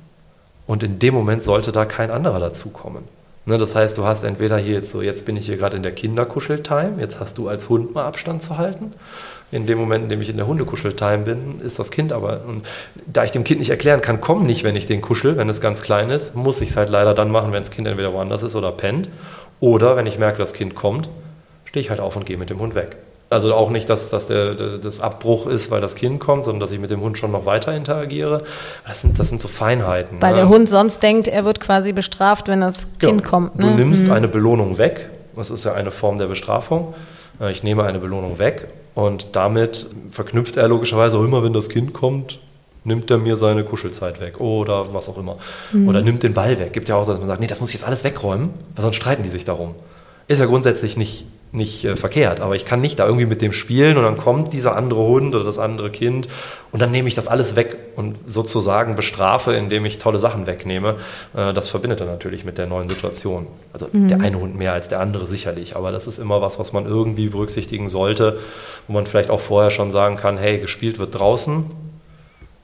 und 0.66 0.82
in 0.82 0.98
dem 0.98 1.14
Moment 1.14 1.42
sollte 1.42 1.70
da 1.70 1.84
kein 1.84 2.10
anderer 2.10 2.40
dazukommen. 2.40 3.04
Ne, 3.46 3.58
das 3.58 3.74
heißt, 3.74 3.98
du 3.98 4.04
hast 4.04 4.24
entweder 4.24 4.56
hier 4.56 4.72
jetzt 4.72 4.90
so, 4.90 5.02
jetzt 5.02 5.26
bin 5.26 5.36
ich 5.36 5.44
hier 5.44 5.58
gerade 5.58 5.76
in 5.76 5.82
der 5.82 5.92
Kinderkuscheltime, 5.92 6.94
jetzt 6.98 7.20
hast 7.20 7.36
du 7.36 7.48
als 7.48 7.68
Hund 7.68 7.94
mal 7.94 8.06
Abstand 8.06 8.42
zu 8.42 8.56
halten. 8.56 8.94
In 9.52 9.66
dem 9.66 9.78
Moment, 9.78 10.04
in 10.04 10.08
dem 10.08 10.20
ich 10.22 10.30
in 10.30 10.38
der 10.38 10.46
Hundekuscheltime 10.46 11.24
bin, 11.24 11.60
ist 11.60 11.78
das 11.78 11.90
Kind 11.90 12.12
aber. 12.12 12.44
Und 12.46 12.66
da 13.06 13.22
ich 13.22 13.32
dem 13.32 13.44
Kind 13.44 13.60
nicht 13.60 13.68
erklären 13.68 14.00
kann, 14.00 14.20
komm 14.22 14.46
nicht, 14.46 14.64
wenn 14.64 14.76
ich 14.76 14.86
den 14.86 15.02
kuschel, 15.02 15.36
wenn 15.36 15.50
es 15.50 15.60
ganz 15.60 15.82
klein 15.82 16.08
ist, 16.08 16.34
muss 16.34 16.62
ich 16.62 16.70
es 16.70 16.76
halt 16.76 16.88
leider 16.88 17.12
dann 17.12 17.30
machen, 17.30 17.52
wenn 17.52 17.62
das 17.62 17.70
Kind 17.70 17.86
entweder 17.86 18.14
woanders 18.14 18.42
ist 18.42 18.56
oder 18.56 18.72
pennt. 18.72 19.10
Oder 19.60 19.94
wenn 19.96 20.06
ich 20.06 20.18
merke, 20.18 20.38
das 20.38 20.54
Kind 20.54 20.74
kommt, 20.74 21.10
stehe 21.66 21.82
ich 21.82 21.90
halt 21.90 22.00
auf 22.00 22.16
und 22.16 22.24
gehe 22.24 22.38
mit 22.38 22.48
dem 22.48 22.60
Hund 22.60 22.74
weg. 22.74 22.96
Also 23.30 23.54
auch 23.54 23.70
nicht, 23.70 23.90
dass, 23.90 24.10
dass 24.10 24.26
der, 24.26 24.54
das 24.54 25.00
Abbruch 25.00 25.46
ist, 25.46 25.70
weil 25.70 25.80
das 25.80 25.94
Kind 25.94 26.20
kommt, 26.20 26.44
sondern 26.44 26.60
dass 26.60 26.72
ich 26.72 26.78
mit 26.78 26.90
dem 26.90 27.00
Hund 27.00 27.18
schon 27.18 27.32
noch 27.32 27.46
weiter 27.46 27.74
interagiere. 27.74 28.44
Das 28.86 29.00
sind, 29.00 29.18
das 29.18 29.28
sind 29.28 29.40
so 29.40 29.48
Feinheiten. 29.48 30.22
Weil 30.22 30.32
ne? 30.32 30.40
der 30.40 30.48
Hund 30.48 30.68
sonst 30.68 31.02
denkt, 31.02 31.26
er 31.26 31.44
wird 31.44 31.58
quasi 31.58 31.92
bestraft, 31.92 32.48
wenn 32.48 32.60
das 32.60 32.86
Kind 32.98 33.22
ja, 33.22 33.28
kommt. 33.28 33.58
Ne? 33.58 33.66
Du 33.66 33.70
nimmst 33.70 34.06
mhm. 34.06 34.12
eine 34.12 34.28
Belohnung 34.28 34.78
weg. 34.78 35.10
Das 35.34 35.50
ist 35.50 35.64
ja 35.64 35.72
eine 35.72 35.90
Form 35.90 36.18
der 36.18 36.26
Bestrafung. 36.26 36.94
Äh, 37.40 37.50
ich 37.50 37.62
nehme 37.62 37.84
eine 37.84 37.98
Belohnung 37.98 38.38
weg 38.38 38.68
und 38.94 39.28
damit 39.32 39.86
verknüpft 40.10 40.56
er 40.56 40.68
logischerweise 40.68 41.18
auch 41.18 41.24
immer, 41.24 41.42
wenn 41.42 41.52
das 41.52 41.68
Kind 41.68 41.92
kommt, 41.92 42.38
nimmt 42.84 43.10
er 43.10 43.18
mir 43.18 43.36
seine 43.36 43.64
Kuschelzeit 43.64 44.20
weg 44.20 44.40
oder 44.40 44.92
was 44.94 45.08
auch 45.08 45.18
immer. 45.18 45.38
Mhm. 45.72 45.88
Oder 45.88 46.02
nimmt 46.02 46.22
den 46.22 46.34
Ball 46.34 46.58
weg. 46.58 46.72
Gibt 46.72 46.88
ja 46.88 46.96
auch 46.96 47.04
so, 47.04 47.12
dass 47.12 47.20
man 47.20 47.28
sagt, 47.28 47.40
nee, 47.40 47.46
das 47.46 47.60
muss 47.60 47.70
ich 47.70 47.76
jetzt 47.76 47.86
alles 47.86 48.04
wegräumen, 48.04 48.50
weil 48.76 48.82
sonst 48.82 48.96
streiten 48.96 49.22
die 49.22 49.30
sich 49.30 49.44
darum. 49.44 49.74
Ist 50.28 50.38
ja 50.40 50.46
grundsätzlich 50.46 50.96
nicht 50.96 51.26
nicht 51.54 51.84
äh, 51.84 51.96
verkehrt, 51.96 52.40
aber 52.40 52.56
ich 52.56 52.64
kann 52.64 52.80
nicht 52.80 52.98
da 52.98 53.06
irgendwie 53.06 53.26
mit 53.26 53.40
dem 53.40 53.52
spielen 53.52 53.96
und 53.96 54.02
dann 54.02 54.18
kommt 54.18 54.52
dieser 54.52 54.76
andere 54.76 55.00
Hund 55.00 55.34
oder 55.34 55.44
das 55.44 55.58
andere 55.58 55.90
Kind 55.90 56.28
und 56.72 56.80
dann 56.80 56.90
nehme 56.90 57.06
ich 57.06 57.14
das 57.14 57.28
alles 57.28 57.54
weg 57.54 57.76
und 57.94 58.16
sozusagen 58.26 58.96
bestrafe, 58.96 59.54
indem 59.54 59.86
ich 59.86 59.98
tolle 59.98 60.18
Sachen 60.18 60.46
wegnehme. 60.46 60.96
Äh, 61.34 61.54
das 61.54 61.68
verbindet 61.68 62.00
er 62.00 62.06
natürlich 62.06 62.44
mit 62.44 62.58
der 62.58 62.66
neuen 62.66 62.88
Situation. 62.88 63.46
Also 63.72 63.88
mhm. 63.92 64.08
der 64.08 64.20
eine 64.20 64.40
Hund 64.40 64.56
mehr 64.56 64.72
als 64.72 64.88
der 64.88 65.00
andere 65.00 65.26
sicherlich, 65.26 65.76
aber 65.76 65.92
das 65.92 66.06
ist 66.06 66.18
immer 66.18 66.42
was, 66.42 66.58
was 66.58 66.72
man 66.72 66.86
irgendwie 66.86 67.28
berücksichtigen 67.28 67.88
sollte, 67.88 68.40
wo 68.88 68.92
man 68.92 69.06
vielleicht 69.06 69.30
auch 69.30 69.40
vorher 69.40 69.70
schon 69.70 69.92
sagen 69.92 70.16
kann, 70.16 70.36
hey, 70.36 70.58
gespielt 70.58 70.98
wird 70.98 71.18
draußen, 71.18 71.66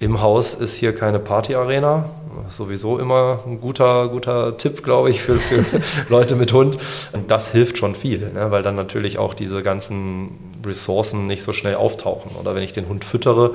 im 0.01 0.23
Haus 0.23 0.55
ist 0.55 0.77
hier 0.77 0.95
keine 0.95 1.19
Partyarena. 1.19 2.09
Sowieso 2.49 2.99
immer 2.99 3.39
ein 3.47 3.61
guter, 3.61 4.09
guter 4.09 4.57
Tipp, 4.57 4.83
glaube 4.83 5.11
ich, 5.11 5.21
für, 5.21 5.37
für 5.37 5.65
Leute 6.09 6.37
mit 6.37 6.53
Hund. 6.53 6.79
Und 7.13 7.31
das 7.31 7.53
hilft 7.53 7.77
schon 7.77 7.95
viel, 7.95 8.33
ne? 8.33 8.51
weil 8.51 8.63
dann 8.63 8.75
natürlich 8.75 9.19
auch 9.19 9.35
diese 9.35 9.63
ganzen 9.63 10.39
Ressourcen 10.65 11.27
nicht 11.27 11.43
so 11.43 11.53
schnell 11.53 11.75
auftauchen. 11.75 12.33
Oder 12.41 12.55
wenn 12.55 12.63
ich 12.63 12.73
den 12.73 12.89
Hund 12.89 13.05
füttere, 13.05 13.53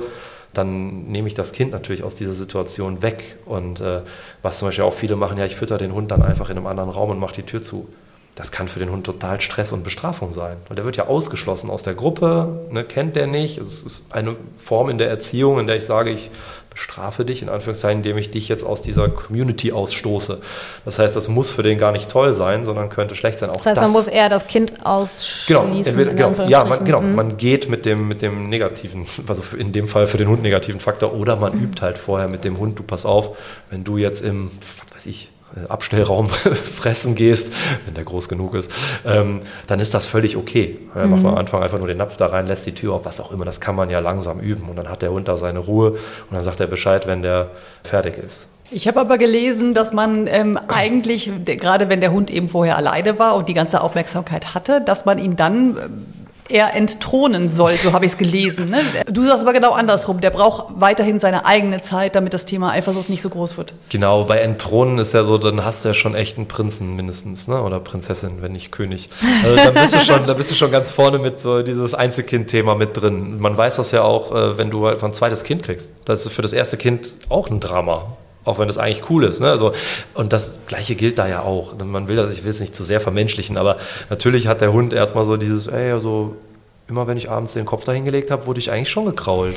dann 0.54 1.08
nehme 1.08 1.26
ich 1.26 1.34
das 1.34 1.50
Kind 1.50 1.72
natürlich 1.72 2.04
aus 2.04 2.14
dieser 2.14 2.32
Situation 2.32 3.02
weg. 3.02 3.36
Und 3.44 3.80
äh, 3.80 4.02
was 4.42 4.60
zum 4.60 4.68
Beispiel 4.68 4.84
auch 4.84 4.94
viele 4.94 5.16
machen, 5.16 5.38
ja, 5.38 5.46
ich 5.46 5.56
fütter 5.56 5.78
den 5.78 5.92
Hund 5.92 6.12
dann 6.12 6.22
einfach 6.22 6.48
in 6.48 6.56
einem 6.56 6.68
anderen 6.68 6.90
Raum 6.90 7.10
und 7.10 7.18
mache 7.18 7.34
die 7.34 7.42
Tür 7.42 7.60
zu 7.60 7.88
das 8.36 8.52
kann 8.52 8.68
für 8.68 8.78
den 8.78 8.90
Hund 8.90 9.04
total 9.06 9.40
Stress 9.40 9.72
und 9.72 9.82
Bestrafung 9.82 10.34
sein. 10.34 10.58
Weil 10.68 10.76
der 10.76 10.84
wird 10.84 10.98
ja 10.98 11.06
ausgeschlossen 11.06 11.70
aus 11.70 11.82
der 11.82 11.94
Gruppe, 11.94 12.66
ne, 12.70 12.84
kennt 12.84 13.16
der 13.16 13.26
nicht. 13.26 13.56
Es 13.56 13.82
ist 13.82 14.04
eine 14.10 14.36
Form 14.58 14.90
in 14.90 14.98
der 14.98 15.08
Erziehung, 15.08 15.58
in 15.58 15.66
der 15.66 15.76
ich 15.76 15.86
sage, 15.86 16.10
ich 16.10 16.30
bestrafe 16.68 17.24
dich, 17.24 17.40
in 17.40 17.48
Anführungszeichen, 17.48 18.00
indem 18.00 18.18
ich 18.18 18.30
dich 18.30 18.48
jetzt 18.48 18.62
aus 18.62 18.82
dieser 18.82 19.08
Community 19.08 19.72
ausstoße. 19.72 20.42
Das 20.84 20.98
heißt, 20.98 21.16
das 21.16 21.28
muss 21.28 21.50
für 21.50 21.62
den 21.62 21.78
gar 21.78 21.92
nicht 21.92 22.10
toll 22.10 22.34
sein, 22.34 22.66
sondern 22.66 22.90
könnte 22.90 23.14
schlecht 23.14 23.38
sein. 23.38 23.48
Auch 23.48 23.54
das 23.54 23.64
heißt, 23.64 23.78
das, 23.78 23.84
man 23.84 23.92
muss 23.92 24.06
eher 24.06 24.28
das 24.28 24.46
Kind 24.46 24.84
ausschließen. 24.84 25.56
Genau, 25.56 25.74
entweder, 25.74 26.12
genau 26.12 26.46
ja, 26.46 26.62
man, 26.66 26.84
genau, 26.84 27.00
mhm. 27.00 27.14
man 27.14 27.36
geht 27.38 27.70
mit 27.70 27.86
dem, 27.86 28.06
mit 28.06 28.20
dem 28.20 28.50
negativen, 28.50 29.06
also 29.26 29.42
in 29.56 29.72
dem 29.72 29.88
Fall 29.88 30.06
für 30.06 30.18
den 30.18 30.28
Hund 30.28 30.42
negativen 30.42 30.78
Faktor, 30.78 31.14
oder 31.14 31.36
man 31.36 31.56
mhm. 31.56 31.64
übt 31.64 31.80
halt 31.80 31.96
vorher 31.96 32.28
mit 32.28 32.44
dem 32.44 32.58
Hund, 32.58 32.78
du 32.78 32.82
pass 32.82 33.06
auf, 33.06 33.38
wenn 33.70 33.82
du 33.82 33.96
jetzt 33.96 34.22
im, 34.22 34.50
was 34.84 34.94
weiß 34.94 35.06
ich, 35.06 35.30
Abstellraum 35.68 36.28
fressen 36.30 37.14
gehst, 37.14 37.52
wenn 37.84 37.94
der 37.94 38.04
groß 38.04 38.28
genug 38.28 38.54
ist, 38.54 38.70
ähm, 39.04 39.40
dann 39.66 39.80
ist 39.80 39.94
das 39.94 40.06
völlig 40.06 40.36
okay. 40.36 40.78
Ja, 40.94 41.04
mhm. 41.04 41.12
Macht 41.12 41.22
man 41.22 41.32
am 41.32 41.38
Anfang 41.38 41.62
einfach 41.62 41.78
nur 41.78 41.88
den 41.88 41.98
Napf 41.98 42.16
da 42.16 42.26
rein, 42.26 42.46
lässt 42.46 42.66
die 42.66 42.74
Tür 42.74 42.94
auf, 42.94 43.04
was 43.04 43.20
auch 43.20 43.32
immer, 43.32 43.44
das 43.44 43.60
kann 43.60 43.74
man 43.74 43.90
ja 43.90 44.00
langsam 44.00 44.40
üben. 44.40 44.68
Und 44.68 44.76
dann 44.76 44.88
hat 44.88 45.02
der 45.02 45.10
Hund 45.10 45.28
da 45.28 45.36
seine 45.36 45.60
Ruhe 45.60 45.92
und 45.92 46.00
dann 46.32 46.44
sagt 46.44 46.60
er 46.60 46.66
Bescheid, 46.66 47.06
wenn 47.06 47.22
der 47.22 47.50
fertig 47.82 48.18
ist. 48.18 48.48
Ich 48.70 48.88
habe 48.88 48.98
aber 48.98 49.16
gelesen, 49.16 49.74
dass 49.74 49.92
man 49.92 50.26
ähm, 50.26 50.58
eigentlich, 50.68 51.30
gerade 51.44 51.88
wenn 51.88 52.00
der 52.00 52.10
Hund 52.10 52.32
eben 52.32 52.48
vorher 52.48 52.76
alleine 52.76 53.18
war 53.18 53.36
und 53.36 53.48
die 53.48 53.54
ganze 53.54 53.80
Aufmerksamkeit 53.80 54.54
hatte, 54.54 54.80
dass 54.80 55.04
man 55.04 55.18
ihn 55.18 55.36
dann 55.36 55.76
er 56.48 56.74
entthronen 56.74 57.48
soll, 57.48 57.74
so 57.74 57.92
habe 57.92 58.04
ich 58.04 58.12
es 58.12 58.18
gelesen. 58.18 58.70
Ne? 58.70 58.78
Du 59.10 59.24
sagst 59.24 59.42
aber 59.42 59.52
genau 59.52 59.72
andersrum. 59.72 60.20
Der 60.20 60.30
braucht 60.30 60.66
weiterhin 60.76 61.18
seine 61.18 61.46
eigene 61.46 61.80
Zeit, 61.80 62.14
damit 62.14 62.34
das 62.34 62.46
Thema 62.46 62.70
Eifersucht 62.70 63.08
nicht 63.08 63.22
so 63.22 63.28
groß 63.28 63.56
wird. 63.56 63.74
Genau, 63.88 64.24
bei 64.24 64.38
Entthronen 64.38 64.98
ist 64.98 65.14
ja 65.14 65.24
so, 65.24 65.38
dann 65.38 65.64
hast 65.64 65.84
du 65.84 65.88
ja 65.88 65.94
schon 65.94 66.14
echt 66.14 66.36
einen 66.36 66.48
Prinzen 66.48 66.96
mindestens, 66.96 67.48
ne? 67.48 67.60
oder 67.62 67.80
Prinzessin, 67.80 68.42
wenn 68.42 68.52
nicht 68.52 68.72
König. 68.72 69.08
Also 69.42 69.56
dann 69.56 69.74
bist 69.74 69.94
du 69.94 70.00
schon, 70.00 70.26
da 70.26 70.34
bist 70.34 70.50
du 70.50 70.54
schon 70.54 70.70
ganz 70.70 70.90
vorne 70.90 71.18
mit 71.18 71.40
so 71.40 71.62
dieses 71.62 71.94
Einzelkind-Thema 71.94 72.74
mit 72.74 72.96
drin. 72.96 73.38
Man 73.38 73.56
weiß 73.56 73.76
das 73.76 73.92
ja 73.92 74.02
auch, 74.02 74.34
äh, 74.34 74.58
wenn 74.58 74.70
du 74.70 74.86
halt 74.86 75.02
ein 75.02 75.12
zweites 75.12 75.44
Kind 75.44 75.62
kriegst. 75.62 75.90
Das 76.04 76.26
ist 76.26 76.32
für 76.32 76.42
das 76.42 76.52
erste 76.52 76.76
Kind 76.76 77.12
auch 77.28 77.50
ein 77.50 77.60
Drama 77.60 78.16
auch 78.46 78.58
wenn 78.58 78.68
das 78.68 78.78
eigentlich 78.78 79.10
cool 79.10 79.24
ist. 79.24 79.40
Ne? 79.40 79.50
Also, 79.50 79.74
und 80.14 80.32
das 80.32 80.60
Gleiche 80.66 80.94
gilt 80.94 81.18
da 81.18 81.28
ja 81.28 81.42
auch. 81.42 81.76
Man 81.76 82.08
will 82.08 82.16
das, 82.16 82.32
ich 82.32 82.44
will 82.44 82.50
es 82.50 82.60
nicht 82.60 82.74
zu 82.74 82.84
sehr 82.84 83.00
vermenschlichen, 83.00 83.58
aber 83.58 83.76
natürlich 84.08 84.46
hat 84.46 84.62
der 84.62 84.72
Hund 84.72 84.94
erstmal 84.94 85.26
so 85.26 85.36
dieses, 85.36 85.66
ey, 85.66 85.90
also 85.92 86.36
immer 86.88 87.06
wenn 87.08 87.18
ich 87.18 87.28
abends 87.28 87.52
den 87.52 87.66
Kopf 87.66 87.84
dahingelegt 87.84 88.30
habe, 88.30 88.46
wurde 88.46 88.60
ich 88.60 88.70
eigentlich 88.70 88.88
schon 88.88 89.04
gekrault. 89.04 89.54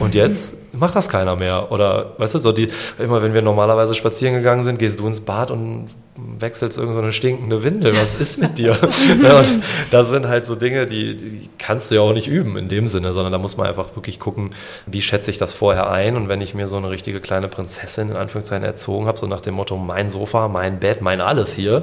Und 0.00 0.14
jetzt 0.14 0.54
macht 0.72 0.96
das 0.96 1.08
keiner 1.08 1.36
mehr. 1.36 1.70
Oder, 1.70 2.14
weißt 2.18 2.34
du, 2.34 2.38
so 2.38 2.52
die, 2.52 2.68
immer 2.98 3.22
wenn 3.22 3.34
wir 3.34 3.42
normalerweise 3.42 3.94
spazieren 3.94 4.34
gegangen 4.34 4.62
sind, 4.62 4.78
gehst 4.78 4.98
du 4.98 5.06
ins 5.06 5.20
Bad 5.20 5.50
und 5.50 5.88
wechselst 6.38 6.78
irgendeine 6.78 7.08
so 7.08 7.12
stinkende 7.12 7.62
Windel. 7.62 7.96
Was 7.96 8.16
ist 8.16 8.40
mit 8.40 8.58
dir? 8.58 8.76
ja, 9.22 9.38
und 9.38 9.62
das 9.90 10.10
sind 10.10 10.28
halt 10.28 10.44
so 10.46 10.54
Dinge, 10.54 10.86
die, 10.86 11.16
die, 11.16 11.50
kannst 11.58 11.90
du 11.90 11.96
ja 11.96 12.00
auch 12.00 12.12
nicht 12.12 12.28
üben 12.28 12.56
in 12.56 12.68
dem 12.68 12.88
Sinne, 12.88 13.12
sondern 13.12 13.32
da 13.32 13.38
muss 13.38 13.56
man 13.56 13.66
einfach 13.66 13.94
wirklich 13.96 14.20
gucken, 14.20 14.54
wie 14.86 15.02
schätze 15.02 15.30
ich 15.30 15.38
das 15.38 15.52
vorher 15.54 15.90
ein. 15.90 16.16
Und 16.16 16.28
wenn 16.28 16.40
ich 16.40 16.54
mir 16.54 16.66
so 16.66 16.76
eine 16.76 16.90
richtige 16.90 17.20
kleine 17.20 17.48
Prinzessin 17.48 18.10
in 18.10 18.16
Anführungszeichen 18.16 18.64
erzogen 18.64 19.06
habe, 19.06 19.18
so 19.18 19.26
nach 19.26 19.40
dem 19.40 19.54
Motto, 19.54 19.76
mein 19.76 20.08
Sofa, 20.08 20.48
mein 20.48 20.78
Bett, 20.78 21.00
mein 21.00 21.20
alles 21.20 21.54
hier, 21.54 21.82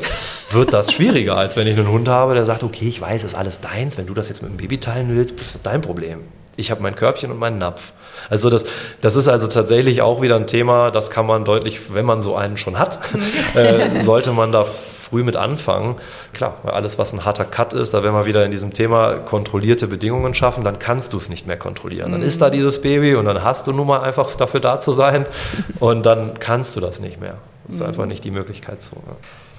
wird 0.52 0.74
das 0.74 0.92
schwieriger, 0.92 1.38
als 1.38 1.58
wenn 1.58 1.68
ich 1.68 1.78
einen 1.78 1.90
Hund 1.90 2.08
habe, 2.08 2.34
der 2.34 2.46
sagt, 2.46 2.64
okay, 2.64 2.88
ich 2.88 3.02
weiß, 3.02 3.24
ist 3.24 3.36
alles 3.36 3.62
deins. 3.62 3.98
Wenn 3.98 4.08
du 4.08 4.14
das 4.14 4.30
jetzt 4.30 4.42
mit 4.42 4.52
dem 4.52 4.58
Baby 4.58 4.80
teilen 4.80 5.16
willst, 5.16 5.40
ist 5.40 5.56
das 5.56 5.62
dein 5.62 5.82
Problem. 5.82 6.20
Ich 6.58 6.72
habe 6.72 6.82
mein 6.84 6.96
Körbchen 6.96 7.32
und 7.32 7.40
meinen 7.40 7.58
Napf. 7.58 7.94
Also 8.30 8.50
das, 8.50 8.66
das 9.02 9.16
ist 9.16 9.28
also 9.28 9.48
tatsächlich 9.48 10.02
auch 10.02 10.22
wieder 10.22 10.36
ein 10.36 10.48
Thema, 10.48 10.92
das 10.92 11.10
kann 11.10 11.26
man 11.26 11.46
deutlich, 11.46 11.94
wenn 11.94 12.06
man 12.06 12.22
so 12.22 12.36
einen 12.36 12.58
schon 12.58 12.78
hat, 12.78 13.00
äh, 13.56 14.02
sollte 14.02 14.32
man 14.32 14.52
da 14.52 14.66
früh 15.10 15.24
mit 15.24 15.38
anfangen. 15.38 15.96
Klar, 16.34 16.56
alles, 16.66 17.00
was 17.00 17.14
ein 17.14 17.24
harter 17.24 17.46
Cut 17.46 17.74
ist, 17.74 17.94
da 17.94 18.04
werden 18.04 18.16
wir 18.16 18.26
wieder 18.26 18.44
in 18.44 18.52
diesem 18.52 18.74
Thema 18.74 19.14
kontrollierte 19.16 19.88
Bedingungen 19.88 20.34
schaffen, 20.34 20.64
dann 20.64 20.80
kannst 20.80 21.14
du 21.14 21.18
es 21.18 21.30
nicht 21.30 21.48
mehr 21.48 21.58
kontrollieren. 21.58 22.12
Dann 22.12 22.22
ist 22.22 22.42
da 22.42 22.50
dieses 22.50 22.82
Baby 22.82 23.16
und 23.16 23.26
dann 23.26 23.44
hast 23.44 23.68
du 23.68 23.72
nun 23.72 23.88
mal 23.88 24.02
einfach 24.02 24.36
dafür 24.36 24.60
da 24.60 24.80
zu 24.80 24.92
sein 24.92 25.26
und 25.80 26.06
dann 26.06 26.40
kannst 26.40 26.76
du 26.76 26.82
das 26.82 27.00
nicht 27.00 27.22
mehr. 27.22 27.36
Das 27.68 27.78
ist 27.78 27.82
einfach 27.82 28.06
nicht 28.06 28.24
die 28.24 28.32
Möglichkeit 28.32 28.82
so. 28.84 28.98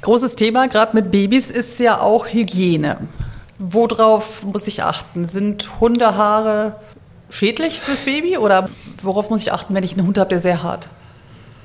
Großes 0.03 0.37
Thema, 0.37 0.69
gerade 0.69 0.95
mit 0.95 1.11
Babys, 1.11 1.51
ist 1.51 1.79
ja 1.81 2.01
auch 2.01 2.27
Hygiene. 2.27 3.09
Worauf 3.59 4.45
muss 4.45 4.67
ich 4.67 4.85
achten? 4.85 5.27
Sind 5.27 5.81
Hundehaare 5.81 6.77
schädlich 7.31 7.81
fürs 7.81 8.01
Baby 8.01 8.39
oder 8.39 8.69
worauf 9.03 9.31
muss 9.31 9.43
ich 9.43 9.53
achten, 9.53 9.75
wenn 9.75 9.85
ich 9.85 9.93
einen 9.93 10.07
Hund 10.07 10.19
habe, 10.19 10.31
der 10.31 10.41
sehr 10.41 10.63
hart? 10.63 10.89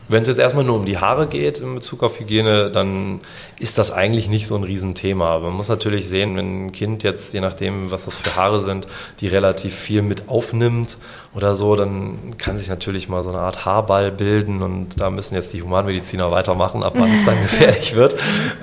Wenn 0.09 0.21
es 0.21 0.27
jetzt 0.27 0.39
erstmal 0.39 0.65
nur 0.65 0.75
um 0.75 0.85
die 0.85 0.97
Haare 0.97 1.27
geht 1.27 1.59
in 1.59 1.75
Bezug 1.75 2.03
auf 2.03 2.19
Hygiene, 2.19 2.69
dann 2.69 3.21
ist 3.59 3.77
das 3.77 3.91
eigentlich 3.91 4.27
nicht 4.27 4.47
so 4.47 4.55
ein 4.55 4.63
Riesenthema. 4.63 5.39
Man 5.39 5.53
muss 5.53 5.69
natürlich 5.69 6.09
sehen, 6.09 6.35
wenn 6.35 6.65
ein 6.65 6.71
Kind 6.73 7.03
jetzt, 7.03 7.33
je 7.33 7.39
nachdem, 7.39 7.89
was 7.89 8.05
das 8.05 8.17
für 8.17 8.35
Haare 8.35 8.59
sind, 8.59 8.85
die 9.21 9.27
relativ 9.27 9.73
viel 9.73 10.01
mit 10.01 10.27
aufnimmt 10.27 10.97
oder 11.35 11.55
so, 11.55 11.75
dann 11.75 12.37
kann 12.37 12.59
sich 12.59 12.69
natürlich 12.69 13.09
mal 13.09 13.23
so 13.23 13.29
eine 13.29 13.39
Art 13.39 13.65
Haarball 13.65 14.11
bilden 14.11 14.61
und 14.61 14.99
da 14.99 15.09
müssen 15.09 15.33
jetzt 15.33 15.51
die 15.53 15.63
Humanmediziner 15.63 16.29
weitermachen, 16.29 16.83
ab 16.83 16.93
wann 16.95 17.11
es 17.11 17.25
dann 17.25 17.41
gefährlich 17.41 17.95
wird. 17.95 18.15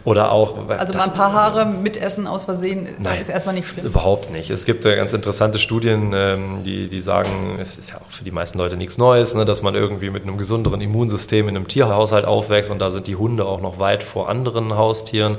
Oder 0.05 0.31
auch. 0.31 0.69
Also 0.69 0.93
mal 0.93 1.05
ein 1.05 1.13
paar 1.13 1.33
Haare 1.33 1.67
mitessen 1.67 2.29
aus 2.29 2.45
Versehen 2.45 2.89
nein, 3.01 3.21
ist 3.21 3.29
erstmal 3.29 3.57
nicht 3.57 3.67
schlimm. 3.67 3.87
Überhaupt 3.87 4.31
nicht. 4.31 4.51
Es 4.51 4.65
gibt 4.65 4.85
ja 4.85 4.95
ganz 4.95 5.13
interessante 5.13 5.59
Studien, 5.59 6.13
ähm, 6.15 6.63
die, 6.65 6.89
die 6.89 7.01
sagen, 7.01 7.59
es 7.61 7.77
ist 7.77 7.91
ja 7.91 7.97
auch 7.97 8.11
für 8.11 8.23
die 8.23 8.31
meisten 8.31 8.59
Leute 8.59 8.77
nichts 8.77 8.99
Neues, 8.99 9.35
ne, 9.35 9.45
dass 9.45 9.63
man 9.63 9.75
irgendwie 9.75 10.11
mit 10.11 10.23
einem 10.23 10.39
gesünderen 10.39 10.81
Immunsystem 10.81 11.49
in 11.49 11.57
einem 11.57 11.67
Tierhaushalt 11.67 12.25
aufwächst 12.25 12.71
und 12.71 12.79
da 12.79 12.91
sind 12.91 13.09
die 13.09 13.17
Hunde 13.17 13.47
auch 13.47 13.61
noch 13.61 13.81
weit 13.81 14.05
vor 14.05 14.29
anderen 14.29 14.77
Haustieren. 14.77 15.39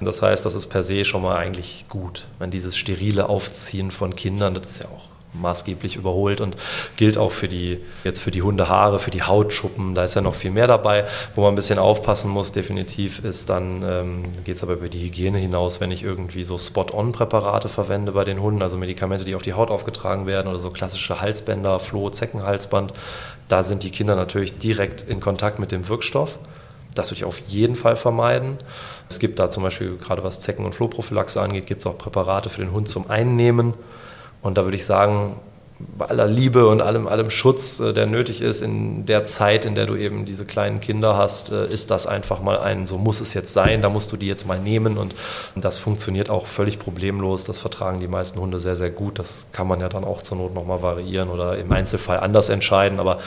Das 0.00 0.20
heißt, 0.20 0.44
das 0.44 0.56
ist 0.56 0.66
per 0.66 0.82
se 0.82 1.04
schon 1.04 1.22
mal 1.22 1.36
eigentlich 1.36 1.86
gut. 1.88 2.26
Wenn 2.40 2.50
dieses 2.50 2.76
sterile 2.76 3.28
Aufziehen 3.28 3.92
von 3.92 4.16
Kindern, 4.16 4.54
das 4.54 4.66
ist 4.66 4.80
ja 4.80 4.86
auch 4.86 5.11
maßgeblich 5.34 5.96
überholt 5.96 6.40
und 6.40 6.56
gilt 6.96 7.18
auch 7.18 7.32
für 7.32 7.48
die, 7.48 7.78
jetzt 8.04 8.20
für 8.20 8.30
die 8.30 8.42
Hundehaare, 8.42 8.98
für 8.98 9.10
die 9.10 9.22
Hautschuppen, 9.22 9.94
da 9.94 10.04
ist 10.04 10.14
ja 10.14 10.20
noch 10.20 10.34
viel 10.34 10.50
mehr 10.50 10.66
dabei. 10.66 11.06
Wo 11.34 11.42
man 11.42 11.52
ein 11.52 11.56
bisschen 11.56 11.78
aufpassen 11.78 12.30
muss, 12.30 12.52
definitiv, 12.52 13.24
ist 13.24 13.48
dann, 13.48 13.82
ähm, 13.82 14.22
geht 14.44 14.56
es 14.56 14.62
aber 14.62 14.74
über 14.74 14.88
die 14.88 15.00
Hygiene 15.00 15.38
hinaus, 15.38 15.80
wenn 15.80 15.90
ich 15.90 16.02
irgendwie 16.02 16.44
so 16.44 16.58
Spot-on-Präparate 16.58 17.68
verwende 17.68 18.12
bei 18.12 18.24
den 18.24 18.40
Hunden, 18.40 18.62
also 18.62 18.76
Medikamente, 18.76 19.24
die 19.24 19.34
auf 19.34 19.42
die 19.42 19.54
Haut 19.54 19.70
aufgetragen 19.70 20.26
werden 20.26 20.48
oder 20.48 20.58
so 20.58 20.70
klassische 20.70 21.20
Halsbänder, 21.20 21.80
Floh, 21.80 22.10
Zeckenhalsband, 22.10 22.92
da 23.48 23.62
sind 23.62 23.82
die 23.82 23.90
Kinder 23.90 24.16
natürlich 24.16 24.58
direkt 24.58 25.02
in 25.02 25.20
Kontakt 25.20 25.58
mit 25.58 25.72
dem 25.72 25.88
Wirkstoff. 25.88 26.38
Das 26.94 27.10
würde 27.10 27.18
ich 27.18 27.24
auf 27.24 27.38
jeden 27.46 27.76
Fall 27.76 27.96
vermeiden. 27.96 28.58
Es 29.08 29.18
gibt 29.18 29.38
da 29.38 29.50
zum 29.50 29.62
Beispiel, 29.62 29.96
gerade 29.96 30.24
was 30.24 30.40
Zecken- 30.40 30.64
und 30.64 30.74
Flohprophylaxe 30.74 31.40
angeht, 31.40 31.66
gibt 31.66 31.80
es 31.80 31.86
auch 31.86 31.96
Präparate 31.96 32.50
für 32.50 32.60
den 32.60 32.72
Hund 32.72 32.88
zum 32.88 33.10
Einnehmen. 33.10 33.74
Und 34.42 34.58
da 34.58 34.64
würde 34.64 34.76
ich 34.76 34.84
sagen, 34.84 35.36
bei 35.96 36.06
aller 36.06 36.26
Liebe 36.26 36.66
und 36.66 36.80
allem, 36.80 37.06
allem 37.06 37.30
Schutz, 37.30 37.80
äh, 37.80 37.92
der 37.92 38.06
nötig 38.06 38.40
ist 38.40 38.62
in 38.62 39.06
der 39.06 39.24
Zeit, 39.24 39.64
in 39.64 39.74
der 39.74 39.86
du 39.86 39.96
eben 39.96 40.24
diese 40.24 40.44
kleinen 40.44 40.80
Kinder 40.80 41.16
hast, 41.16 41.52
äh, 41.52 41.66
ist 41.66 41.90
das 41.90 42.06
einfach 42.06 42.40
mal 42.40 42.58
ein, 42.58 42.86
so 42.86 42.98
muss 42.98 43.20
es 43.20 43.34
jetzt 43.34 43.52
sein, 43.52 43.82
da 43.82 43.88
musst 43.88 44.12
du 44.12 44.16
die 44.16 44.26
jetzt 44.26 44.46
mal 44.46 44.58
nehmen 44.58 44.98
und 44.98 45.14
das 45.54 45.78
funktioniert 45.78 46.30
auch 46.30 46.46
völlig 46.46 46.78
problemlos. 46.78 47.44
Das 47.44 47.58
vertragen 47.58 48.00
die 48.00 48.08
meisten 48.08 48.40
Hunde 48.40 48.60
sehr, 48.60 48.76
sehr 48.76 48.90
gut. 48.90 49.18
Das 49.18 49.46
kann 49.52 49.66
man 49.66 49.80
ja 49.80 49.88
dann 49.88 50.04
auch 50.04 50.22
zur 50.22 50.38
Not 50.38 50.54
nochmal 50.54 50.82
variieren 50.82 51.28
oder 51.28 51.58
im 51.58 51.72
Einzelfall 51.72 52.20
anders 52.20 52.48
entscheiden, 52.48 53.00
aber 53.00 53.18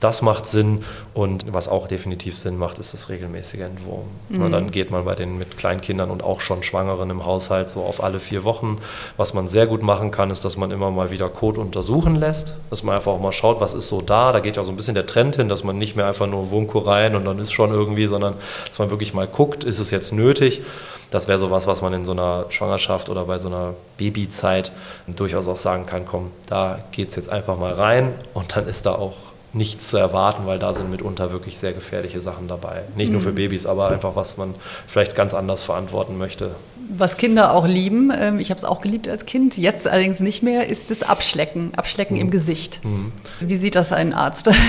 das 0.00 0.20
macht 0.20 0.46
Sinn 0.46 0.84
und 1.14 1.52
was 1.52 1.68
auch 1.68 1.88
definitiv 1.88 2.36
Sinn 2.36 2.58
macht, 2.58 2.78
ist 2.78 2.92
das 2.92 3.08
regelmäßige 3.08 3.60
Entwurmen. 3.60 4.10
Mhm. 4.28 4.52
dann 4.52 4.70
geht 4.70 4.90
man 4.90 5.04
bei 5.06 5.14
den 5.14 5.38
mit 5.38 5.56
Kleinkindern 5.56 6.10
und 6.10 6.22
auch 6.22 6.42
schon 6.42 6.62
Schwangeren 6.62 7.08
im 7.08 7.24
Haushalt 7.24 7.70
so 7.70 7.82
auf 7.82 8.02
alle 8.02 8.20
vier 8.20 8.44
Wochen. 8.44 8.78
Was 9.16 9.32
man 9.32 9.48
sehr 9.48 9.66
gut 9.66 9.82
machen 9.82 10.10
kann, 10.10 10.30
ist, 10.30 10.44
dass 10.44 10.58
man 10.58 10.70
immer 10.70 10.90
mal 10.90 11.10
wieder 11.10 11.30
Kot 11.30 11.56
untersuchen 12.04 12.20
lässt, 12.20 12.54
dass 12.70 12.82
man 12.82 12.96
einfach 12.96 13.12
auch 13.12 13.20
mal 13.20 13.32
schaut, 13.32 13.60
was 13.60 13.74
ist 13.74 13.88
so 13.88 14.00
da. 14.00 14.32
Da 14.32 14.40
geht 14.40 14.56
ja 14.56 14.64
so 14.64 14.72
ein 14.72 14.76
bisschen 14.76 14.94
der 14.94 15.06
Trend 15.06 15.36
hin, 15.36 15.48
dass 15.48 15.64
man 15.64 15.78
nicht 15.78 15.96
mehr 15.96 16.06
einfach 16.06 16.26
nur 16.26 16.50
Wurmkur 16.50 16.86
rein 16.86 17.16
und 17.16 17.24
dann 17.24 17.38
ist 17.38 17.52
schon 17.52 17.70
irgendwie, 17.70 18.06
sondern 18.06 18.34
dass 18.68 18.78
man 18.78 18.90
wirklich 18.90 19.14
mal 19.14 19.26
guckt, 19.26 19.64
ist 19.64 19.78
es 19.78 19.90
jetzt 19.90 20.12
nötig. 20.12 20.62
das 21.10 21.28
wäre 21.28 21.38
sowas, 21.38 21.66
was 21.68 21.80
man 21.80 21.92
in 21.92 22.04
so 22.04 22.12
einer 22.12 22.46
Schwangerschaft 22.48 23.08
oder 23.08 23.24
bei 23.24 23.38
so 23.38 23.48
einer 23.48 23.74
Babyzeit 23.98 24.72
durchaus 25.06 25.46
auch 25.46 25.58
sagen 25.58 25.86
kann, 25.86 26.06
komm, 26.06 26.32
da 26.48 26.80
geht 26.90 27.10
es 27.10 27.16
jetzt 27.16 27.28
einfach 27.28 27.56
mal 27.56 27.72
rein 27.72 28.12
und 28.32 28.56
dann 28.56 28.66
ist 28.66 28.86
da 28.86 28.94
auch 28.94 29.14
nichts 29.52 29.90
zu 29.90 29.96
erwarten, 29.96 30.46
weil 30.46 30.58
da 30.58 30.74
sind 30.74 30.90
mitunter 30.90 31.30
wirklich 31.30 31.58
sehr 31.58 31.72
gefährliche 31.72 32.20
Sachen 32.20 32.48
dabei. 32.48 32.82
Nicht 32.96 33.12
nur 33.12 33.20
für 33.20 33.30
mhm. 33.30 33.36
Babys, 33.36 33.66
aber 33.66 33.90
einfach, 33.90 34.16
was 34.16 34.36
man 34.36 34.54
vielleicht 34.88 35.14
ganz 35.14 35.32
anders 35.32 35.62
verantworten 35.62 36.18
möchte. 36.18 36.56
Was 36.88 37.16
Kinder 37.16 37.52
auch 37.54 37.66
lieben, 37.66 38.12
ähm, 38.14 38.38
ich 38.38 38.50
habe 38.50 38.58
es 38.58 38.64
auch 38.64 38.80
geliebt 38.80 39.08
als 39.08 39.26
Kind, 39.26 39.56
jetzt 39.56 39.86
allerdings 39.86 40.20
nicht 40.20 40.42
mehr, 40.42 40.68
ist 40.68 40.90
das 40.90 41.02
Abschlecken. 41.02 41.72
Abschlecken 41.76 42.16
mhm. 42.16 42.22
im 42.22 42.30
Gesicht. 42.30 42.84
Mhm. 42.84 43.12
Wie 43.40 43.56
sieht 43.56 43.74
das 43.74 43.92
ein 43.92 44.12
Arzt? 44.12 44.50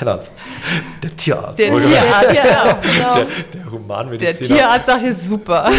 Der 0.00 0.08
Arzt. 0.08 0.32
Der 1.02 1.16
Tierarzt. 1.16 1.58
Der 1.58 1.78
Tierarzt, 1.78 2.32
ja, 2.32 2.78
genau. 2.82 3.14
Der, 3.14 3.26
der 3.54 3.70
Humanmediziner. 3.70 4.38
Der 4.38 4.56
Tierarzt 4.56 4.86
sagt 4.86 5.02
hier 5.02 5.14
super. 5.14 5.70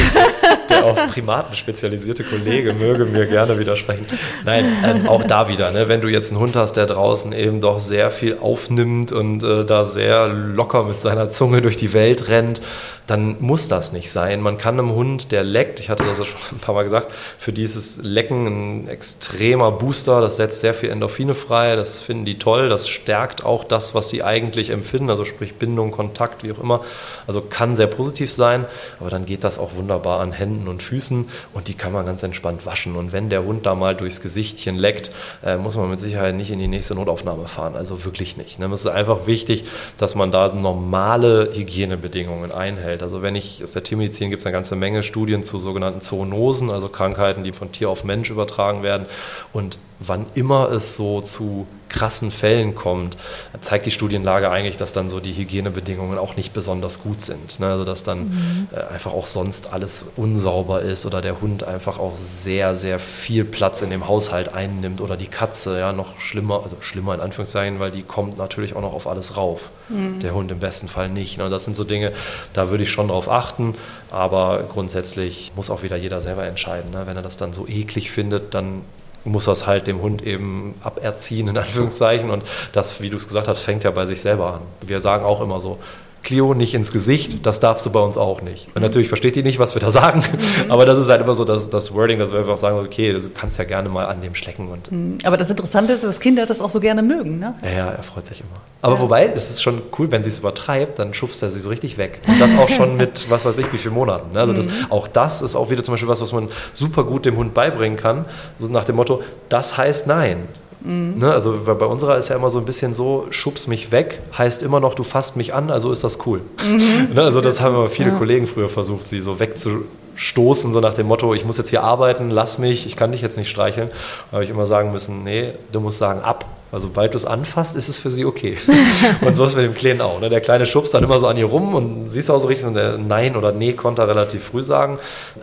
Der 0.70 0.86
auf 0.86 1.08
Primaten 1.08 1.56
spezialisierte 1.56 2.24
Kollege 2.24 2.74
möge 2.74 3.06
mir 3.06 3.26
gerne 3.26 3.60
widersprechen. 3.60 4.06
Nein, 4.44 4.66
ähm, 4.84 5.08
auch 5.08 5.24
da 5.24 5.48
wieder, 5.48 5.72
ne, 5.72 5.88
wenn 5.88 6.02
du 6.02 6.08
jetzt 6.08 6.32
einen 6.32 6.40
Hund 6.40 6.56
hast, 6.56 6.74
der 6.74 6.86
draußen 6.86 7.34
eben 7.34 7.62
doch 7.62 7.80
sehr 7.80 8.12
viel 8.12 8.38
aufnimmt 8.38 9.12
und 9.12 9.44
äh, 9.44 9.66
da 9.66 9.86
sehr 9.86 10.28
locker 10.28 10.84
mit 10.84 11.00
seiner 11.00 11.30
Zunge 11.30 11.62
durch 11.62 11.78
die 11.78 11.94
Welt 11.94 12.28
rennt, 12.28 12.62
dann 13.08 13.38
muss 13.40 13.68
das 13.68 13.92
nicht 13.92 14.12
sein. 14.12 14.42
Man 14.42 14.58
kann 14.58 14.80
einem 14.80 14.94
Hund, 14.94 15.32
der 15.32 15.44
leckt, 15.44 15.80
ich 15.80 15.90
hatte 15.90 16.04
das 16.04 16.18
ja 16.18 16.26
schon 16.26 16.40
ein 16.54 16.60
paar 16.60 16.74
Mal 16.74 16.84
gesagt, 16.84 17.12
für 17.38 17.54
die 17.54 17.64
ist 17.64 17.76
das 17.76 18.00
Lecken 18.04 18.48
ein 18.48 18.88
extremer 18.88 19.72
Booster, 19.72 20.22
das 20.22 20.38
setzt 20.38 20.62
sehr 20.62 20.74
viel 20.74 20.90
Endorphine 20.90 21.34
frei, 21.36 21.76
das 21.76 22.02
finden 22.02 22.26
die 22.26 22.40
toll, 22.40 22.68
das 22.70 22.88
stärkt 22.90 23.46
auch 23.46 23.64
das, 23.64 23.94
was 23.94 24.10
sie 24.10 24.24
eigentlich 24.24 24.72
empfinden, 24.72 25.10
also 25.10 25.24
sprich 25.24 25.56
Bindung, 25.56 25.92
Kontakt, 25.92 26.44
wie 26.44 26.52
auch 26.52 26.60
immer. 26.60 26.82
Also 27.28 27.42
kann 27.42 27.76
sehr 27.76 27.88
positiv 27.88 28.32
sein, 28.32 28.66
aber 29.00 29.10
dann 29.10 29.26
geht 29.26 29.44
das 29.44 29.60
auch 29.60 29.76
wunderbar 29.76 30.20
an 30.20 30.32
Händen 30.32 30.55
und 30.68 30.82
Füßen 30.82 31.28
und 31.54 31.68
die 31.68 31.74
kann 31.74 31.92
man 31.92 32.06
ganz 32.06 32.24
entspannt 32.24 32.66
waschen. 32.66 32.96
Und 32.96 33.12
wenn 33.12 33.30
der 33.30 33.44
Hund 33.44 33.66
da 33.66 33.76
mal 33.76 33.96
durchs 33.96 34.22
Gesichtchen 34.22 34.78
leckt, 34.78 35.12
äh, 35.44 35.58
muss 35.58 35.76
man 35.76 35.90
mit 35.90 36.00
Sicherheit 36.00 36.36
nicht 36.36 36.52
in 36.52 36.60
die 36.60 36.68
nächste 36.68 36.96
Notaufnahme 36.96 37.48
fahren, 37.48 37.76
also 37.76 38.06
wirklich 38.06 38.38
nicht. 38.38 38.60
Ne? 38.60 38.66
Es 38.68 38.82
ist 38.82 38.88
einfach 38.88 39.28
wichtig, 39.28 39.66
dass 39.98 40.16
man 40.16 40.32
da 40.32 40.54
normale 40.54 41.52
Hygienebedingungen 41.54 42.52
einhält. 42.52 43.04
Also 43.04 43.22
wenn 43.22 43.36
ich, 43.36 43.64
aus 43.64 43.74
der 43.74 43.84
Tiermedizin 43.84 44.30
gibt 44.30 44.42
es 44.42 44.46
eine 44.46 44.54
ganze 44.54 44.76
Menge 44.76 45.04
Studien 45.04 45.44
zu 45.44 45.60
sogenannten 45.60 46.02
Zoonosen, 46.02 46.70
also 46.70 46.90
Krankheiten, 46.90 47.44
die 47.44 47.52
von 47.52 47.72
Tier 47.72 47.90
auf 47.90 48.04
Mensch 48.04 48.30
übertragen 48.30 48.84
werden. 48.84 49.06
Und 49.54 49.78
wann 50.00 50.26
immer 50.34 50.72
es 50.72 50.96
so 50.96 51.22
zu 51.22 51.68
krassen 51.90 52.32
Fällen 52.32 52.76
kommt, 52.76 53.18
zeigt 53.62 53.86
die 53.86 53.92
Studienlage 53.92 54.50
eigentlich, 54.52 54.78
dass 54.78 54.94
dann 54.94 55.10
so 55.10 55.20
die 55.20 55.34
Hygienebedingungen 55.34 56.18
auch 56.18 56.36
nicht 56.36 56.54
besonders 56.54 57.02
gut 57.02 57.22
sind. 57.22 57.60
Ne? 57.60 57.68
Also 57.68 57.86
dass 57.86 58.04
dann 58.04 58.20
mhm. 58.20 58.68
äh, 58.72 58.94
einfach 58.94 59.14
auch 59.14 59.28
sonst 59.28 59.74
alles 59.74 60.06
unsauber 60.16 60.82
ist 60.82 61.06
oder 61.06 61.22
der 61.22 61.42
Hund 61.42 61.64
einfach 61.64 62.00
auch 62.00 62.16
sehr, 62.16 62.76
sehr 62.76 63.00
viel 63.00 63.46
Platz 63.46 63.82
in 63.82 63.90
dem 63.90 64.08
Haushalt 64.08 64.54
einnimmt 64.54 65.02
oder 65.02 65.18
die 65.18 65.28
Katze, 65.28 65.80
ja, 65.80 65.94
noch 65.94 66.20
schlimmer, 66.20 66.64
also 66.64 66.78
schlimmer 66.80 67.14
in 67.14 67.22
Anführungszeichen, 67.22 67.80
weil 67.80 67.92
die 67.92 68.04
kommt 68.04 68.38
natürlich 68.38 68.76
auch 68.76 68.82
noch 68.82 68.94
auf 68.94 69.08
alles 69.08 69.38
rauf. 69.38 69.72
Mhm. 69.90 70.20
Der 70.20 70.34
Hund 70.34 70.52
im 70.52 70.60
besten 70.60 70.88
Fall 70.88 71.10
nicht. 71.10 71.38
Ne? 71.38 71.50
Das 71.50 71.66
sind 71.66 71.78
so 71.78 71.84
Dinge, 71.84 72.12
da 72.54 72.70
würde 72.70 72.84
ich 72.84 72.92
schon 72.92 73.08
drauf 73.08 73.30
achten, 73.30 73.76
aber 74.12 74.64
grundsätzlich 74.70 75.52
muss 75.56 75.70
auch 75.70 75.84
wieder 75.84 75.96
jeder 75.96 76.22
selber 76.22 76.46
entscheiden. 76.46 76.92
Ne? 76.92 77.04
Wenn 77.06 77.16
er 77.16 77.24
das 77.24 77.38
dann 77.38 77.54
so 77.54 77.68
eklig 77.68 78.12
findet, 78.12 78.54
dann 78.54 78.82
muss 79.26 79.46
das 79.46 79.68
halt 79.68 79.88
dem 79.88 80.02
Hund 80.02 80.22
eben 80.22 80.76
aberziehen, 80.84 81.48
in 81.48 81.58
Anführungszeichen. 81.58 82.30
Und 82.30 82.44
das, 82.72 83.02
wie 83.02 83.10
du 83.10 83.18
es 83.18 83.28
gesagt 83.28 83.48
hast, 83.48 83.62
fängt 83.62 83.84
ja 83.84 83.92
bei 83.92 84.06
sich 84.06 84.22
selber 84.22 84.54
an. 84.54 84.62
Wir 84.82 85.00
sagen 85.00 85.26
auch 85.26 85.42
immer 85.42 85.60
so, 85.60 85.80
Clio 86.26 86.54
nicht 86.54 86.74
ins 86.74 86.92
Gesicht, 86.92 87.46
das 87.46 87.62
darfst 87.62 87.86
du 87.86 87.90
bei 87.90 88.02
uns 88.02 88.18
auch 88.18 88.42
nicht. 88.42 88.68
Und 88.76 88.82
natürlich 88.82 89.08
versteht 89.08 89.36
die 89.38 89.44
nicht, 89.44 89.60
was 89.60 89.76
wir 89.76 89.80
da 89.80 89.92
sagen, 89.92 90.20
mhm. 90.20 90.72
aber 90.72 90.86
das 90.86 90.98
ist 90.98 91.08
halt 91.08 91.22
immer 91.22 91.36
so 91.36 91.46
das, 91.46 91.70
das 91.70 91.94
Wording, 91.94 92.20
dass 92.20 92.32
wir 92.32 92.40
einfach 92.40 92.58
sagen, 92.58 92.78
okay, 92.80 93.14
du 93.14 93.30
kannst 93.30 93.58
ja 93.58 93.64
gerne 93.64 93.88
mal 93.88 94.06
an 94.08 94.22
dem 94.22 94.36
schlecken. 94.36 94.68
Und 94.68 94.92
mhm. 94.92 95.18
aber 95.24 95.38
das 95.38 95.50
Interessante 95.50 95.94
ist, 95.94 96.04
dass 96.04 96.20
Kinder 96.20 96.46
das 96.46 96.60
auch 96.60 96.70
so 96.70 96.82
gerne 96.82 97.02
mögen, 97.02 97.40
ne? 97.40 97.54
Ja, 97.64 97.72
ja, 97.72 97.92
er 97.92 98.04
freut 98.04 98.26
sich 98.26 98.42
immer. 98.42 98.60
Aber 98.82 98.96
ja. 98.96 99.02
wobei, 99.02 99.28
es 99.28 99.50
ist 99.50 99.64
schon 99.64 99.82
cool, 99.98 100.12
wenn 100.12 100.24
sie 100.24 100.30
es 100.30 100.40
übertreibt, 100.40 101.00
dann 101.00 101.14
schubst 101.14 101.42
er 101.44 101.50
sie 101.50 101.60
so 101.60 101.70
richtig 101.70 101.98
weg. 101.98 102.20
Und 102.28 102.42
das 102.42 102.58
auch 102.58 102.70
schon 102.70 102.98
mit, 102.98 103.30
was 103.30 103.46
weiß 103.46 103.58
ich, 103.60 103.72
wie 103.72 103.78
vielen 103.78 103.94
Monaten. 103.94 104.34
Ne? 104.34 104.40
Also 104.40 104.54
das, 104.54 104.66
mhm. 104.66 104.72
auch 104.90 105.08
das 105.08 105.42
ist 105.42 105.56
auch 105.56 105.70
wieder 105.70 105.84
zum 105.84 105.94
Beispiel 105.94 106.10
was, 106.10 106.22
was 106.22 106.34
man 106.34 106.50
super 106.74 107.04
gut 107.04 107.26
dem 107.26 107.38
Hund 107.38 107.54
beibringen 107.54 107.98
kann. 107.98 108.26
So 108.60 108.68
nach 108.68 108.84
dem 108.84 108.96
Motto, 108.96 109.22
das 109.50 109.78
heißt 109.78 110.08
nein. 110.08 110.48
Mhm. 110.86 111.18
Ne, 111.18 111.32
also 111.32 111.60
bei 111.66 111.86
unserer 111.86 112.18
ist 112.18 112.30
ja 112.30 112.36
immer 112.36 112.50
so 112.50 112.60
ein 112.60 112.66
bisschen 112.66 112.94
so, 112.94 113.26
schubs 113.32 113.68
mich 113.68 113.92
weg, 113.92 114.22
heißt 114.38 114.62
immer 114.62 114.80
noch, 114.80 114.94
du 114.94 115.04
fasst 115.04 115.36
mich 115.36 115.54
an, 115.54 115.72
also 115.72 115.92
ist 115.92 116.04
das 116.04 116.26
cool. 116.26 116.42
Mhm. 116.64 117.10
Ne, 117.16 117.22
also 117.22 117.42
das 117.42 117.62
haben 117.62 117.76
immer 117.76 117.88
viele 117.88 118.12
ja. 118.12 118.18
Kollegen 118.18 118.46
früher 118.46 118.70
versucht, 118.70 119.08
sie 119.08 119.22
so 119.22 119.40
wegzustoßen, 119.40 120.74
so 120.74 120.80
nach 120.80 120.94
dem 120.94 121.08
Motto, 121.08 121.34
ich 121.34 121.46
muss 121.46 121.58
jetzt 121.58 121.70
hier 121.70 121.84
arbeiten, 121.84 122.30
lass 122.30 122.58
mich, 122.58 122.86
ich 122.86 122.96
kann 122.96 123.12
dich 123.12 123.22
jetzt 123.22 123.38
nicht 123.38 123.50
streicheln. 123.50 123.90
Da 124.30 124.36
habe 124.36 124.44
ich 124.44 124.50
immer 124.50 124.66
sagen 124.66 124.92
müssen, 124.92 125.24
nee, 125.24 125.54
du 125.72 125.80
musst 125.80 125.98
sagen, 125.98 126.22
ab. 126.22 126.46
Also 126.72 126.88
sobald 126.88 127.14
du 127.14 127.18
es 127.18 127.26
anfasst, 127.26 127.76
ist 127.78 127.88
es 127.88 127.98
für 127.98 128.12
sie 128.12 128.26
okay. 128.26 128.58
und 129.22 129.36
so 129.36 129.46
ist 129.46 129.56
mit 129.56 129.66
dem 129.66 129.74
Kleinen 129.74 130.02
auch. 130.02 130.20
Ne? 130.20 130.30
Der 130.30 130.42
Kleine 130.42 130.66
schubst 130.66 130.94
dann 130.94 131.04
immer 131.04 131.20
so 131.20 131.28
an 131.28 131.38
ihr 131.38 131.46
rum 131.46 131.74
und 131.74 132.10
siehst 132.10 132.30
auch 132.30 132.40
so 132.40 132.48
richtig, 132.48 132.68
und 132.68 132.74
der 132.74 132.98
Nein 132.98 133.38
oder 133.38 133.54
Nee 133.54 133.74
konnte 133.74 134.02
er 134.02 134.10
relativ 134.10 134.44
früh 134.44 134.62
sagen. 134.62 135.00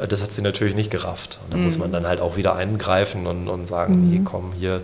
Das 0.06 0.22
hat 0.22 0.32
sie 0.32 0.42
natürlich 0.42 0.74
nicht 0.74 0.90
gerafft. 0.90 1.40
Und 1.44 1.54
da 1.54 1.56
mhm. 1.56 1.64
muss 1.64 1.78
man 1.78 1.90
dann 1.90 2.06
halt 2.06 2.20
auch 2.20 2.36
wieder 2.36 2.54
eingreifen 2.54 3.26
und, 3.26 3.48
und 3.48 3.66
sagen, 3.66 4.02
mhm. 4.02 4.10
nee, 4.10 4.20
komm, 4.24 4.52
hier 4.58 4.82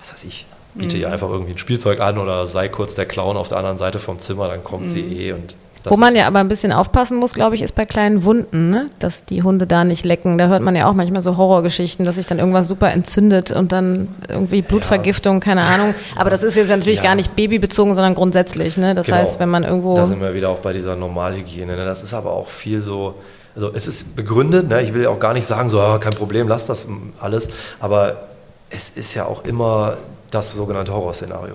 was 0.00 0.12
weiß 0.12 0.24
ich, 0.24 0.46
biete 0.74 0.96
mhm. 0.96 1.02
ihr 1.02 1.12
einfach 1.12 1.30
irgendwie 1.30 1.52
ein 1.52 1.58
Spielzeug 1.58 2.00
an 2.00 2.18
oder 2.18 2.46
sei 2.46 2.68
kurz 2.68 2.94
der 2.94 3.06
Clown 3.06 3.36
auf 3.36 3.48
der 3.48 3.58
anderen 3.58 3.78
Seite 3.78 3.98
vom 3.98 4.18
Zimmer, 4.18 4.48
dann 4.48 4.64
kommt 4.64 4.84
mhm. 4.84 4.90
sie 4.90 5.00
eh 5.00 5.32
und 5.32 5.54
wo 5.84 5.96
man 5.96 6.14
ja 6.14 6.26
aber 6.26 6.40
ein 6.40 6.48
bisschen 6.48 6.72
aufpassen 6.72 7.16
muss, 7.16 7.32
glaube 7.32 7.54
ich, 7.54 7.62
ist 7.62 7.74
bei 7.74 7.86
kleinen 7.86 8.24
Wunden, 8.24 8.70
ne? 8.70 8.90
dass 8.98 9.24
die 9.24 9.42
Hunde 9.42 9.66
da 9.66 9.84
nicht 9.84 10.04
lecken. 10.04 10.36
Da 10.36 10.48
hört 10.48 10.62
man 10.62 10.76
ja 10.76 10.86
auch 10.86 10.92
manchmal 10.92 11.22
so 11.22 11.36
Horrorgeschichten, 11.36 12.04
dass 12.04 12.16
sich 12.16 12.26
dann 12.26 12.38
irgendwas 12.38 12.68
super 12.68 12.90
entzündet 12.90 13.50
und 13.50 13.72
dann 13.72 14.08
irgendwie 14.28 14.62
Blutvergiftung, 14.62 15.36
ja. 15.36 15.40
keine 15.40 15.62
Ahnung. 15.62 15.94
Aber 16.16 16.28
das 16.30 16.42
ist 16.42 16.56
jetzt 16.56 16.68
natürlich 16.68 16.98
ja. 16.98 17.04
gar 17.04 17.14
nicht 17.14 17.34
babybezogen, 17.34 17.94
sondern 17.94 18.14
grundsätzlich. 18.14 18.76
Ne? 18.76 18.94
Das 18.94 19.06
genau. 19.06 19.18
heißt, 19.18 19.40
wenn 19.40 19.48
man 19.48 19.64
irgendwo. 19.64 19.94
Da 19.94 20.06
sind 20.06 20.20
wir 20.20 20.34
wieder 20.34 20.50
auch 20.50 20.58
bei 20.58 20.72
dieser 20.72 20.96
Normalhygiene. 20.96 21.76
Ne? 21.76 21.84
Das 21.84 22.02
ist 22.02 22.12
aber 22.12 22.32
auch 22.32 22.48
viel 22.48 22.82
so. 22.82 23.14
Also 23.54 23.72
es 23.74 23.86
ist 23.86 24.14
begründet, 24.14 24.68
ne? 24.68 24.80
ich 24.82 24.94
will 24.94 25.02
ja 25.02 25.08
auch 25.08 25.18
gar 25.18 25.32
nicht 25.32 25.46
sagen, 25.46 25.68
so 25.68 25.80
ah, 25.80 25.98
kein 25.98 26.12
Problem, 26.12 26.46
lass 26.46 26.66
das 26.66 26.86
alles. 27.18 27.48
Aber 27.80 28.28
es 28.70 28.88
ist 28.90 29.14
ja 29.14 29.26
auch 29.26 29.44
immer 29.44 29.98
das 30.30 30.52
sogenannte 30.52 30.92
Horrorszenario. 30.92 31.54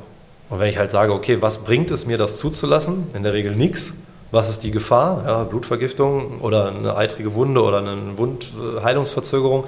Und 0.50 0.60
wenn 0.60 0.70
ich 0.70 0.78
halt 0.78 0.92
sage, 0.92 1.14
okay, 1.14 1.42
was 1.42 1.60
bringt 1.60 1.90
es 1.92 2.06
mir, 2.06 2.18
das 2.18 2.38
zuzulassen? 2.38 3.08
In 3.14 3.24
der 3.24 3.34
Regel 3.34 3.56
nichts. 3.56 3.94
Was 4.32 4.50
ist 4.50 4.64
die 4.64 4.72
Gefahr? 4.72 5.24
Ja, 5.26 5.44
Blutvergiftung 5.44 6.42
oder 6.42 6.68
eine 6.68 6.96
eitrige 6.98 7.34
Wunde 7.34 7.64
oder 7.64 7.80
eine 7.80 8.18
Wundheilungsverzögerung? 8.18 9.66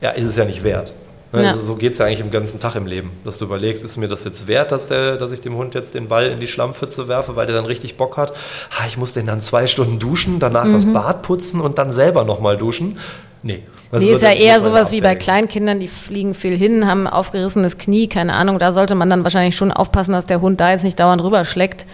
Ja, 0.00 0.10
ist 0.10 0.26
es 0.26 0.36
ja 0.36 0.44
nicht 0.44 0.64
wert. 0.64 0.94
Ja. 1.32 1.40
Also 1.40 1.60
so 1.60 1.76
geht 1.76 1.92
es 1.92 1.98
ja 1.98 2.06
eigentlich 2.06 2.20
im 2.20 2.30
ganzen 2.30 2.58
Tag 2.58 2.74
im 2.74 2.86
Leben, 2.86 3.10
dass 3.24 3.38
du 3.38 3.44
überlegst, 3.44 3.84
ist 3.84 3.98
mir 3.98 4.08
das 4.08 4.24
jetzt 4.24 4.48
wert, 4.48 4.72
dass, 4.72 4.88
der, 4.88 5.16
dass 5.16 5.30
ich 5.32 5.42
dem 5.42 5.56
Hund 5.56 5.74
jetzt 5.74 5.94
den 5.94 6.08
Ball 6.08 6.28
in 6.28 6.40
die 6.40 6.46
Schlammpfütze 6.46 7.06
werfe, 7.06 7.36
weil 7.36 7.46
der 7.46 7.54
dann 7.54 7.66
richtig 7.66 7.96
Bock 7.96 8.16
hat. 8.16 8.32
Ha, 8.70 8.86
ich 8.86 8.96
muss 8.96 9.12
den 9.12 9.26
dann 9.26 9.42
zwei 9.42 9.66
Stunden 9.66 9.98
duschen, 9.98 10.38
danach 10.38 10.64
mhm. 10.64 10.72
das 10.72 10.86
Bad 10.86 11.22
putzen 11.22 11.60
und 11.60 11.76
dann 11.76 11.92
selber 11.92 12.24
nochmal 12.24 12.56
duschen. 12.56 12.98
Nee. 13.42 13.62
Das 13.90 14.02
nee, 14.02 14.10
ist 14.10 14.22
ja 14.22 14.32
eher 14.32 14.60
sowas 14.60 14.90
wie 14.92 15.00
bei 15.00 15.14
Kleinkindern, 15.14 15.80
die 15.80 15.88
fliegen 15.88 16.34
viel 16.34 16.56
hin, 16.56 16.86
haben 16.86 17.06
aufgerissenes 17.06 17.78
Knie, 17.78 18.08
keine 18.08 18.34
Ahnung. 18.34 18.58
Da 18.58 18.72
sollte 18.72 18.94
man 18.94 19.08
dann 19.08 19.24
wahrscheinlich 19.24 19.56
schon 19.56 19.72
aufpassen, 19.72 20.12
dass 20.12 20.26
der 20.26 20.40
Hund 20.40 20.60
da 20.60 20.70
jetzt 20.70 20.84
nicht 20.84 20.98
dauernd 21.00 21.22
rüberschlägt. 21.22 21.86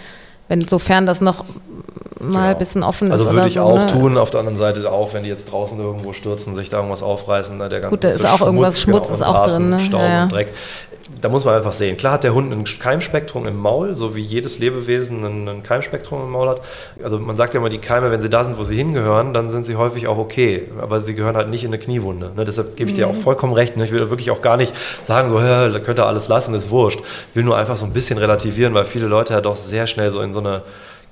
Wenn, 0.48 0.66
sofern 0.66 1.06
das 1.06 1.20
noch 1.20 1.44
mal 2.20 2.28
genau. 2.28 2.40
ein 2.40 2.58
bisschen 2.58 2.82
offen 2.82 3.10
also 3.10 3.24
ist. 3.24 3.28
Also 3.28 3.36
würde 3.36 3.48
ich 3.48 3.54
so, 3.54 3.62
auch 3.62 3.78
ne? 3.78 3.86
tun, 3.86 4.18
auf 4.18 4.30
der 4.30 4.40
anderen 4.40 4.58
Seite 4.58 4.90
auch, 4.90 5.14
wenn 5.14 5.22
die 5.22 5.28
jetzt 5.28 5.50
draußen 5.50 5.78
irgendwo 5.78 6.12
stürzen, 6.12 6.54
sich 6.54 6.68
da 6.68 6.78
irgendwas 6.78 7.02
aufreißen. 7.02 7.56
Ne, 7.56 7.68
der 7.68 7.80
ganze 7.80 7.90
Gut, 7.90 8.04
da 8.04 8.08
ist 8.08 8.24
auch 8.24 8.38
Schmutz, 8.38 8.46
irgendwas, 8.46 8.80
Schmutz 8.80 9.06
genau, 9.08 9.14
ist 9.14 9.22
auch 9.22 9.40
Rasen, 9.40 9.70
drin. 9.70 9.80
Ne? 9.80 9.86
Staub 9.86 10.00
ja, 10.02 10.22
und 10.24 10.32
Dreck 10.32 10.52
da 11.24 11.30
muss 11.30 11.46
man 11.46 11.54
einfach 11.54 11.72
sehen. 11.72 11.96
Klar 11.96 12.12
hat 12.12 12.24
der 12.24 12.34
Hund 12.34 12.52
ein 12.52 12.64
Keimspektrum 12.64 13.46
im 13.46 13.56
Maul, 13.56 13.94
so 13.94 14.14
wie 14.14 14.20
jedes 14.20 14.58
Lebewesen 14.58 15.24
ein, 15.24 15.62
Keimspektrum 15.62 16.20
im 16.22 16.30
Maul 16.30 16.50
hat. 16.50 16.60
Also 17.02 17.18
man 17.18 17.34
sagt 17.34 17.54
ja 17.54 17.60
immer, 17.60 17.70
die 17.70 17.78
Keime, 17.78 18.10
wenn 18.10 18.20
sie 18.20 18.28
da 18.28 18.44
sind, 18.44 18.58
wo 18.58 18.62
sie 18.62 18.76
hingehören, 18.76 19.32
dann 19.32 19.48
sind 19.48 19.64
sie 19.64 19.76
häufig 19.76 20.06
auch 20.06 20.18
okay. 20.18 20.68
Aber 20.78 21.00
sie 21.00 21.14
gehören 21.14 21.34
halt 21.34 21.48
nicht 21.48 21.64
in 21.64 21.70
eine 21.70 21.78
Kniewunde. 21.78 22.32
Ne? 22.36 22.44
Deshalb 22.44 22.76
gebe 22.76 22.90
ich 22.90 22.96
dir 22.96 23.08
auch 23.08 23.14
mhm. 23.14 23.20
vollkommen 23.20 23.54
recht. 23.54 23.74
Ne? 23.78 23.84
Ich 23.84 23.90
will 23.90 24.10
wirklich 24.10 24.30
auch 24.30 24.42
gar 24.42 24.58
nicht 24.58 24.74
sagen, 25.02 25.28
so, 25.28 25.40
da 25.40 25.78
könnt 25.78 25.98
ihr 25.98 26.06
alles 26.06 26.28
lassen, 26.28 26.54
ist 26.54 26.68
wurscht. 26.68 27.00
Ich 27.30 27.36
will 27.36 27.44
nur 27.44 27.56
einfach 27.56 27.76
so 27.76 27.86
ein 27.86 27.94
bisschen 27.94 28.18
relativieren, 28.18 28.74
weil 28.74 28.84
viele 28.84 29.06
Leute 29.06 29.32
ja 29.32 29.40
doch 29.40 29.56
sehr 29.56 29.86
schnell 29.86 30.10
so 30.10 30.20
in 30.20 30.34
so 30.34 30.40
eine 30.40 30.60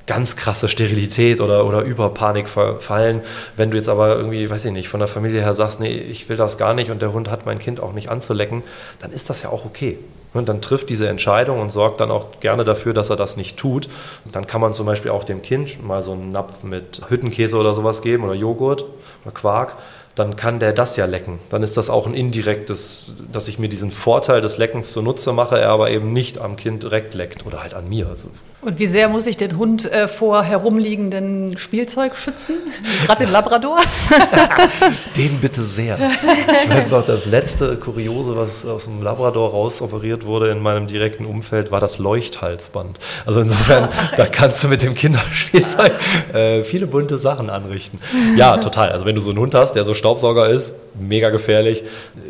ganz 0.06 0.36
krasse 0.36 0.68
Sterilität 0.68 1.40
oder, 1.40 1.64
oder 1.64 1.82
Überpanik 1.82 2.48
fallen. 2.48 3.20
Wenn 3.56 3.70
du 3.70 3.76
jetzt 3.76 3.88
aber 3.88 4.16
irgendwie, 4.16 4.50
weiß 4.50 4.64
ich 4.64 4.72
nicht, 4.72 4.88
von 4.88 5.00
der 5.00 5.06
Familie 5.06 5.40
her 5.42 5.54
sagst, 5.54 5.80
nee, 5.80 5.96
ich 5.96 6.28
will 6.28 6.36
das 6.36 6.58
gar 6.58 6.74
nicht 6.74 6.90
und 6.90 7.02
der 7.02 7.12
Hund 7.12 7.30
hat 7.30 7.46
mein 7.46 7.58
Kind 7.58 7.80
auch 7.80 7.92
nicht 7.92 8.08
anzulecken, 8.08 8.62
dann 9.00 9.12
ist 9.12 9.30
das 9.30 9.42
ja 9.42 9.50
auch 9.50 9.64
okay. 9.64 9.98
Und 10.34 10.48
dann 10.48 10.62
trifft 10.62 10.88
diese 10.88 11.08
Entscheidung 11.08 11.60
und 11.60 11.70
sorgt 11.70 12.00
dann 12.00 12.10
auch 12.10 12.40
gerne 12.40 12.64
dafür, 12.64 12.94
dass 12.94 13.10
er 13.10 13.16
das 13.16 13.36
nicht 13.36 13.58
tut. 13.58 13.88
Und 14.24 14.34
dann 14.34 14.46
kann 14.46 14.60
man 14.60 14.72
zum 14.72 14.86
Beispiel 14.86 15.10
auch 15.10 15.24
dem 15.24 15.42
Kind 15.42 15.82
mal 15.84 16.02
so 16.02 16.12
einen 16.12 16.32
Napf 16.32 16.62
mit 16.62 17.02
Hüttenkäse 17.08 17.56
oder 17.56 17.74
sowas 17.74 18.00
geben 18.00 18.24
oder 18.24 18.34
Joghurt 18.34 18.84
oder 19.24 19.32
Quark. 19.32 19.76
Dann 20.14 20.36
kann 20.36 20.58
der 20.58 20.72
das 20.72 20.96
ja 20.96 21.06
lecken. 21.06 21.38
Dann 21.50 21.62
ist 21.62 21.76
das 21.76 21.90
auch 21.90 22.06
ein 22.06 22.14
indirektes, 22.14 23.14
dass 23.30 23.48
ich 23.48 23.58
mir 23.58 23.68
diesen 23.68 23.90
Vorteil 23.90 24.40
des 24.40 24.58
Leckens 24.58 24.92
zunutze 24.92 25.32
mache, 25.32 25.58
er 25.58 25.70
aber 25.70 25.90
eben 25.90 26.12
nicht 26.12 26.38
am 26.38 26.56
Kind 26.56 26.82
direkt 26.82 27.14
leckt 27.14 27.46
oder 27.46 27.62
halt 27.62 27.74
an 27.74 27.88
mir. 27.88 28.08
Also 28.08 28.28
Und 28.64 28.79
wie 28.79 28.87
sehr 28.87 29.09
muss 29.09 29.27
ich 29.27 29.37
den 29.37 29.57
Hund 29.57 29.90
äh, 29.90 30.07
vor 30.07 30.44
herumliegenden 30.44 31.59
Spielzeug 31.59 32.16
schützen? 32.16 32.59
Gerade 33.05 33.25
den 33.25 33.33
Labrador? 33.33 33.81
den 35.16 35.40
bitte 35.40 35.64
sehr. 35.64 35.98
Ich 36.62 36.70
weiß 36.70 36.92
noch, 36.92 37.05
das 37.05 37.27
letzte 37.27 37.77
Kuriose, 37.77 38.37
was 38.37 38.64
aus 38.64 38.85
dem 38.85 39.03
Labrador 39.03 39.51
rausoperiert 39.51 40.27
wurde 40.27 40.51
in 40.51 40.61
meinem 40.61 40.87
direkten 40.87 41.25
Umfeld, 41.25 41.72
war 41.72 41.81
das 41.81 41.98
Leuchthalsband. 41.98 43.01
Also 43.27 43.40
insofern, 43.40 43.88
Ach, 43.98 44.12
da 44.12 44.27
kannst 44.27 44.62
du 44.62 44.68
mit 44.68 44.83
dem 44.83 44.94
Kinderspielzeug 44.94 45.92
äh, 46.33 46.62
viele 46.62 46.87
bunte 46.87 47.18
Sachen 47.18 47.51
anrichten. 47.51 47.98
Ja, 48.37 48.59
total. 48.59 48.92
Also 48.92 49.07
wenn 49.07 49.16
du 49.16 49.20
so 49.20 49.31
einen 49.31 49.40
Hund 49.40 49.57
hast, 49.57 49.72
der 49.72 49.85
so 49.85 49.92
Staubsauger 49.92 50.48
ist, 50.48 50.77
mega 51.01 51.31
gefährlich. 51.31 51.83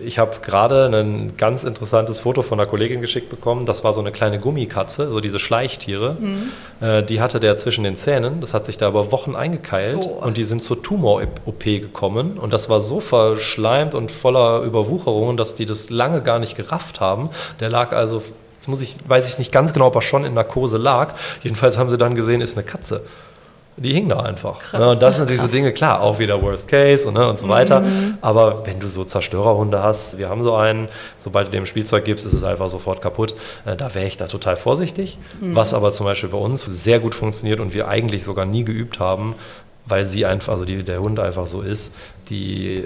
Ich 0.04 0.18
habe 0.18 0.36
gerade 0.40 0.86
ein 0.86 1.34
ganz 1.36 1.64
interessantes 1.64 2.20
Foto 2.20 2.40
von 2.40 2.58
einer 2.58 2.68
Kollegin 2.68 3.02
geschickt 3.02 3.28
bekommen. 3.28 3.66
Das 3.66 3.84
war 3.84 3.92
so 3.92 4.00
eine 4.00 4.12
kleine 4.12 4.38
Gummikatze, 4.38 5.10
so 5.10 5.20
diese 5.20 5.38
Schleichtiere. 5.38 6.16
Mhm. 6.22 6.50
Äh, 6.80 7.02
die 7.02 7.20
hatte 7.20 7.40
der 7.40 7.56
zwischen 7.56 7.84
den 7.84 7.96
Zähnen. 7.96 8.40
Das 8.40 8.54
hat 8.54 8.64
sich 8.64 8.76
da 8.76 8.86
aber 8.86 9.12
Wochen 9.12 9.34
eingekeilt 9.36 10.06
oh. 10.08 10.24
und 10.24 10.36
die 10.36 10.44
sind 10.44 10.62
zur 10.62 10.82
Tumor-OP 10.82 11.64
gekommen. 11.64 12.38
Und 12.38 12.52
das 12.52 12.68
war 12.68 12.80
so 12.80 13.00
verschleimt 13.00 13.94
und 13.94 14.10
voller 14.10 14.62
Überwucherungen, 14.62 15.36
dass 15.36 15.54
die 15.54 15.66
das 15.66 15.90
lange 15.90 16.22
gar 16.22 16.38
nicht 16.38 16.56
gerafft 16.56 17.00
haben. 17.00 17.30
Der 17.60 17.68
lag 17.68 17.92
also 17.92 18.22
Jetzt 18.56 18.68
muss 18.68 18.80
ich, 18.80 18.96
weiß 19.08 19.28
ich 19.28 19.38
nicht 19.38 19.50
ganz 19.50 19.72
genau, 19.72 19.86
ob 19.86 19.96
er 19.96 20.02
schon 20.02 20.24
in 20.24 20.34
Narkose 20.34 20.76
lag. 20.76 21.14
Jedenfalls 21.42 21.78
haben 21.78 21.90
sie 21.90 21.98
dann 21.98 22.14
gesehen, 22.14 22.40
ist 22.40 22.56
eine 22.56 22.64
Katze 22.64 23.02
die 23.82 23.92
hingen 23.92 24.08
da 24.08 24.20
einfach. 24.20 24.60
Krass, 24.60 24.80
ne? 24.80 24.88
Und 24.88 25.02
das 25.02 25.16
sind 25.16 25.24
natürlich 25.24 25.40
krass. 25.40 25.50
so 25.50 25.56
Dinge, 25.56 25.72
klar, 25.72 26.00
auch 26.00 26.18
wieder 26.18 26.40
Worst 26.40 26.68
Case 26.68 27.06
und, 27.06 27.14
ne, 27.14 27.28
und 27.28 27.38
so 27.38 27.48
weiter. 27.48 27.80
Mhm. 27.80 28.18
Aber 28.20 28.66
wenn 28.66 28.80
du 28.80 28.88
so 28.88 29.04
Zerstörerhunde 29.04 29.82
hast, 29.82 30.18
wir 30.18 30.28
haben 30.28 30.42
so 30.42 30.54
einen, 30.54 30.88
sobald 31.18 31.48
du 31.48 31.50
dem 31.52 31.66
Spielzeug 31.66 32.04
gibst, 32.04 32.24
ist 32.24 32.32
es 32.32 32.44
einfach 32.44 32.68
sofort 32.68 33.02
kaputt. 33.02 33.34
Äh, 33.64 33.76
da 33.76 33.94
wäre 33.94 34.06
ich 34.06 34.16
da 34.16 34.26
total 34.26 34.56
vorsichtig. 34.56 35.18
Mhm. 35.40 35.54
Was 35.56 35.74
aber 35.74 35.92
zum 35.92 36.06
Beispiel 36.06 36.30
bei 36.30 36.38
uns 36.38 36.62
sehr 36.62 37.00
gut 37.00 37.14
funktioniert 37.14 37.60
und 37.60 37.74
wir 37.74 37.88
eigentlich 37.88 38.24
sogar 38.24 38.44
nie 38.44 38.64
geübt 38.64 39.00
haben, 39.00 39.34
weil 39.86 40.06
sie 40.06 40.24
einfach, 40.26 40.52
also 40.52 40.64
die, 40.64 40.84
der 40.84 41.00
Hund 41.00 41.18
einfach 41.18 41.46
so 41.46 41.60
ist, 41.60 41.94
die 42.30 42.84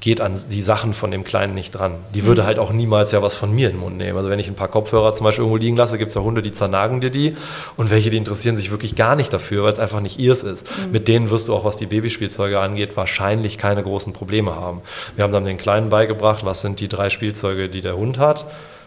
geht 0.00 0.20
an 0.20 0.40
die 0.50 0.62
Sachen 0.62 0.94
von 0.94 1.10
dem 1.10 1.24
Kleinen 1.24 1.54
nicht 1.54 1.72
dran. 1.72 1.96
Die 2.14 2.24
würde 2.24 2.42
mhm. 2.42 2.46
halt 2.46 2.58
auch 2.58 2.72
niemals 2.72 3.12
ja 3.12 3.22
was 3.22 3.34
von 3.34 3.54
mir 3.54 3.68
in 3.68 3.76
den 3.76 3.80
Mund 3.80 3.98
nehmen. 3.98 4.16
Also 4.16 4.30
wenn 4.30 4.38
ich 4.38 4.48
ein 4.48 4.54
paar 4.54 4.68
Kopfhörer 4.68 5.14
zum 5.14 5.24
Beispiel 5.24 5.42
irgendwo 5.42 5.58
liegen 5.58 5.76
lasse, 5.76 5.98
gibt 5.98 6.08
es 6.08 6.14
ja 6.14 6.22
Hunde, 6.22 6.42
die 6.42 6.52
zernagen 6.52 7.00
dir 7.00 7.10
die 7.10 7.32
und 7.76 7.90
welche, 7.90 8.10
die 8.10 8.16
interessieren 8.16 8.56
sich 8.56 8.70
wirklich 8.70 8.94
gar 8.94 9.14
nicht 9.14 9.32
dafür, 9.32 9.64
weil 9.64 9.72
es 9.72 9.78
einfach 9.78 10.00
nicht 10.00 10.18
ihrs 10.18 10.42
ist. 10.42 10.66
Mhm. 10.70 10.92
Mit 10.92 11.08
denen 11.08 11.30
wirst 11.30 11.48
du 11.48 11.54
auch, 11.54 11.64
was 11.64 11.76
die 11.76 11.86
Babyspielzeuge 11.86 12.58
angeht, 12.58 12.96
wahrscheinlich 12.96 13.58
keine 13.58 13.82
großen 13.82 14.14
Probleme 14.14 14.56
haben. 14.56 14.80
Wir 15.16 15.24
haben 15.24 15.32
dann 15.32 15.44
den 15.44 15.58
Kleinen 15.58 15.90
beigebracht, 15.90 16.44
was 16.44 16.62
sind 16.62 16.80
die 16.80 16.88
drei 16.88 17.10
Spielzeuge, 17.10 17.68
die 17.68 17.82
der 17.82 17.96
Hund 17.96 18.18
hat. 18.18 18.46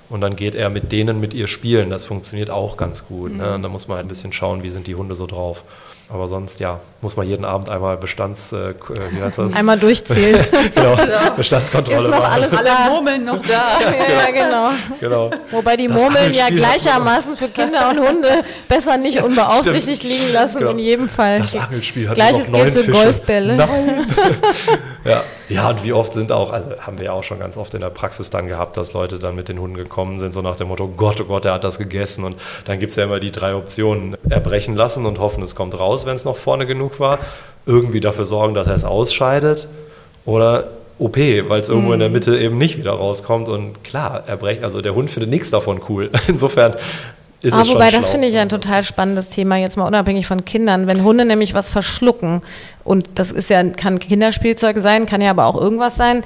Und 0.09 0.21
dann 0.21 0.35
geht 0.35 0.53
er 0.53 0.69
mit 0.69 0.91
denen 0.91 1.19
mit 1.19 1.33
ihr 1.33 1.47
spielen. 1.47 1.89
Das 1.89 2.05
funktioniert 2.05 2.49
auch 2.49 2.77
ganz 2.77 3.07
gut. 3.07 3.31
Mhm. 3.31 3.37
Ne? 3.37 3.55
Und 3.55 3.63
da 3.63 3.69
muss 3.69 3.87
man 3.87 3.97
halt 3.97 4.05
ein 4.05 4.09
bisschen 4.09 4.33
schauen, 4.33 4.63
wie 4.63 4.69
sind 4.69 4.87
die 4.87 4.95
Hunde 4.95 5.15
so 5.15 5.25
drauf. 5.25 5.63
Aber 6.07 6.27
sonst, 6.27 6.59
ja, 6.59 6.79
muss 7.01 7.17
man 7.17 7.27
jeden 7.27 7.45
Abend 7.45 7.69
einmal 7.69 7.97
Bestands, 7.97 8.51
äh, 8.51 8.69
äh 8.69 8.73
wie 9.09 9.21
heißt 9.21 9.39
das? 9.39 9.55
Einmal 9.55 9.79
durchzählen. 9.79 10.45
genau, 10.75 10.95
ja. 10.95 11.31
Bestandskontrolle 11.31 12.09
machen. 12.09 12.23
Alles, 12.23 12.53
alle 12.53 12.89
Murmeln 12.89 13.25
noch 13.25 13.41
da. 13.41 13.79
ja, 13.81 14.31
genau. 14.31 14.69
genau. 14.99 15.31
Wobei 15.51 15.77
die 15.77 15.87
das 15.87 16.01
Murmeln 16.01 16.33
ja 16.33 16.49
gleichermaßen 16.49 17.35
für 17.35 17.47
Kinder 17.47 17.89
und 17.89 17.99
Hunde 17.99 18.43
besser 18.67 18.97
nicht 18.97 19.21
unbeaufsichtigt 19.21 20.03
Stimmt. 20.03 20.13
liegen 20.13 20.33
lassen, 20.33 20.59
genau. 20.59 20.71
in 20.71 20.79
jedem 20.79 21.09
Fall. 21.09 21.39
Das 21.39 21.55
Angelspiel 21.55 22.07
hat 22.07 22.15
Gleiches 22.15 22.51
gilt 22.51 22.73
für 22.73 22.83
Fische. 22.83 22.91
Golfbälle. 22.91 23.55
Nein. 23.55 24.07
ja. 25.05 25.23
ja, 25.49 25.69
und 25.69 25.83
wie 25.83 25.93
oft 25.93 26.13
sind 26.13 26.31
auch, 26.31 26.51
also 26.51 26.71
haben 26.79 26.97
wir 26.97 27.05
ja 27.05 27.11
auch 27.13 27.23
schon 27.23 27.39
ganz 27.39 27.55
oft 27.55 27.73
in 27.73 27.81
der 27.81 27.89
Praxis 27.89 28.29
dann 28.29 28.47
gehabt, 28.47 28.75
dass 28.75 28.93
Leute 28.93 29.19
dann 29.19 29.35
mit 29.35 29.47
den 29.47 29.59
Hunden 29.59 29.75
gekommen 29.75 30.19
sind, 30.19 30.33
so 30.33 30.41
nach 30.41 30.55
dem 30.55 30.67
Motto, 30.69 30.87
Gott, 30.87 31.21
oh 31.21 31.25
Gott, 31.25 31.45
er 31.45 31.53
hat 31.53 31.63
das 31.63 31.77
gegessen. 31.77 32.23
Und 32.23 32.35
dann 32.65 32.79
gibt 32.79 32.89
es 32.89 32.95
ja 32.95 33.03
immer 33.03 33.19
die 33.19 33.31
drei 33.31 33.55
Optionen, 33.55 34.17
erbrechen 34.29 34.75
lassen 34.75 35.05
und 35.05 35.19
hoffen, 35.19 35.43
es 35.43 35.55
kommt 35.55 35.79
raus 35.79 36.05
wenn 36.05 36.15
es 36.15 36.25
noch 36.25 36.37
vorne 36.37 36.65
genug 36.65 36.99
war, 36.99 37.19
irgendwie 37.65 37.99
dafür 37.99 38.25
sorgen, 38.25 38.53
dass 38.53 38.67
er 38.67 38.75
es 38.75 38.83
ausscheidet 38.83 39.67
oder 40.25 40.69
OP, 40.97 41.17
weil 41.17 41.59
es 41.59 41.67
irgendwo 41.67 41.89
mm. 41.89 41.93
in 41.93 41.99
der 41.99 42.07
mhm. 42.07 42.13
Mitte 42.13 42.39
eben 42.39 42.57
nicht 42.57 42.77
wieder 42.77 42.91
rauskommt 42.91 43.49
und 43.49 43.83
klar, 43.83 44.23
erbrechen, 44.27 44.63
also 44.63 44.81
der 44.81 44.95
Hund 44.95 45.09
findet 45.09 45.29
nichts 45.29 45.51
davon 45.51 45.81
cool. 45.89 46.09
Insofern 46.27 46.75
ist 47.45 47.53
ah, 47.53 47.61
es 47.61 47.69
wobei, 47.69 47.91
schon 47.91 48.01
das 48.01 48.09
finde 48.09 48.27
ich 48.27 48.37
ein 48.37 48.49
total 48.49 48.83
spannendes 48.83 49.29
Thema, 49.29 49.57
jetzt 49.57 49.77
mal 49.77 49.85
unabhängig 49.85 50.27
von 50.27 50.45
Kindern. 50.45 50.87
Wenn 50.87 51.03
Hunde 51.03 51.25
nämlich 51.25 51.53
was 51.53 51.69
verschlucken, 51.69 52.41
und 52.85 53.17
das 53.17 53.31
ist 53.31 53.49
ja, 53.49 53.63
kann 53.63 53.97
Kinderspielzeug 53.97 54.77
sein, 54.77 55.07
kann 55.07 55.19
ja 55.19 55.31
aber 55.31 55.45
auch 55.45 55.59
irgendwas 55.59 55.95
sein. 55.95 56.23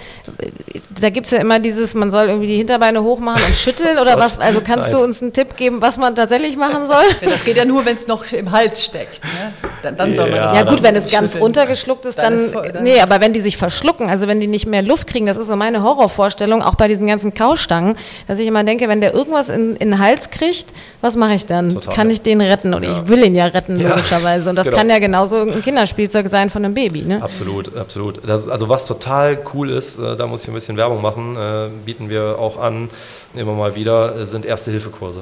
Da 1.00 1.10
gibt 1.10 1.26
es 1.26 1.32
ja 1.32 1.40
immer 1.40 1.60
dieses, 1.60 1.94
man 1.94 2.12
soll 2.12 2.26
irgendwie 2.26 2.48
die 2.48 2.58
Hinterbeine 2.58 3.02
hochmachen 3.02 3.42
und 3.48 3.56
schütteln 3.56 3.98
oder 3.98 4.20
was. 4.20 4.38
Also 4.42 4.60
kannst 4.60 4.92
Nein. 4.92 4.98
du 4.98 5.04
uns 5.06 5.22
einen 5.22 5.32
Tipp 5.32 5.56
geben, 5.56 5.82
was 5.82 5.98
man 5.98 6.16
tatsächlich 6.16 6.58
machen 6.58 6.86
soll? 6.86 7.06
das 7.22 7.46
geht 7.46 7.56
ja 7.56 7.64
nur, 7.64 7.86
wenn 7.86 7.94
es 7.94 8.08
noch 8.08 8.30
im 8.34 8.52
Hals 8.52 8.84
steckt. 8.84 9.24
Ne? 9.24 9.54
Dann, 9.84 9.96
dann 9.96 10.14
soll 10.14 10.30
man 10.30 10.36
ja, 10.36 10.46
das 10.48 10.54
Ja 10.54 10.64
gut, 10.64 10.84
wenn 10.84 10.96
es 10.98 11.10
ganz 11.10 11.38
runtergeschluckt 11.38 12.04
ist, 12.04 12.18
dann, 12.18 12.52
dann, 12.52 12.74
dann, 12.74 12.84
Nee, 12.84 13.00
aber 13.00 13.22
wenn 13.22 13.32
die 13.32 13.40
sich 13.40 13.56
verschlucken, 13.56 14.10
also 14.10 14.28
wenn 14.28 14.42
die 14.42 14.48
nicht 14.48 14.66
mehr 14.66 14.82
Luft 14.82 15.08
kriegen, 15.08 15.26
das 15.28 15.38
ist 15.38 15.48
so 15.48 15.56
meine 15.56 15.82
Horrorvorstellung, 15.82 16.62
auch 16.62 16.76
bei 16.76 16.90
diesen 16.90 17.08
ganzen 17.08 17.34
Kaustangen, 17.34 17.96
dass 18.28 18.38
ich 18.38 18.48
immer 18.48 18.66
denke, 18.66 18.90
wenn 18.90 19.00
der 19.00 19.14
irgendwas 19.14 19.48
in, 19.48 19.78
in 19.78 19.92
den 19.92 20.00
Hals 20.00 20.30
kriegt, 20.30 20.74
was 21.00 21.09
mache 21.16 21.34
ich 21.34 21.46
dann? 21.46 21.70
Total. 21.70 21.94
Kann 21.94 22.10
ich 22.10 22.22
den 22.22 22.42
retten? 22.42 22.74
Und 22.74 22.84
ja. 22.84 22.92
ich 22.92 23.08
will 23.08 23.24
ihn 23.24 23.36
ja 23.36 23.46
retten, 23.46 23.80
logischerweise. 23.80 24.50
Und 24.50 24.56
das 24.56 24.66
genau. 24.66 24.78
kann 24.78 24.90
ja 24.90 25.00
genauso 25.00 25.38
ein 25.38 25.62
Kinderspielzeug 25.62 26.28
sein 26.28 26.50
von 26.50 26.66
einem 26.66 26.74
Baby. 26.74 27.02
Ne? 27.02 27.22
Absolut, 27.22 27.76
absolut. 27.76 28.28
Das, 28.28 28.48
also 28.48 28.70
was 28.70 28.86
total 28.86 29.40
cool 29.54 29.70
ist, 29.70 29.98
äh, 29.98 30.16
da 30.16 30.28
muss 30.28 30.44
ich 30.44 30.48
ein 30.50 30.54
bisschen 30.54 30.78
Werbung 30.78 31.02
machen, 31.02 31.36
äh, 31.36 31.70
bieten 31.86 32.10
wir 32.10 32.38
auch 32.40 32.60
an, 32.60 32.90
immer 33.36 33.54
mal 33.54 33.76
wieder, 33.76 34.18
äh, 34.18 34.26
sind 34.26 34.46
Erste-Hilfe-Kurse. 34.46 35.22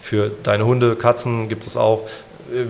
Für 0.00 0.30
deine 0.42 0.64
Hunde, 0.64 0.96
Katzen 0.96 1.48
gibt 1.48 1.66
es 1.66 1.76
auch 1.76 2.02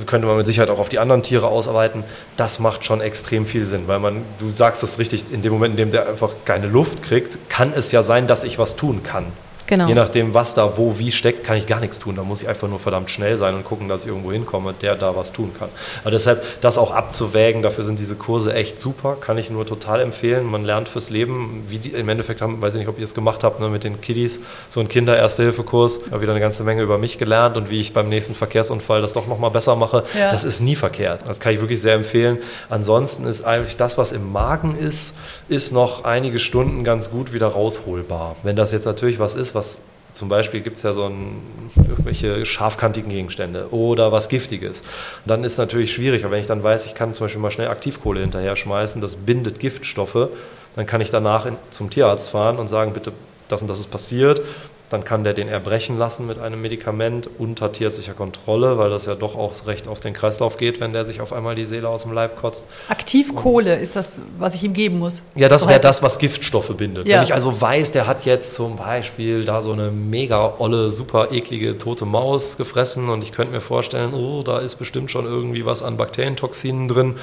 könnte 0.06 0.26
man 0.26 0.36
mit 0.36 0.46
Sicherheit 0.46 0.70
auch 0.70 0.78
auf 0.78 0.88
die 0.88 0.98
anderen 0.98 1.22
Tiere 1.22 1.46
ausarbeiten. 1.46 2.04
Das 2.36 2.58
macht 2.58 2.84
schon 2.84 3.00
extrem 3.00 3.46
viel 3.46 3.64
Sinn, 3.64 3.84
weil 3.86 3.98
man, 3.98 4.22
du 4.38 4.50
sagst 4.50 4.82
es 4.82 4.98
richtig, 4.98 5.32
in 5.32 5.42
dem 5.42 5.52
Moment, 5.52 5.72
in 5.72 5.76
dem 5.76 5.90
der 5.90 6.08
einfach 6.08 6.30
keine 6.44 6.66
Luft 6.66 7.02
kriegt, 7.02 7.38
kann 7.48 7.72
es 7.74 7.90
ja 7.92 8.02
sein, 8.02 8.26
dass 8.26 8.44
ich 8.44 8.58
was 8.58 8.76
tun 8.76 9.02
kann. 9.02 9.26
Genau. 9.70 9.86
Je 9.86 9.94
nachdem, 9.94 10.34
was 10.34 10.54
da 10.54 10.76
wo 10.76 10.98
wie 10.98 11.12
steckt, 11.12 11.44
kann 11.44 11.56
ich 11.56 11.66
gar 11.66 11.78
nichts 11.78 12.00
tun. 12.00 12.16
Da 12.16 12.24
muss 12.24 12.42
ich 12.42 12.48
einfach 12.48 12.66
nur 12.66 12.80
verdammt 12.80 13.08
schnell 13.08 13.36
sein 13.36 13.54
und 13.54 13.64
gucken, 13.64 13.88
dass 13.88 14.02
ich 14.02 14.08
irgendwo 14.08 14.32
hinkomme, 14.32 14.74
der 14.74 14.96
da 14.96 15.14
was 15.14 15.30
tun 15.30 15.52
kann. 15.56 15.68
Aber 16.02 16.10
deshalb, 16.10 16.60
das 16.60 16.76
auch 16.76 16.90
abzuwägen, 16.90 17.62
dafür 17.62 17.84
sind 17.84 18.00
diese 18.00 18.16
Kurse 18.16 18.52
echt 18.52 18.80
super, 18.80 19.16
kann 19.20 19.38
ich 19.38 19.48
nur 19.48 19.64
total 19.64 20.00
empfehlen. 20.00 20.44
Man 20.44 20.64
lernt 20.64 20.88
fürs 20.88 21.08
Leben, 21.08 21.66
wie 21.68 21.78
die 21.78 21.90
im 21.90 22.08
Endeffekt 22.08 22.42
haben, 22.42 22.60
weiß 22.60 22.74
ich 22.74 22.80
nicht, 22.80 22.88
ob 22.88 22.98
ihr 22.98 23.04
es 23.04 23.14
gemacht 23.14 23.44
habt, 23.44 23.60
ne, 23.60 23.68
mit 23.68 23.84
den 23.84 24.00
Kiddies, 24.00 24.40
so 24.68 24.80
ein 24.80 24.88
Kinder-Erste-Hilfe-Kurs. 24.88 25.98
Ich 25.98 26.10
habe 26.10 26.20
wieder 26.20 26.32
eine 26.32 26.40
ganze 26.40 26.64
Menge 26.64 26.82
über 26.82 26.98
mich 26.98 27.16
gelernt 27.18 27.56
und 27.56 27.70
wie 27.70 27.80
ich 27.80 27.92
beim 27.92 28.08
nächsten 28.08 28.34
Verkehrsunfall 28.34 29.00
das 29.02 29.12
doch 29.12 29.28
nochmal 29.28 29.52
besser 29.52 29.76
mache. 29.76 30.02
Ja. 30.18 30.32
Das 30.32 30.42
ist 30.42 30.60
nie 30.60 30.74
verkehrt. 30.74 31.20
Das 31.28 31.38
kann 31.38 31.54
ich 31.54 31.60
wirklich 31.60 31.80
sehr 31.80 31.94
empfehlen. 31.94 32.38
Ansonsten 32.68 33.24
ist 33.24 33.44
eigentlich 33.44 33.76
das, 33.76 33.96
was 33.98 34.10
im 34.10 34.32
Magen 34.32 34.76
ist, 34.76 35.14
ist 35.48 35.72
noch 35.72 36.02
einige 36.02 36.40
Stunden 36.40 36.82
ganz 36.82 37.12
gut 37.12 37.32
wieder 37.32 37.46
rausholbar. 37.46 38.34
Wenn 38.42 38.56
das 38.56 38.72
jetzt 38.72 38.86
natürlich 38.86 39.20
was 39.20 39.36
ist, 39.36 39.54
was 39.54 39.59
was 39.60 39.78
zum 40.12 40.28
Beispiel 40.28 40.60
gibt 40.60 40.76
es 40.76 40.82
ja 40.82 40.92
so 40.92 41.04
ein, 41.04 41.40
irgendwelche 41.76 42.44
scharfkantigen 42.44 43.10
Gegenstände 43.10 43.68
oder 43.70 44.10
was 44.10 44.28
Giftiges. 44.28 44.80
Und 44.80 45.28
dann 45.28 45.44
ist 45.44 45.52
es 45.52 45.58
natürlich 45.58 45.92
schwierig, 45.92 46.24
aber 46.24 46.32
wenn 46.32 46.40
ich 46.40 46.48
dann 46.48 46.62
weiß, 46.64 46.86
ich 46.86 46.94
kann 46.94 47.14
zum 47.14 47.26
Beispiel 47.26 47.40
mal 47.40 47.50
schnell 47.50 47.68
Aktivkohle 47.68 48.20
hinterher 48.20 48.56
schmeißen, 48.56 49.00
das 49.00 49.16
bindet 49.16 49.60
Giftstoffe, 49.60 50.28
dann 50.74 50.86
kann 50.86 51.00
ich 51.00 51.10
danach 51.10 51.46
in, 51.46 51.56
zum 51.70 51.90
Tierarzt 51.90 52.28
fahren 52.28 52.58
und 52.58 52.68
sagen, 52.68 52.92
bitte, 52.92 53.12
das 53.48 53.62
und 53.62 53.68
das 53.68 53.78
ist 53.78 53.90
passiert, 53.90 54.42
dann 54.90 55.04
kann 55.04 55.22
der 55.22 55.34
den 55.34 55.48
erbrechen 55.48 55.96
lassen 55.98 56.26
mit 56.26 56.40
einem 56.40 56.60
Medikament 56.60 57.30
unter 57.38 57.72
tierärztlicher 57.72 58.12
Kontrolle, 58.12 58.76
weil 58.76 58.90
das 58.90 59.06
ja 59.06 59.14
doch 59.14 59.36
auch 59.36 59.54
recht 59.66 59.86
auf 59.86 60.00
den 60.00 60.12
Kreislauf 60.12 60.56
geht, 60.56 60.80
wenn 60.80 60.92
der 60.92 61.04
sich 61.04 61.20
auf 61.20 61.32
einmal 61.32 61.54
die 61.54 61.64
Seele 61.64 61.88
aus 61.88 62.02
dem 62.02 62.12
Leib 62.12 62.36
kotzt. 62.36 62.64
Aktivkohle 62.88 63.76
ist 63.76 63.94
das, 63.94 64.20
was 64.36 64.54
ich 64.54 64.64
ihm 64.64 64.72
geben 64.72 64.98
muss. 64.98 65.22
Ja, 65.36 65.48
das 65.48 65.62
so 65.62 65.68
wäre 65.68 65.80
das, 65.80 66.02
was 66.02 66.18
Giftstoffe 66.18 66.76
bindet. 66.76 67.06
Ja. 67.06 67.18
Wenn 67.18 67.24
ich 67.24 67.34
also 67.34 67.60
weiß, 67.60 67.92
der 67.92 68.08
hat 68.08 68.24
jetzt 68.24 68.54
zum 68.54 68.76
Beispiel 68.76 69.44
da 69.44 69.62
so 69.62 69.72
eine 69.72 69.92
mega 69.92 70.54
olle, 70.58 70.90
super 70.90 71.28
eklige 71.30 71.78
tote 71.78 72.04
Maus 72.04 72.56
gefressen 72.56 73.08
und 73.08 73.22
ich 73.22 73.30
könnte 73.30 73.52
mir 73.52 73.60
vorstellen, 73.60 74.12
oh, 74.12 74.42
da 74.42 74.58
ist 74.58 74.74
bestimmt 74.74 75.12
schon 75.12 75.24
irgendwie 75.24 75.64
was 75.64 75.84
an 75.84 75.96
Bakterientoxinen 75.96 76.88
drin, 76.88 77.14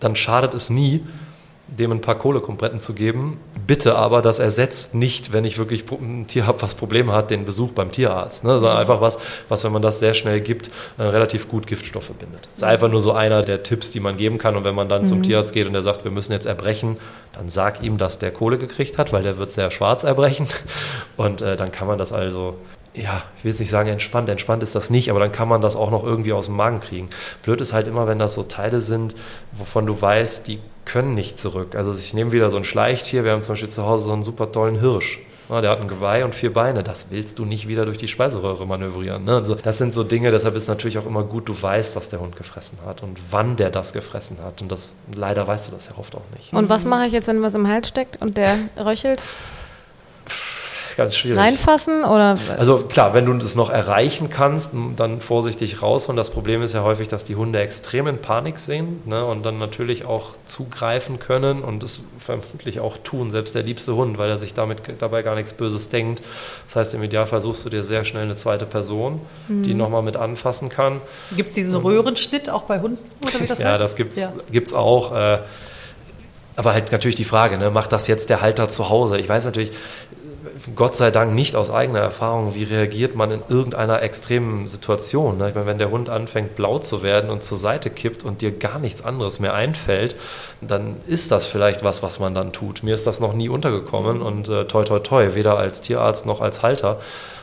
dann 0.00 0.16
schadet 0.16 0.54
es 0.54 0.70
nie, 0.70 1.04
dem 1.68 1.90
ein 1.90 2.00
paar 2.00 2.16
Kohlekompretten 2.16 2.78
zu 2.78 2.94
geben. 2.94 3.40
Bitte 3.66 3.96
aber, 3.96 4.22
das 4.22 4.38
ersetzt 4.38 4.94
nicht, 4.94 5.32
wenn 5.32 5.44
ich 5.44 5.58
wirklich 5.58 5.84
ein 5.90 6.26
Tier 6.28 6.46
habe, 6.46 6.62
was 6.62 6.76
Probleme 6.76 7.12
hat, 7.12 7.30
den 7.30 7.44
Besuch 7.44 7.72
beim 7.72 7.90
Tierarzt. 7.90 8.44
Ne? 8.44 8.60
Sondern 8.60 8.76
einfach 8.76 9.00
was, 9.00 9.18
was, 9.48 9.64
wenn 9.64 9.72
man 9.72 9.82
das 9.82 9.98
sehr 9.98 10.14
schnell 10.14 10.40
gibt, 10.40 10.70
äh, 10.98 11.02
relativ 11.02 11.48
gut 11.48 11.66
Giftstoffe 11.66 12.10
bindet. 12.10 12.48
Das 12.52 12.58
ist 12.58 12.62
einfach 12.62 12.88
nur 12.88 13.00
so 13.00 13.12
einer 13.12 13.42
der 13.42 13.64
Tipps, 13.64 13.90
die 13.90 14.00
man 14.00 14.16
geben 14.16 14.38
kann. 14.38 14.56
Und 14.56 14.64
wenn 14.64 14.76
man 14.76 14.88
dann 14.88 15.02
mhm. 15.02 15.06
zum 15.06 15.22
Tierarzt 15.24 15.52
geht 15.52 15.66
und 15.66 15.72
der 15.72 15.82
sagt, 15.82 16.04
wir 16.04 16.12
müssen 16.12 16.32
jetzt 16.32 16.46
erbrechen, 16.46 16.98
dann 17.32 17.48
sag 17.48 17.82
ihm, 17.82 17.98
dass 17.98 18.18
der 18.18 18.30
Kohle 18.30 18.58
gekriegt 18.58 18.96
hat, 18.96 19.12
weil 19.12 19.24
der 19.24 19.36
wird 19.38 19.50
sehr 19.50 19.70
schwarz 19.70 20.04
erbrechen. 20.04 20.46
Und 21.16 21.42
äh, 21.42 21.56
dann 21.56 21.70
kann 21.70 21.86
man 21.86 21.98
das 21.98 22.12
also 22.12 22.56
ja, 22.94 23.24
ich 23.36 23.44
will 23.44 23.50
jetzt 23.50 23.58
nicht 23.58 23.68
sagen 23.68 23.90
entspannt, 23.90 24.28
entspannt 24.30 24.62
ist 24.62 24.74
das 24.74 24.88
nicht, 24.88 25.10
aber 25.10 25.20
dann 25.20 25.30
kann 25.30 25.48
man 25.48 25.60
das 25.60 25.76
auch 25.76 25.90
noch 25.90 26.02
irgendwie 26.02 26.32
aus 26.32 26.46
dem 26.46 26.56
Magen 26.56 26.80
kriegen. 26.80 27.10
Blöd 27.42 27.60
ist 27.60 27.74
halt 27.74 27.88
immer, 27.88 28.06
wenn 28.06 28.18
das 28.18 28.34
so 28.34 28.42
Teile 28.42 28.80
sind, 28.80 29.14
wovon 29.52 29.84
du 29.84 30.00
weißt, 30.00 30.46
die 30.46 30.60
können 30.86 31.14
nicht 31.14 31.38
zurück. 31.38 31.76
Also 31.76 31.92
ich 31.92 32.14
nehme 32.14 32.32
wieder 32.32 32.50
so 32.50 32.56
ein 32.56 32.64
Schleichtier, 32.64 33.24
wir 33.24 33.32
haben 33.32 33.42
zum 33.42 33.52
Beispiel 33.52 33.68
zu 33.68 33.84
Hause 33.84 34.06
so 34.06 34.12
einen 34.12 34.22
super 34.22 34.50
tollen 34.50 34.80
Hirsch. 34.80 35.18
Ah, 35.48 35.60
der 35.60 35.70
hat 35.70 35.80
ein 35.80 35.86
Geweih 35.86 36.24
und 36.24 36.34
vier 36.34 36.52
Beine. 36.52 36.82
Das 36.82 37.06
willst 37.10 37.38
du 37.38 37.44
nicht 37.44 37.68
wieder 37.68 37.84
durch 37.84 37.98
die 37.98 38.08
Speiseröhre 38.08 38.66
manövrieren. 38.66 39.24
Ne? 39.24 39.36
Also 39.36 39.54
das 39.54 39.78
sind 39.78 39.94
so 39.94 40.02
Dinge, 40.02 40.32
deshalb 40.32 40.56
ist 40.56 40.66
natürlich 40.66 40.98
auch 40.98 41.06
immer 41.06 41.22
gut, 41.22 41.48
du 41.48 41.60
weißt, 41.60 41.94
was 41.94 42.08
der 42.08 42.20
Hund 42.20 42.34
gefressen 42.34 42.78
hat 42.84 43.02
und 43.02 43.20
wann 43.30 43.56
der 43.56 43.70
das 43.70 43.92
gefressen 43.92 44.38
hat. 44.42 44.60
Und 44.60 44.72
das 44.72 44.92
leider 45.14 45.46
weißt 45.46 45.68
du 45.68 45.72
das 45.72 45.86
ja 45.86 45.92
oft 45.98 46.16
auch 46.16 46.24
nicht. 46.36 46.52
Und 46.52 46.68
was 46.68 46.84
mache 46.84 47.06
ich 47.06 47.12
jetzt, 47.12 47.28
wenn 47.28 47.42
was 47.42 47.54
im 47.54 47.68
Hals 47.68 47.88
steckt 47.88 48.20
und 48.20 48.36
der 48.36 48.58
röchelt? 48.76 49.22
Ganz 50.96 51.16
schwierig. 51.16 51.38
Reinfassen 51.38 52.04
oder? 52.04 52.36
Also 52.56 52.78
klar, 52.78 53.14
wenn 53.14 53.26
du 53.26 53.34
das 53.34 53.54
noch 53.54 53.70
erreichen 53.70 54.30
kannst, 54.30 54.70
dann 54.96 55.20
vorsichtig 55.20 55.82
raus. 55.82 56.08
Und 56.08 56.16
das 56.16 56.30
Problem 56.30 56.62
ist 56.62 56.72
ja 56.72 56.82
häufig, 56.82 57.08
dass 57.08 57.24
die 57.24 57.36
Hunde 57.36 57.60
extrem 57.60 58.06
in 58.06 58.18
Panik 58.18 58.58
sind 58.58 59.06
ne, 59.06 59.24
und 59.24 59.44
dann 59.44 59.58
natürlich 59.58 60.04
auch 60.04 60.30
zugreifen 60.46 61.18
können 61.18 61.62
und 61.62 61.82
es 61.82 62.00
vermutlich 62.18 62.80
auch 62.80 62.96
tun, 62.96 63.30
selbst 63.30 63.54
der 63.54 63.62
liebste 63.62 63.94
Hund, 63.94 64.18
weil 64.18 64.30
er 64.30 64.38
sich 64.38 64.54
damit 64.54 64.82
dabei 64.98 65.22
gar 65.22 65.34
nichts 65.34 65.52
Böses 65.52 65.88
denkt. 65.88 66.22
Das 66.66 66.76
heißt, 66.76 66.94
im 66.94 67.02
Idealfall 67.02 67.40
suchst 67.40 67.64
du 67.64 67.68
dir 67.68 67.82
sehr 67.82 68.04
schnell 68.04 68.24
eine 68.24 68.36
zweite 68.36 68.66
Person, 68.66 69.20
mhm. 69.48 69.62
die 69.62 69.74
nochmal 69.74 70.02
mit 70.02 70.16
anfassen 70.16 70.68
kann. 70.68 71.00
Gibt 71.36 71.50
es 71.50 71.54
diesen 71.54 71.76
Röhrenschnitt 71.76 72.50
auch 72.50 72.62
bei 72.62 72.80
Hunden? 72.80 72.98
Oder 73.22 73.40
wie 73.40 73.46
das 73.46 73.58
ja, 73.58 73.70
heißt? 73.70 73.80
das 73.80 73.96
gibt 73.96 74.12
es 74.12 74.18
ja. 74.70 74.76
auch. 74.76 75.14
Äh, 75.14 75.38
aber 76.56 76.72
halt 76.72 76.90
natürlich 76.90 77.16
die 77.16 77.24
Frage, 77.24 77.58
ne, 77.58 77.70
macht 77.70 77.92
das 77.92 78.06
jetzt 78.06 78.30
der 78.30 78.40
Halter 78.40 78.68
zu 78.68 78.88
Hause? 78.88 79.18
Ich 79.18 79.28
weiß 79.28 79.44
natürlich, 79.44 79.72
Gott 80.74 80.96
sei 80.96 81.10
Dank 81.10 81.34
nicht 81.34 81.54
aus 81.54 81.70
eigener 81.70 81.98
Erfahrung, 81.98 82.54
wie 82.54 82.64
reagiert 82.64 83.14
man 83.14 83.30
in 83.30 83.42
irgendeiner 83.48 84.02
extremen 84.02 84.68
Situation. 84.68 85.36
Ne? 85.36 85.50
Ich 85.50 85.54
meine, 85.54 85.66
wenn 85.66 85.78
der 85.78 85.90
Hund 85.90 86.08
anfängt 86.08 86.56
blau 86.56 86.78
zu 86.78 87.02
werden 87.02 87.30
und 87.30 87.44
zur 87.44 87.58
Seite 87.58 87.90
kippt 87.90 88.24
und 88.24 88.40
dir 88.40 88.52
gar 88.52 88.78
nichts 88.78 89.04
anderes 89.04 89.38
mehr 89.38 89.54
einfällt, 89.54 90.16
dann 90.62 90.96
ist 91.06 91.30
das 91.30 91.46
vielleicht 91.46 91.84
was, 91.84 92.02
was 92.02 92.20
man 92.20 92.34
dann 92.34 92.52
tut. 92.52 92.82
Mir 92.82 92.94
ist 92.94 93.06
das 93.06 93.20
noch 93.20 93.34
nie 93.34 93.48
untergekommen 93.48 94.22
und 94.22 94.48
äh, 94.48 94.64
toi 94.64 94.84
toi 94.84 94.98
toi, 94.98 95.34
weder 95.34 95.58
als 95.58 95.82
Tierarzt 95.82 96.24
noch 96.24 96.40
als 96.40 96.62
Halter, 96.62 97.00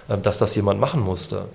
äh, 0.10 0.18
dass 0.18 0.40
das 0.40 0.56
jemand 0.56 0.80
machen 0.80 1.02
musste. 1.02 1.46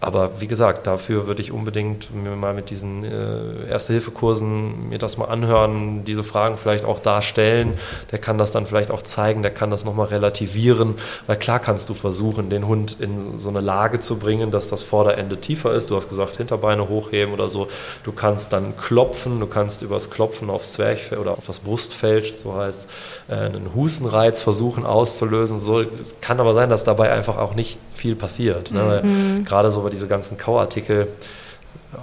Aber 0.00 0.40
wie 0.40 0.46
gesagt, 0.46 0.86
dafür 0.86 1.26
würde 1.26 1.42
ich 1.42 1.50
unbedingt 1.50 2.14
mir 2.14 2.36
mal 2.36 2.54
mit 2.54 2.70
diesen 2.70 3.04
äh, 3.04 3.68
Erste-Hilfe-Kursen 3.68 4.88
mir 4.88 4.98
das 4.98 5.16
mal 5.18 5.24
anhören, 5.24 6.04
diese 6.04 6.22
Fragen 6.22 6.56
vielleicht 6.56 6.84
auch 6.84 7.00
darstellen. 7.00 7.74
Der 8.12 8.20
kann 8.20 8.38
das 8.38 8.52
dann 8.52 8.66
vielleicht 8.66 8.92
auch 8.92 9.02
zeigen, 9.02 9.42
der 9.42 9.50
kann 9.50 9.70
das 9.70 9.84
nochmal 9.84 10.06
relativieren. 10.06 10.94
Weil 11.26 11.36
klar 11.36 11.58
kannst 11.58 11.88
du 11.88 11.94
versuchen, 11.94 12.48
den 12.48 12.68
Hund 12.68 12.96
in 13.00 13.40
so 13.40 13.48
eine 13.48 13.60
Lage 13.60 13.98
zu 13.98 14.18
bringen, 14.18 14.52
dass 14.52 14.68
das 14.68 14.84
Vorderende 14.84 15.40
tiefer 15.40 15.72
ist. 15.72 15.90
Du 15.90 15.96
hast 15.96 16.08
gesagt, 16.08 16.36
Hinterbeine 16.36 16.88
hochheben 16.88 17.34
oder 17.34 17.48
so. 17.48 17.66
Du 18.04 18.12
kannst 18.12 18.52
dann 18.52 18.76
klopfen, 18.76 19.40
du 19.40 19.46
kannst 19.46 19.82
übers 19.82 20.10
Klopfen 20.10 20.48
aufs 20.48 20.74
Zwerchfell 20.74 21.18
oder 21.18 21.32
auf 21.32 21.46
das 21.46 21.58
Brustfeld, 21.58 22.38
so 22.38 22.54
heißt, 22.54 22.88
äh, 23.28 23.34
einen 23.34 23.74
Hustenreiz 23.74 24.42
versuchen 24.42 24.86
auszulösen. 24.86 25.60
So, 25.60 25.80
es 25.80 26.14
kann 26.20 26.38
aber 26.38 26.54
sein, 26.54 26.70
dass 26.70 26.84
dabei 26.84 27.10
einfach 27.10 27.36
auch 27.36 27.56
nicht 27.56 27.78
viel 27.92 28.14
passiert. 28.14 28.70
Ne? 28.70 29.02
Mhm. 29.02 29.44
Gerade 29.44 29.72
so 29.72 29.87
aber 29.88 29.94
diese 29.94 30.06
ganzen 30.06 30.36
Kauartikel 30.36 31.08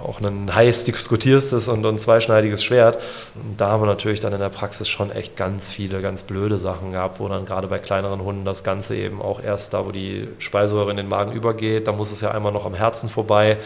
auch 0.02 0.20
ein 0.20 0.52
heiß 0.52 0.84
diskutiertes 0.84 1.68
und 1.68 1.86
ein 1.86 1.98
zweischneidiges 1.98 2.64
Schwert. 2.64 3.00
Und 3.36 3.60
da 3.60 3.68
haben 3.68 3.82
wir 3.82 3.86
natürlich 3.86 4.18
dann 4.18 4.32
in 4.32 4.40
der 4.40 4.48
Praxis 4.48 4.88
schon 4.88 5.12
echt 5.12 5.36
ganz 5.36 5.70
viele 5.70 6.02
ganz 6.02 6.24
blöde 6.24 6.58
Sachen 6.58 6.90
gehabt, 6.90 7.20
wo 7.20 7.28
dann 7.28 7.44
gerade 7.44 7.68
bei 7.68 7.78
kleineren 7.78 8.24
Hunden 8.24 8.44
das 8.44 8.64
Ganze 8.64 8.96
eben 8.96 9.22
auch 9.22 9.40
erst 9.40 9.74
da, 9.74 9.86
wo 9.86 9.92
die 9.92 10.26
Speiseröhre 10.40 10.90
in 10.90 10.96
den 10.96 11.08
Magen 11.08 11.30
übergeht, 11.30 11.86
da 11.86 11.92
muss 11.92 12.10
es 12.10 12.20
ja 12.20 12.32
einmal 12.32 12.50
noch 12.50 12.66
am 12.66 12.74
Herzen 12.74 13.08
vorbei. 13.08 13.58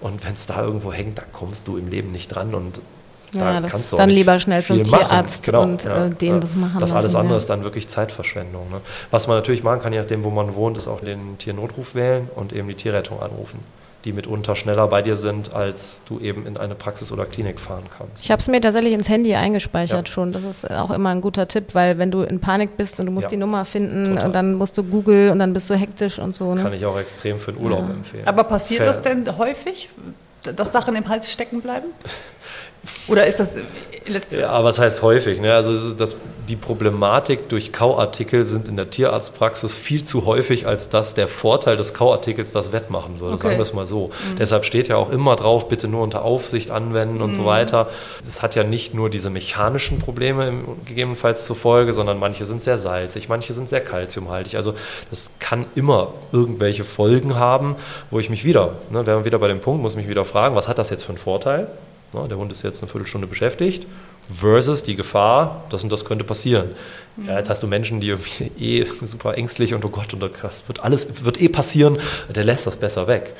Und 0.00 0.24
wenn 0.24 0.34
es 0.34 0.46
da 0.46 0.60
irgendwo 0.64 0.92
hängt, 0.92 1.18
da 1.18 1.22
kommst 1.32 1.68
du 1.68 1.76
im 1.76 1.88
Leben 1.88 2.10
nicht 2.10 2.34
dran 2.34 2.54
und 2.54 2.80
ja, 3.32 3.60
da 3.60 3.68
das 3.68 3.90
dann 3.90 4.10
lieber 4.10 4.38
schnell 4.38 4.62
zum 4.62 4.82
Tierarzt 4.82 5.46
genau, 5.46 5.62
und 5.62 5.84
ja, 5.84 6.06
äh, 6.06 6.10
den 6.10 6.34
ja. 6.34 6.38
das 6.40 6.54
machen 6.54 6.74
Das 6.74 6.90
lassen, 6.90 6.96
alles 6.96 7.14
andere 7.14 7.38
ist 7.38 7.50
dann 7.50 7.64
wirklich 7.64 7.88
Zeitverschwendung. 7.88 8.70
Ne? 8.70 8.80
Was 9.10 9.28
man 9.28 9.36
natürlich 9.36 9.62
machen 9.62 9.80
kann, 9.80 9.92
je 9.92 10.00
nachdem, 10.00 10.24
wo 10.24 10.30
man 10.30 10.54
wohnt, 10.54 10.78
ist 10.78 10.88
auch 10.88 11.00
den 11.00 11.38
Tiernotruf 11.38 11.94
wählen 11.94 12.28
und 12.34 12.52
eben 12.52 12.68
die 12.68 12.74
Tierrettung 12.74 13.20
anrufen 13.20 13.60
die 14.04 14.12
mitunter 14.12 14.54
schneller 14.54 14.86
bei 14.86 15.02
dir 15.02 15.16
sind, 15.16 15.52
als 15.52 16.02
du 16.06 16.20
eben 16.20 16.46
in 16.46 16.56
eine 16.56 16.74
Praxis 16.74 17.10
oder 17.10 17.26
Klinik 17.26 17.58
fahren 17.58 17.84
kannst. 17.96 18.24
Ich 18.24 18.30
habe 18.30 18.40
es 18.40 18.46
mir 18.46 18.60
tatsächlich 18.60 18.92
ins 18.92 19.08
Handy 19.08 19.34
eingespeichert 19.34 20.08
ja. 20.08 20.12
schon. 20.12 20.32
Das 20.32 20.44
ist 20.44 20.70
auch 20.70 20.90
immer 20.92 21.10
ein 21.10 21.20
guter 21.20 21.48
Tipp, 21.48 21.74
weil 21.74 21.98
wenn 21.98 22.10
du 22.10 22.22
in 22.22 22.38
Panik 22.38 22.76
bist 22.76 23.00
und 23.00 23.06
du 23.06 23.12
musst 23.12 23.24
ja. 23.24 23.30
die 23.30 23.36
Nummer 23.36 23.64
finden 23.64 24.04
Total. 24.04 24.26
und 24.26 24.34
dann 24.34 24.54
musst 24.54 24.78
du 24.78 24.84
Google 24.84 25.30
und 25.30 25.40
dann 25.40 25.52
bist 25.52 25.68
du 25.68 25.74
hektisch 25.74 26.20
und 26.20 26.36
so. 26.36 26.54
Ne? 26.54 26.62
Kann 26.62 26.72
ich 26.72 26.86
auch 26.86 26.98
extrem 26.98 27.38
für 27.38 27.52
den 27.52 27.62
Urlaub 27.62 27.88
ja. 27.88 27.94
empfehlen. 27.94 28.26
Aber 28.26 28.44
passiert 28.44 28.84
Fair. 28.84 28.86
das 28.86 29.02
denn 29.02 29.36
häufig, 29.36 29.90
dass 30.56 30.70
Sachen 30.70 30.94
im 30.94 31.08
Hals 31.08 31.30
stecken 31.30 31.60
bleiben? 31.60 31.88
Oder 33.08 33.26
ist 33.26 33.40
das 33.40 33.58
letzte 34.08 34.40
Ja, 34.40 34.64
was 34.64 34.78
heißt 34.78 35.02
häufig? 35.02 35.40
Ne? 35.40 35.54
Also 35.54 35.92
das, 35.92 36.16
die 36.48 36.56
Problematik 36.56 37.48
durch 37.48 37.72
Kauartikel 37.72 38.44
sind 38.44 38.68
in 38.68 38.76
der 38.76 38.90
Tierarztpraxis 38.90 39.74
viel 39.74 40.04
zu 40.04 40.24
häufig, 40.24 40.66
als 40.66 40.88
dass 40.88 41.14
der 41.14 41.28
Vorteil 41.28 41.76
des 41.76 41.94
Kauartikels 41.94 42.52
das 42.52 42.72
wettmachen 42.72 43.20
würde. 43.20 43.34
Okay. 43.34 43.42
Sagen 43.42 43.56
wir 43.56 43.62
es 43.62 43.74
mal 43.74 43.86
so. 43.86 44.08
Mhm. 44.08 44.38
Deshalb 44.38 44.64
steht 44.64 44.88
ja 44.88 44.96
auch 44.96 45.10
immer 45.10 45.36
drauf, 45.36 45.68
bitte 45.68 45.88
nur 45.88 46.02
unter 46.02 46.22
Aufsicht 46.22 46.70
anwenden 46.70 47.20
und 47.20 47.30
mhm. 47.30 47.34
so 47.34 47.44
weiter. 47.44 47.88
Es 48.26 48.42
hat 48.42 48.54
ja 48.54 48.64
nicht 48.64 48.94
nur 48.94 49.10
diese 49.10 49.30
mechanischen 49.30 49.98
Probleme 49.98 50.64
gegebenenfalls 50.86 51.46
zur 51.46 51.56
Folge, 51.56 51.92
sondern 51.92 52.18
manche 52.18 52.46
sind 52.46 52.62
sehr 52.62 52.78
salzig, 52.78 53.28
manche 53.28 53.52
sind 53.52 53.68
sehr 53.68 53.80
kalziumhaltig. 53.80 54.56
Also 54.56 54.74
das 55.10 55.30
kann 55.38 55.66
immer 55.74 56.14
irgendwelche 56.32 56.84
Folgen 56.84 57.36
haben, 57.36 57.76
wo 58.10 58.18
ich 58.18 58.30
mich 58.30 58.44
wieder, 58.44 58.76
ne, 58.90 59.06
wären 59.06 59.20
wir 59.20 59.24
wieder 59.24 59.38
bei 59.38 59.48
dem 59.48 59.60
Punkt, 59.60 59.82
muss 59.82 59.96
mich 59.96 60.08
wieder 60.08 60.24
fragen, 60.24 60.54
was 60.54 60.68
hat 60.68 60.78
das 60.78 60.90
jetzt 60.90 61.04
für 61.04 61.10
einen 61.10 61.18
Vorteil? 61.18 61.68
Der 62.14 62.36
Hund 62.36 62.50
ist 62.52 62.62
jetzt 62.62 62.82
eine 62.82 62.90
Viertelstunde 62.90 63.26
beschäftigt, 63.26 63.86
versus 64.30 64.82
die 64.82 64.96
Gefahr, 64.96 65.64
das 65.70 65.82
und 65.84 65.92
das 65.92 66.04
könnte 66.04 66.24
passieren. 66.24 66.70
Ja, 67.26 67.38
jetzt 67.38 67.50
hast 67.50 67.62
du 67.62 67.66
Menschen, 67.66 68.00
die 68.00 68.10
eh 68.58 68.84
super 68.84 69.36
ängstlich 69.36 69.74
und 69.74 69.84
oh 69.84 69.88
Gott, 69.88 70.14
und 70.14 70.22
das 70.42 70.68
wird 70.68 70.80
alles, 70.80 71.24
wird 71.24 71.40
eh 71.40 71.48
passieren, 71.48 71.98
der 72.28 72.44
lässt 72.44 72.66
das 72.66 72.76
besser 72.76 73.06
weg. 73.06 73.34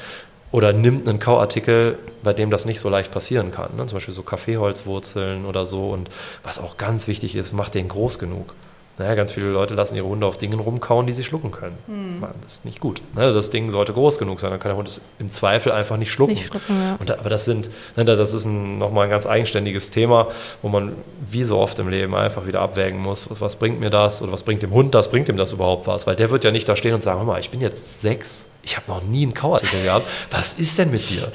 Oder 0.50 0.72
nimmt 0.72 1.06
einen 1.06 1.18
Kauartikel, 1.18 1.98
bei 2.22 2.32
dem 2.32 2.50
das 2.50 2.64
nicht 2.64 2.80
so 2.80 2.88
leicht 2.88 3.10
passieren 3.10 3.50
kann. 3.50 3.76
Ne? 3.76 3.86
Zum 3.86 3.96
Beispiel 3.96 4.14
so 4.14 4.22
Kaffeeholzwurzeln 4.22 5.44
oder 5.44 5.66
so. 5.66 5.90
Und 5.90 6.08
was 6.42 6.58
auch 6.58 6.78
ganz 6.78 7.06
wichtig 7.06 7.36
ist, 7.36 7.52
macht 7.52 7.74
den 7.74 7.88
groß 7.88 8.18
genug. 8.18 8.54
Naja, 8.98 9.14
ganz 9.14 9.32
viele 9.32 9.46
Leute 9.50 9.74
lassen 9.74 9.94
ihre 9.94 10.06
Hunde 10.06 10.26
auf 10.26 10.38
Dingen 10.38 10.58
rumkauen, 10.58 11.06
die 11.06 11.12
sie 11.12 11.24
schlucken 11.24 11.50
können. 11.50 11.78
Hm. 11.86 12.24
Das 12.42 12.54
ist 12.54 12.64
nicht 12.64 12.80
gut. 12.80 13.00
Ne? 13.14 13.32
Das 13.32 13.50
Ding 13.50 13.70
sollte 13.70 13.92
groß 13.92 14.18
genug 14.18 14.40
sein, 14.40 14.50
dann 14.50 14.60
kann 14.60 14.70
der 14.70 14.76
Hund 14.76 14.88
es 14.88 15.00
im 15.18 15.30
Zweifel 15.30 15.72
einfach 15.72 15.96
nicht 15.96 16.10
schlucken. 16.10 16.32
Nicht 16.32 16.46
schlucken 16.46 16.80
ja. 16.80 16.96
Und, 16.98 17.10
aber 17.10 17.30
das 17.30 17.44
sind, 17.44 17.70
ne, 17.96 18.04
das 18.04 18.34
ist 18.34 18.44
ein, 18.44 18.78
nochmal 18.78 19.04
ein 19.04 19.10
ganz 19.10 19.26
eigenständiges 19.26 19.90
Thema, 19.90 20.28
wo 20.62 20.68
man 20.68 20.92
wie 21.30 21.44
so 21.44 21.58
oft 21.58 21.78
im 21.78 21.88
Leben 21.88 22.14
einfach 22.14 22.46
wieder 22.46 22.60
abwägen 22.60 23.00
muss, 23.00 23.28
was 23.30 23.56
bringt 23.56 23.80
mir 23.80 23.90
das 23.90 24.22
oder 24.22 24.32
was 24.32 24.42
bringt 24.42 24.62
dem 24.62 24.72
Hund 24.72 24.94
das, 24.94 25.10
bringt 25.10 25.28
ihm 25.28 25.36
das 25.36 25.52
überhaupt 25.52 25.86
was? 25.86 26.06
Weil 26.06 26.16
der 26.16 26.30
wird 26.30 26.44
ja 26.44 26.50
nicht 26.50 26.68
da 26.68 26.76
stehen 26.76 26.94
und 26.94 27.02
sagen, 27.02 27.18
hör 27.18 27.26
mal, 27.26 27.40
ich 27.40 27.50
bin 27.50 27.60
jetzt 27.60 28.00
sechs 28.00 28.46
ich 28.68 28.76
habe 28.76 28.90
noch 28.90 29.02
nie 29.02 29.22
einen 29.22 29.32
Kauartikel 29.32 29.82
gehabt. 29.82 30.06
Was 30.30 30.52
ist 30.54 30.76
denn 30.76 30.90
mit 30.90 31.08
dir? 31.08 31.32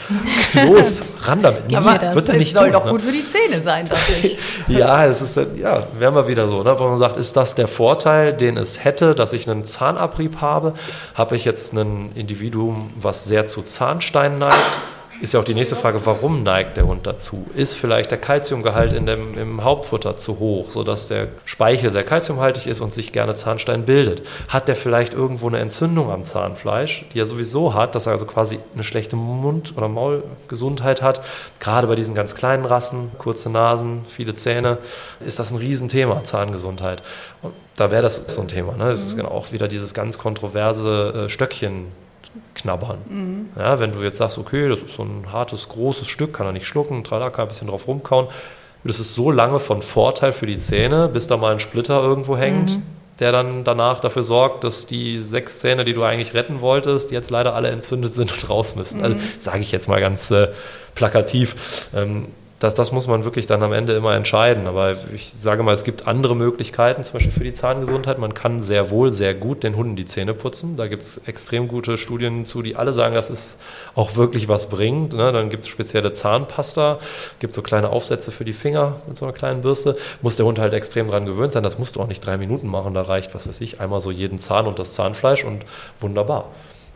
Los, 0.67 1.01
ran 1.21 1.41
damit. 1.41 1.67
Nie, 1.67 1.77
Aber 1.77 1.97
das 1.97 2.13
wird 2.13 2.29
er 2.29 2.35
nicht 2.35 2.53
soll 2.53 2.65
tun, 2.65 2.73
doch 2.73 2.85
ne? 2.85 2.91
gut 2.91 3.01
für 3.01 3.11
die 3.11 3.25
Zähne 3.25 3.59
sein, 3.59 3.89
dachte 3.89 4.13
ich. 4.21 4.37
ja, 4.67 5.05
es 5.05 5.23
ist, 5.23 5.39
ja, 5.55 5.87
wären 5.97 6.13
wir 6.13 6.27
wieder 6.27 6.47
so, 6.47 6.61
ne? 6.61 6.75
wo 6.77 6.83
man 6.83 6.99
sagt, 6.99 7.17
ist 7.17 7.35
das 7.35 7.55
der 7.55 7.67
Vorteil, 7.67 8.33
den 8.33 8.55
es 8.55 8.83
hätte, 8.83 9.15
dass 9.15 9.33
ich 9.33 9.49
einen 9.49 9.65
Zahnabrieb 9.65 10.41
habe? 10.41 10.73
Habe 11.15 11.35
ich 11.35 11.43
jetzt 11.43 11.73
ein 11.73 12.11
Individuum, 12.13 12.91
was 12.97 13.25
sehr 13.25 13.47
zu 13.47 13.63
Zahnstein 13.63 14.37
neigt? 14.37 14.77
Ist 15.21 15.33
ja 15.33 15.39
auch 15.39 15.45
die 15.45 15.53
nächste 15.53 15.75
Frage, 15.75 16.05
warum 16.05 16.43
neigt 16.43 16.77
der 16.77 16.85
Hund 16.85 17.07
dazu? 17.07 17.45
Ist 17.55 17.75
vielleicht 17.75 18.11
der 18.11 18.17
Kalziumgehalt 18.17 18.93
in 18.93 19.05
dem, 19.05 19.37
im 19.37 19.63
Hauptfutter 19.63 20.17
zu 20.17 20.39
hoch, 20.39 20.71
sodass 20.71 21.07
der 21.07 21.29
Speichel 21.45 21.91
sehr 21.91 22.03
kalziumhaltig 22.03 22.67
ist 22.67 22.81
und 22.81 22.93
sich 22.93 23.11
gerne 23.11 23.33
Zahnstein 23.35 23.85
bildet? 23.85 24.25
Hat 24.47 24.67
der 24.67 24.75
vielleicht 24.75 25.13
irgendwo 25.13 25.47
eine 25.47 25.59
Entzündung 25.59 26.11
am 26.11 26.23
Zahnfleisch, 26.23 27.05
die 27.13 27.19
er 27.19 27.25
sowieso 27.25 27.73
hat, 27.73 27.95
dass 27.95 28.07
er 28.07 28.13
also 28.13 28.25
quasi 28.25 28.59
eine 28.73 28.83
schlechte 28.83 29.15
Mund- 29.15 29.73
oder 29.77 29.87
Maulgesundheit 29.87 31.01
hat? 31.01 31.21
Gerade 31.59 31.87
bei 31.87 31.95
diesen 31.95 32.15
ganz 32.15 32.35
kleinen 32.35 32.65
Rassen, 32.65 33.11
kurze 33.17 33.49
Nasen, 33.49 34.05
viele 34.09 34.35
Zähne, 34.35 34.77
ist 35.25 35.39
das 35.39 35.51
ein 35.51 35.57
Riesenthema, 35.57 36.23
Zahngesundheit. 36.23 37.01
Und 37.41 37.53
da 37.75 37.91
wäre 37.91 38.01
das 38.01 38.23
so 38.27 38.41
ein 38.41 38.47
Thema. 38.47 38.73
Ne? 38.73 38.89
Das 38.89 39.01
ist 39.01 39.13
mhm. 39.13 39.17
genau 39.17 39.29
auch 39.31 39.51
wieder 39.51 39.67
dieses 39.67 39.93
ganz 39.93 40.17
kontroverse 40.17 41.25
äh, 41.25 41.29
Stöckchen 41.29 41.87
knabbern. 42.55 42.97
Mhm. 43.07 43.49
Ja, 43.57 43.79
wenn 43.79 43.91
du 43.91 44.01
jetzt 44.01 44.17
sagst, 44.17 44.37
okay, 44.37 44.69
das 44.69 44.81
ist 44.81 44.95
so 44.95 45.03
ein 45.03 45.31
hartes, 45.31 45.69
großes 45.69 46.07
Stück, 46.07 46.33
kann 46.33 46.45
er 46.45 46.51
nicht 46.51 46.67
schlucken, 46.67 47.03
tralala, 47.03 47.29
kann 47.29 47.45
ein 47.45 47.47
bisschen 47.49 47.67
drauf 47.67 47.87
rumkauen. 47.87 48.27
Das 48.83 48.99
ist 48.99 49.15
so 49.15 49.31
lange 49.31 49.59
von 49.59 49.81
Vorteil 49.81 50.33
für 50.33 50.45
die 50.45 50.57
Zähne, 50.57 51.07
bis 51.07 51.27
da 51.27 51.37
mal 51.37 51.53
ein 51.53 51.59
Splitter 51.59 52.03
irgendwo 52.03 52.35
hängt, 52.35 52.77
mhm. 52.77 52.83
der 53.19 53.31
dann 53.31 53.63
danach 53.63 54.01
dafür 54.01 54.23
sorgt, 54.23 54.63
dass 54.65 54.85
die 54.85 55.21
sechs 55.21 55.59
Zähne, 55.59 55.85
die 55.85 55.93
du 55.93 56.03
eigentlich 56.03 56.33
retten 56.33 56.59
wolltest, 56.59 57.11
jetzt 57.11 57.29
leider 57.29 57.55
alle 57.55 57.69
entzündet 57.69 58.13
sind 58.13 58.33
und 58.33 58.49
raus 58.49 58.75
müssen. 58.75 59.01
Also, 59.01 59.15
mhm. 59.15 59.21
Also 59.21 59.33
sage 59.39 59.59
ich 59.59 59.71
jetzt 59.71 59.87
mal 59.87 60.01
ganz 60.01 60.31
äh, 60.31 60.49
plakativ. 60.95 61.87
Ähm, 61.95 62.27
das, 62.63 62.75
das 62.75 62.93
muss 62.93 63.07
man 63.07 63.25
wirklich 63.25 63.45
dann 63.45 63.61
am 63.61 63.73
Ende 63.73 63.91
immer 63.93 64.15
entscheiden. 64.15 64.67
Aber 64.67 64.95
ich 65.13 65.33
sage 65.37 65.63
mal, 65.63 65.73
es 65.73 65.83
gibt 65.83 66.07
andere 66.07 66.33
Möglichkeiten, 66.33 67.03
zum 67.03 67.15
Beispiel 67.15 67.33
für 67.33 67.43
die 67.43 67.53
Zahngesundheit. 67.53 68.19
Man 68.19 68.33
kann 68.33 68.61
sehr 68.61 68.89
wohl, 68.89 69.11
sehr 69.11 69.33
gut 69.33 69.63
den 69.63 69.75
Hunden 69.75 69.97
die 69.97 70.05
Zähne 70.05 70.33
putzen. 70.33 70.77
Da 70.77 70.87
gibt 70.87 71.01
es 71.01 71.17
extrem 71.25 71.67
gute 71.67 71.97
Studien 71.97 72.45
zu, 72.45 72.61
die 72.61 72.77
alle 72.77 72.93
sagen, 72.93 73.15
dass 73.15 73.29
es 73.29 73.57
auch 73.95 74.15
wirklich 74.15 74.47
was 74.47 74.69
bringt. 74.69 75.11
Ne? 75.11 75.33
Dann 75.33 75.49
gibt 75.49 75.63
es 75.63 75.69
spezielle 75.69 76.13
Zahnpasta, 76.13 76.99
gibt 77.39 77.53
so 77.53 77.61
kleine 77.61 77.89
Aufsätze 77.89 78.31
für 78.31 78.45
die 78.45 78.53
Finger 78.53 78.95
mit 79.09 79.17
so 79.17 79.25
einer 79.25 79.33
kleinen 79.33 79.61
Bürste. 79.61 79.97
Muss 80.21 80.37
der 80.37 80.45
Hund 80.45 80.57
halt 80.57 80.73
extrem 80.73 81.09
dran 81.09 81.25
gewöhnt 81.25 81.51
sein. 81.51 81.63
Das 81.63 81.79
musst 81.79 81.97
du 81.97 81.99
auch 81.99 82.07
nicht 82.07 82.25
drei 82.25 82.37
Minuten 82.37 82.67
machen. 82.67 82.93
Da 82.93 83.01
reicht, 83.01 83.35
was 83.35 83.45
weiß 83.45 83.59
ich, 83.59 83.81
einmal 83.81 83.99
so 83.99 84.09
jeden 84.09 84.39
Zahn 84.39 84.67
und 84.67 84.79
das 84.79 84.93
Zahnfleisch 84.93 85.43
und 85.43 85.65
wunderbar. 85.99 86.45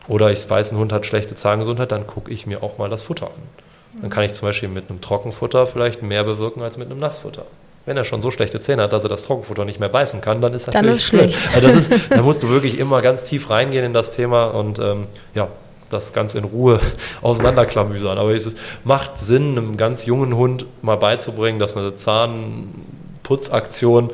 Oder 0.08 0.32
ich 0.32 0.48
weiß, 0.48 0.72
ein 0.72 0.78
Hund 0.78 0.94
hat 0.94 1.04
schlechte 1.04 1.34
Zahngesundheit, 1.34 1.92
dann 1.92 2.06
gucke 2.06 2.32
ich 2.32 2.46
mir 2.46 2.62
auch 2.62 2.78
mal 2.78 2.88
das 2.88 3.02
Futter 3.02 3.26
an. 3.26 3.67
Dann 4.00 4.10
kann 4.10 4.24
ich 4.24 4.34
zum 4.34 4.46
Beispiel 4.46 4.68
mit 4.68 4.90
einem 4.90 5.00
Trockenfutter 5.00 5.66
vielleicht 5.66 6.02
mehr 6.02 6.24
bewirken 6.24 6.62
als 6.62 6.76
mit 6.76 6.90
einem 6.90 7.00
Nassfutter. 7.00 7.46
Wenn 7.86 7.96
er 7.96 8.04
schon 8.04 8.20
so 8.20 8.30
schlechte 8.30 8.60
Zähne 8.60 8.82
hat, 8.82 8.92
dass 8.92 9.02
er 9.02 9.08
das 9.08 9.22
Trockenfutter 9.22 9.64
nicht 9.64 9.80
mehr 9.80 9.88
beißen 9.88 10.20
kann, 10.20 10.42
dann 10.42 10.52
ist 10.52 10.66
das 10.66 10.74
dann 10.74 10.84
natürlich 10.84 11.02
ist 11.02 11.08
schlecht. 11.08 11.48
Also 11.54 11.68
das 11.68 11.76
ist, 11.76 11.90
da 12.10 12.20
musst 12.22 12.42
du 12.42 12.50
wirklich 12.50 12.78
immer 12.78 13.00
ganz 13.02 13.24
tief 13.24 13.50
reingehen 13.50 13.84
in 13.84 13.94
das 13.94 14.10
Thema 14.10 14.46
und 14.46 14.78
ähm, 14.78 15.06
ja, 15.34 15.48
das 15.90 16.12
ganz 16.12 16.34
in 16.34 16.44
Ruhe 16.44 16.80
auseinanderklamüsern. 17.22 18.18
Aber 18.18 18.34
es 18.34 18.54
macht 18.84 19.16
Sinn, 19.18 19.56
einem 19.56 19.76
ganz 19.76 20.04
jungen 20.06 20.36
Hund 20.36 20.66
mal 20.82 20.96
beizubringen, 20.96 21.58
dass 21.58 21.76
eine 21.76 21.94
Zahnputzaktion 21.94 24.10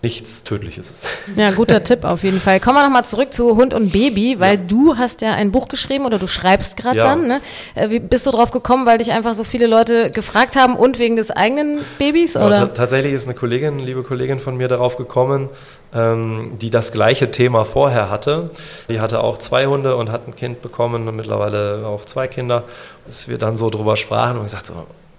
nichts 0.00 0.44
Tödliches 0.44 0.90
ist. 0.90 1.06
Ja, 1.34 1.50
guter 1.50 1.82
Tipp 1.82 2.04
auf 2.04 2.22
jeden 2.22 2.40
Fall. 2.40 2.60
Kommen 2.60 2.76
wir 2.76 2.84
nochmal 2.84 3.04
zurück 3.04 3.32
zu 3.32 3.56
Hund 3.56 3.74
und 3.74 3.90
Baby, 3.90 4.38
weil 4.38 4.56
ja. 4.56 4.64
du 4.64 4.96
hast 4.96 5.22
ja 5.22 5.32
ein 5.32 5.50
Buch 5.50 5.66
geschrieben 5.66 6.04
oder 6.04 6.18
du 6.18 6.28
schreibst 6.28 6.76
gerade 6.76 6.98
ja. 6.98 7.04
dann. 7.04 7.26
Ne? 7.26 7.40
Äh, 7.74 7.90
wie 7.90 7.98
bist 7.98 8.24
du 8.26 8.30
drauf 8.30 8.52
gekommen, 8.52 8.86
weil 8.86 8.98
dich 8.98 9.10
einfach 9.10 9.34
so 9.34 9.42
viele 9.42 9.66
Leute 9.66 10.10
gefragt 10.12 10.54
haben 10.54 10.76
und 10.76 11.00
wegen 11.00 11.16
des 11.16 11.32
eigenen 11.32 11.80
Babys? 11.98 12.34
Ja, 12.34 12.46
oder? 12.46 12.72
Tatsächlich 12.72 13.12
ist 13.12 13.24
eine 13.24 13.34
Kollegin, 13.34 13.80
liebe 13.80 14.04
Kollegin 14.04 14.38
von 14.38 14.56
mir 14.56 14.68
darauf 14.68 14.96
gekommen, 14.96 15.48
ähm, 15.92 16.52
die 16.60 16.70
das 16.70 16.92
gleiche 16.92 17.32
Thema 17.32 17.64
vorher 17.64 18.08
hatte. 18.08 18.50
Die 18.88 19.00
hatte 19.00 19.24
auch 19.24 19.38
zwei 19.38 19.66
Hunde 19.66 19.96
und 19.96 20.12
hat 20.12 20.28
ein 20.28 20.36
Kind 20.36 20.62
bekommen 20.62 21.08
und 21.08 21.16
mittlerweile 21.16 21.84
auch 21.86 22.04
zwei 22.04 22.28
Kinder. 22.28 22.64
Dass 23.04 23.26
wir 23.26 23.38
dann 23.38 23.56
so 23.56 23.68
drüber 23.68 23.96
sprachen 23.96 24.36
und 24.36 24.44
gesagt 24.44 24.66
so, 24.66 24.74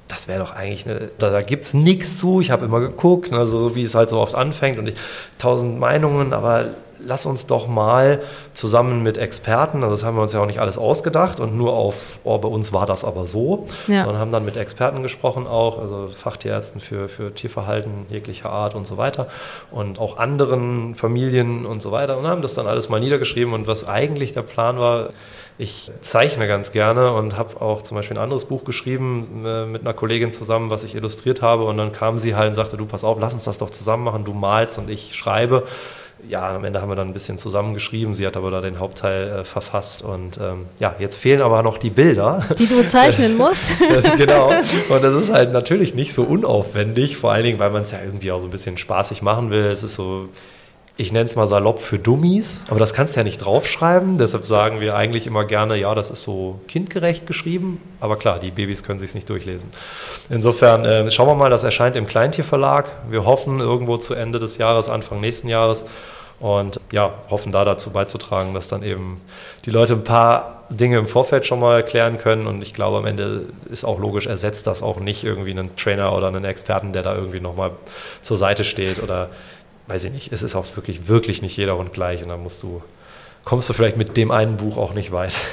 das 0.10 0.28
wäre 0.28 0.40
doch 0.40 0.52
eigentlich 0.52 0.86
eine, 0.86 1.10
da, 1.20 1.30
da 1.30 1.42
gibt 1.42 1.64
es 1.64 1.74
nichts 1.74 2.18
zu. 2.18 2.42
Ich 2.42 2.52
habe 2.52 2.66
immer 2.66 2.82
geguckt, 2.82 3.32
ne, 3.32 3.46
so 3.46 3.76
wie 3.76 3.84
es 3.84 3.96
halt 3.96 4.10
so 4.10 4.20
oft 4.20 4.36
anfängt 4.36 4.78
und 4.78 4.88
ich, 4.88 4.96
tausend 5.38 5.80
Meinungen, 5.80 6.34
aber 6.34 6.66
lass 7.00 7.26
uns 7.26 7.46
doch 7.46 7.68
mal 7.68 8.22
zusammen 8.54 9.04
mit 9.04 9.18
Experten, 9.18 9.84
also 9.84 9.96
das 9.96 10.04
haben 10.04 10.18
wir 10.18 10.22
uns 10.22 10.34
ja 10.34 10.42
auch 10.42 10.46
nicht 10.46 10.60
alles 10.60 10.78
ausgedacht 10.78 11.40
und 11.40 11.56
nur 11.56 11.74
auf, 11.74 12.20
oh, 12.24 12.38
bei 12.40 12.48
uns 12.48 12.74
war 12.74 12.86
das 12.86 13.06
aber 13.06 13.28
so, 13.28 13.68
ja. 13.88 14.04
sondern 14.04 14.20
haben 14.20 14.32
dann 14.32 14.46
mit 14.46 14.58
Experten 14.58 15.02
gesprochen 15.02 15.48
auch, 15.48 15.80
also 15.80 16.10
Fachtierärzten 16.14 16.82
für, 16.82 17.08
für 17.08 17.34
Tierverhalten 17.34 18.06
jeglicher 18.10 18.50
Art 18.50 18.76
und 18.76 18.86
so 18.86 18.98
weiter 18.98 19.28
und 19.72 20.00
auch 20.00 20.18
anderen 20.18 20.96
Familien 20.96 21.66
und 21.66 21.82
so 21.82 21.92
weiter 21.92 22.18
und 22.18 22.28
haben 22.28 22.42
das 22.42 22.54
dann 22.54 22.68
alles 22.68 22.90
mal 22.90 23.00
niedergeschrieben 23.00 23.54
und 23.54 23.68
was 23.68 23.88
eigentlich 23.88 24.34
der 24.34 24.42
Plan 24.42 24.80
war, 24.80 25.10
ich 25.60 25.92
zeichne 26.00 26.48
ganz 26.48 26.72
gerne 26.72 27.12
und 27.12 27.38
habe 27.38 27.62
auch 27.62 27.82
zum 27.82 27.96
Beispiel 27.96 28.18
ein 28.18 28.24
anderes 28.24 28.46
Buch 28.46 28.64
geschrieben 28.64 29.44
äh, 29.46 29.66
mit 29.66 29.82
einer 29.82 29.94
Kollegin 29.94 30.32
zusammen, 30.32 30.70
was 30.70 30.86
ich 30.86 30.96
illustriert 30.96 31.42
habe. 31.42 31.66
Und 31.66 31.78
dann 31.78 31.92
kam 31.92 32.18
sie 32.18 32.34
halt 32.34 32.48
und 32.48 32.56
sagte, 32.56 32.78
du 32.78 32.86
pass 32.86 33.04
auf, 33.04 33.18
lass 33.20 33.34
uns 33.34 33.44
das 33.44 33.58
doch 33.58 33.70
zusammen 33.70 34.06
machen. 34.06 34.24
Du 34.24 34.34
malst 34.34 34.78
und 34.78 34.90
ich 34.90 35.16
schreibe. 35.16 35.68
Ja, 36.28 36.56
am 36.56 36.64
Ende 36.64 36.82
haben 36.82 36.88
wir 36.88 36.96
dann 36.96 37.10
ein 37.10 37.14
bisschen 37.14 37.38
zusammengeschrieben. 37.38 38.16
Sie 38.16 38.26
hat 38.26 38.38
aber 38.38 38.52
da 38.52 38.62
den 38.62 38.80
Hauptteil 38.80 39.40
äh, 39.40 39.44
verfasst. 39.44 40.02
Und 40.02 40.38
ähm, 40.38 40.68
ja, 40.80 40.96
jetzt 40.98 41.18
fehlen 41.18 41.42
aber 41.42 41.62
noch 41.62 41.78
die 41.78 41.90
Bilder. 41.90 42.46
Die 42.58 42.68
du 42.68 42.86
zeichnen 42.86 43.36
musst. 43.36 43.74
genau. 44.18 44.52
Und 44.88 45.04
das 45.04 45.14
ist 45.14 45.34
halt 45.34 45.52
natürlich 45.52 45.94
nicht 45.94 46.14
so 46.14 46.24
unaufwendig, 46.24 47.18
vor 47.18 47.34
allen 47.34 47.44
Dingen, 47.44 47.60
weil 47.60 47.72
man 47.72 47.82
es 47.82 47.92
ja 47.92 47.98
irgendwie 48.02 48.32
auch 48.32 48.40
so 48.40 48.48
ein 48.48 48.52
bisschen 48.52 48.78
spaßig 48.78 49.22
machen 49.24 49.50
will. 49.50 49.66
Es 49.66 49.84
ist 49.84 49.96
so 49.96 50.30
ich 51.00 51.14
nenne 51.14 51.26
es 51.26 51.38
mal 51.38 51.48
salopp 51.48 51.82
für 51.82 51.98
Dummies, 51.98 52.66
aber 52.68 52.78
das 52.78 52.94
kannst 52.94 53.16
du 53.16 53.22
ja 53.22 53.24
nicht 53.24 53.38
draufschreiben. 53.38 54.18
Deshalb 54.18 54.46
sagen 54.46 54.82
wir 54.82 54.98
eigentlich 54.98 55.28
immer 55.28 55.46
gerne, 55.46 55.78
ja, 55.78 55.96
das 55.96 56.12
ist 56.12 56.24
so 56.24 56.60
kindgerecht 56.68 57.26
geschrieben. 57.26 57.82
Aber 58.02 58.18
klar, 58.18 58.38
die 58.38 58.52
Babys 58.52 58.84
können 58.84 59.00
sich 59.00 59.16
nicht 59.16 59.30
durchlesen. 59.30 59.70
Insofern 60.30 60.84
äh, 60.84 61.10
schauen 61.10 61.30
wir 61.30 61.36
mal, 61.36 61.50
das 61.50 61.64
erscheint 61.64 61.96
im 61.96 62.06
Kleintierverlag. 62.06 62.92
Wir 63.10 63.24
hoffen 63.24 63.62
irgendwo 63.62 63.96
zu 63.96 64.14
Ende 64.14 64.40
des 64.40 64.58
Jahres, 64.58 64.90
Anfang 64.90 65.22
nächsten 65.22 65.48
Jahres. 65.48 65.86
Und 66.42 66.82
ja, 66.92 67.14
hoffen 67.30 67.54
da 67.54 67.64
dazu 67.64 67.92
beizutragen, 67.92 68.54
dass 68.54 68.68
dann 68.68 68.84
eben 68.84 69.22
die 69.66 69.72
Leute 69.72 69.94
ein 69.94 70.04
paar 70.04 70.64
Dinge 70.70 70.98
im 70.98 71.08
Vorfeld 71.08 71.46
schon 71.46 71.62
mal 71.62 71.78
erklären 71.78 72.18
können. 72.18 72.46
Und 72.46 72.62
ich 72.62 72.74
glaube, 72.74 72.98
am 72.98 73.06
Ende 73.06 73.46
ist 73.72 73.86
auch 73.86 74.00
logisch, 74.00 74.26
ersetzt 74.26 74.68
das 74.68 74.84
auch 74.84 75.00
nicht 75.00 75.24
irgendwie 75.24 75.52
einen 75.52 75.78
Trainer 75.78 76.14
oder 76.14 76.28
einen 76.28 76.44
Experten, 76.44 76.92
der 76.92 77.04
da 77.04 77.16
irgendwie 77.16 77.40
nochmal 77.40 77.72
zur 78.22 78.36
Seite 78.36 78.66
steht 78.66 79.02
oder 79.02 79.30
weiß 79.90 80.04
ich 80.06 80.12
nicht, 80.12 80.32
es 80.32 80.44
ist 80.44 80.56
auch 80.56 80.66
wirklich, 80.76 81.08
wirklich 81.08 81.42
nicht 81.42 81.58
jeder 81.58 81.78
Hund 81.78 81.92
gleich 81.94 82.22
und 82.22 82.30
dann 82.30 82.42
musst 82.42 82.62
du, 82.62 82.82
kommst 83.44 83.68
du 83.70 83.74
vielleicht 83.74 83.98
mit 83.98 84.16
dem 84.16 84.30
einen 84.32 84.58
Buch 84.58 84.78
auch 84.78 84.94
nicht 84.94 85.12
weit. 85.12 85.34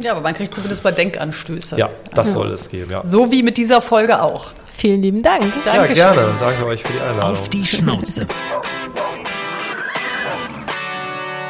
Ja, 0.00 0.12
aber 0.12 0.20
man 0.20 0.34
kriegt 0.34 0.54
zumindest 0.54 0.84
mal 0.84 0.92
Denkanstöße. 0.92 1.76
Ja, 1.76 1.90
das 2.14 2.28
ja. 2.28 2.34
soll 2.34 2.52
es 2.52 2.68
geben, 2.68 2.90
ja. 2.90 3.04
So 3.04 3.32
wie 3.32 3.42
mit 3.42 3.56
dieser 3.56 3.82
Folge 3.82 4.22
auch. 4.22 4.52
Vielen 4.72 5.02
lieben 5.02 5.24
Dank. 5.24 5.52
Dankeschön. 5.64 5.96
Ja, 5.96 6.12
gerne. 6.12 6.34
Danke 6.38 6.66
euch 6.66 6.82
für 6.82 6.92
die 6.92 7.00
Einladung. 7.00 7.32
Auf 7.32 7.48
die 7.48 7.64
Schnauze. 7.64 8.28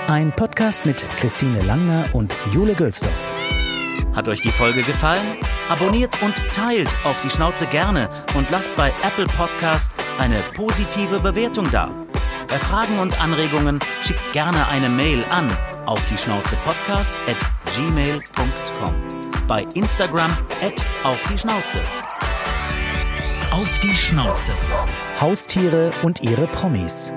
Ein 0.07 0.33
Podcast 0.35 0.87
mit 0.87 1.07
Christine 1.19 1.61
Langner 1.61 2.09
und 2.15 2.35
Jule 2.55 2.75
Gülsdorf. 2.75 3.35
Hat 4.15 4.29
euch 4.29 4.41
die 4.41 4.51
Folge 4.51 4.83
gefallen? 4.83 5.37
Abonniert 5.69 6.21
und 6.23 6.35
teilt 6.55 6.95
auf 7.05 7.21
die 7.21 7.29
Schnauze 7.29 7.67
gerne 7.67 8.09
und 8.35 8.51
lasst 8.51 8.75
bei 8.77 8.95
Apple 9.03 9.27
Podcast 9.27 9.93
eine 10.19 10.43
positive 10.55 11.21
Bewertung 11.21 11.71
da. 11.71 12.08
Bei 12.47 12.59
Fragen 12.59 12.99
und 12.99 13.21
Anregungen 13.21 13.81
schickt 14.03 14.33
gerne 14.33 14.69
eine 14.69 14.89
Mail 14.89 15.25
an 15.31 15.49
auf 15.87 16.05
die 16.07 16.17
Schnauze 16.17 16.57
Podcast 16.57 17.17
at 17.27 17.39
gmail.com. 17.75 18.95
Bei 19.47 19.67
Instagram 19.75 20.31
at 20.63 20.85
auf 21.05 21.21
die 21.31 21.39
Schnauze. 21.39 21.81
Auf 23.51 23.79
die 23.81 23.95
Schnauze. 23.95 24.53
Haustiere 25.21 25.93
und 26.03 26.23
ihre 26.23 26.47
Promis. 26.47 27.13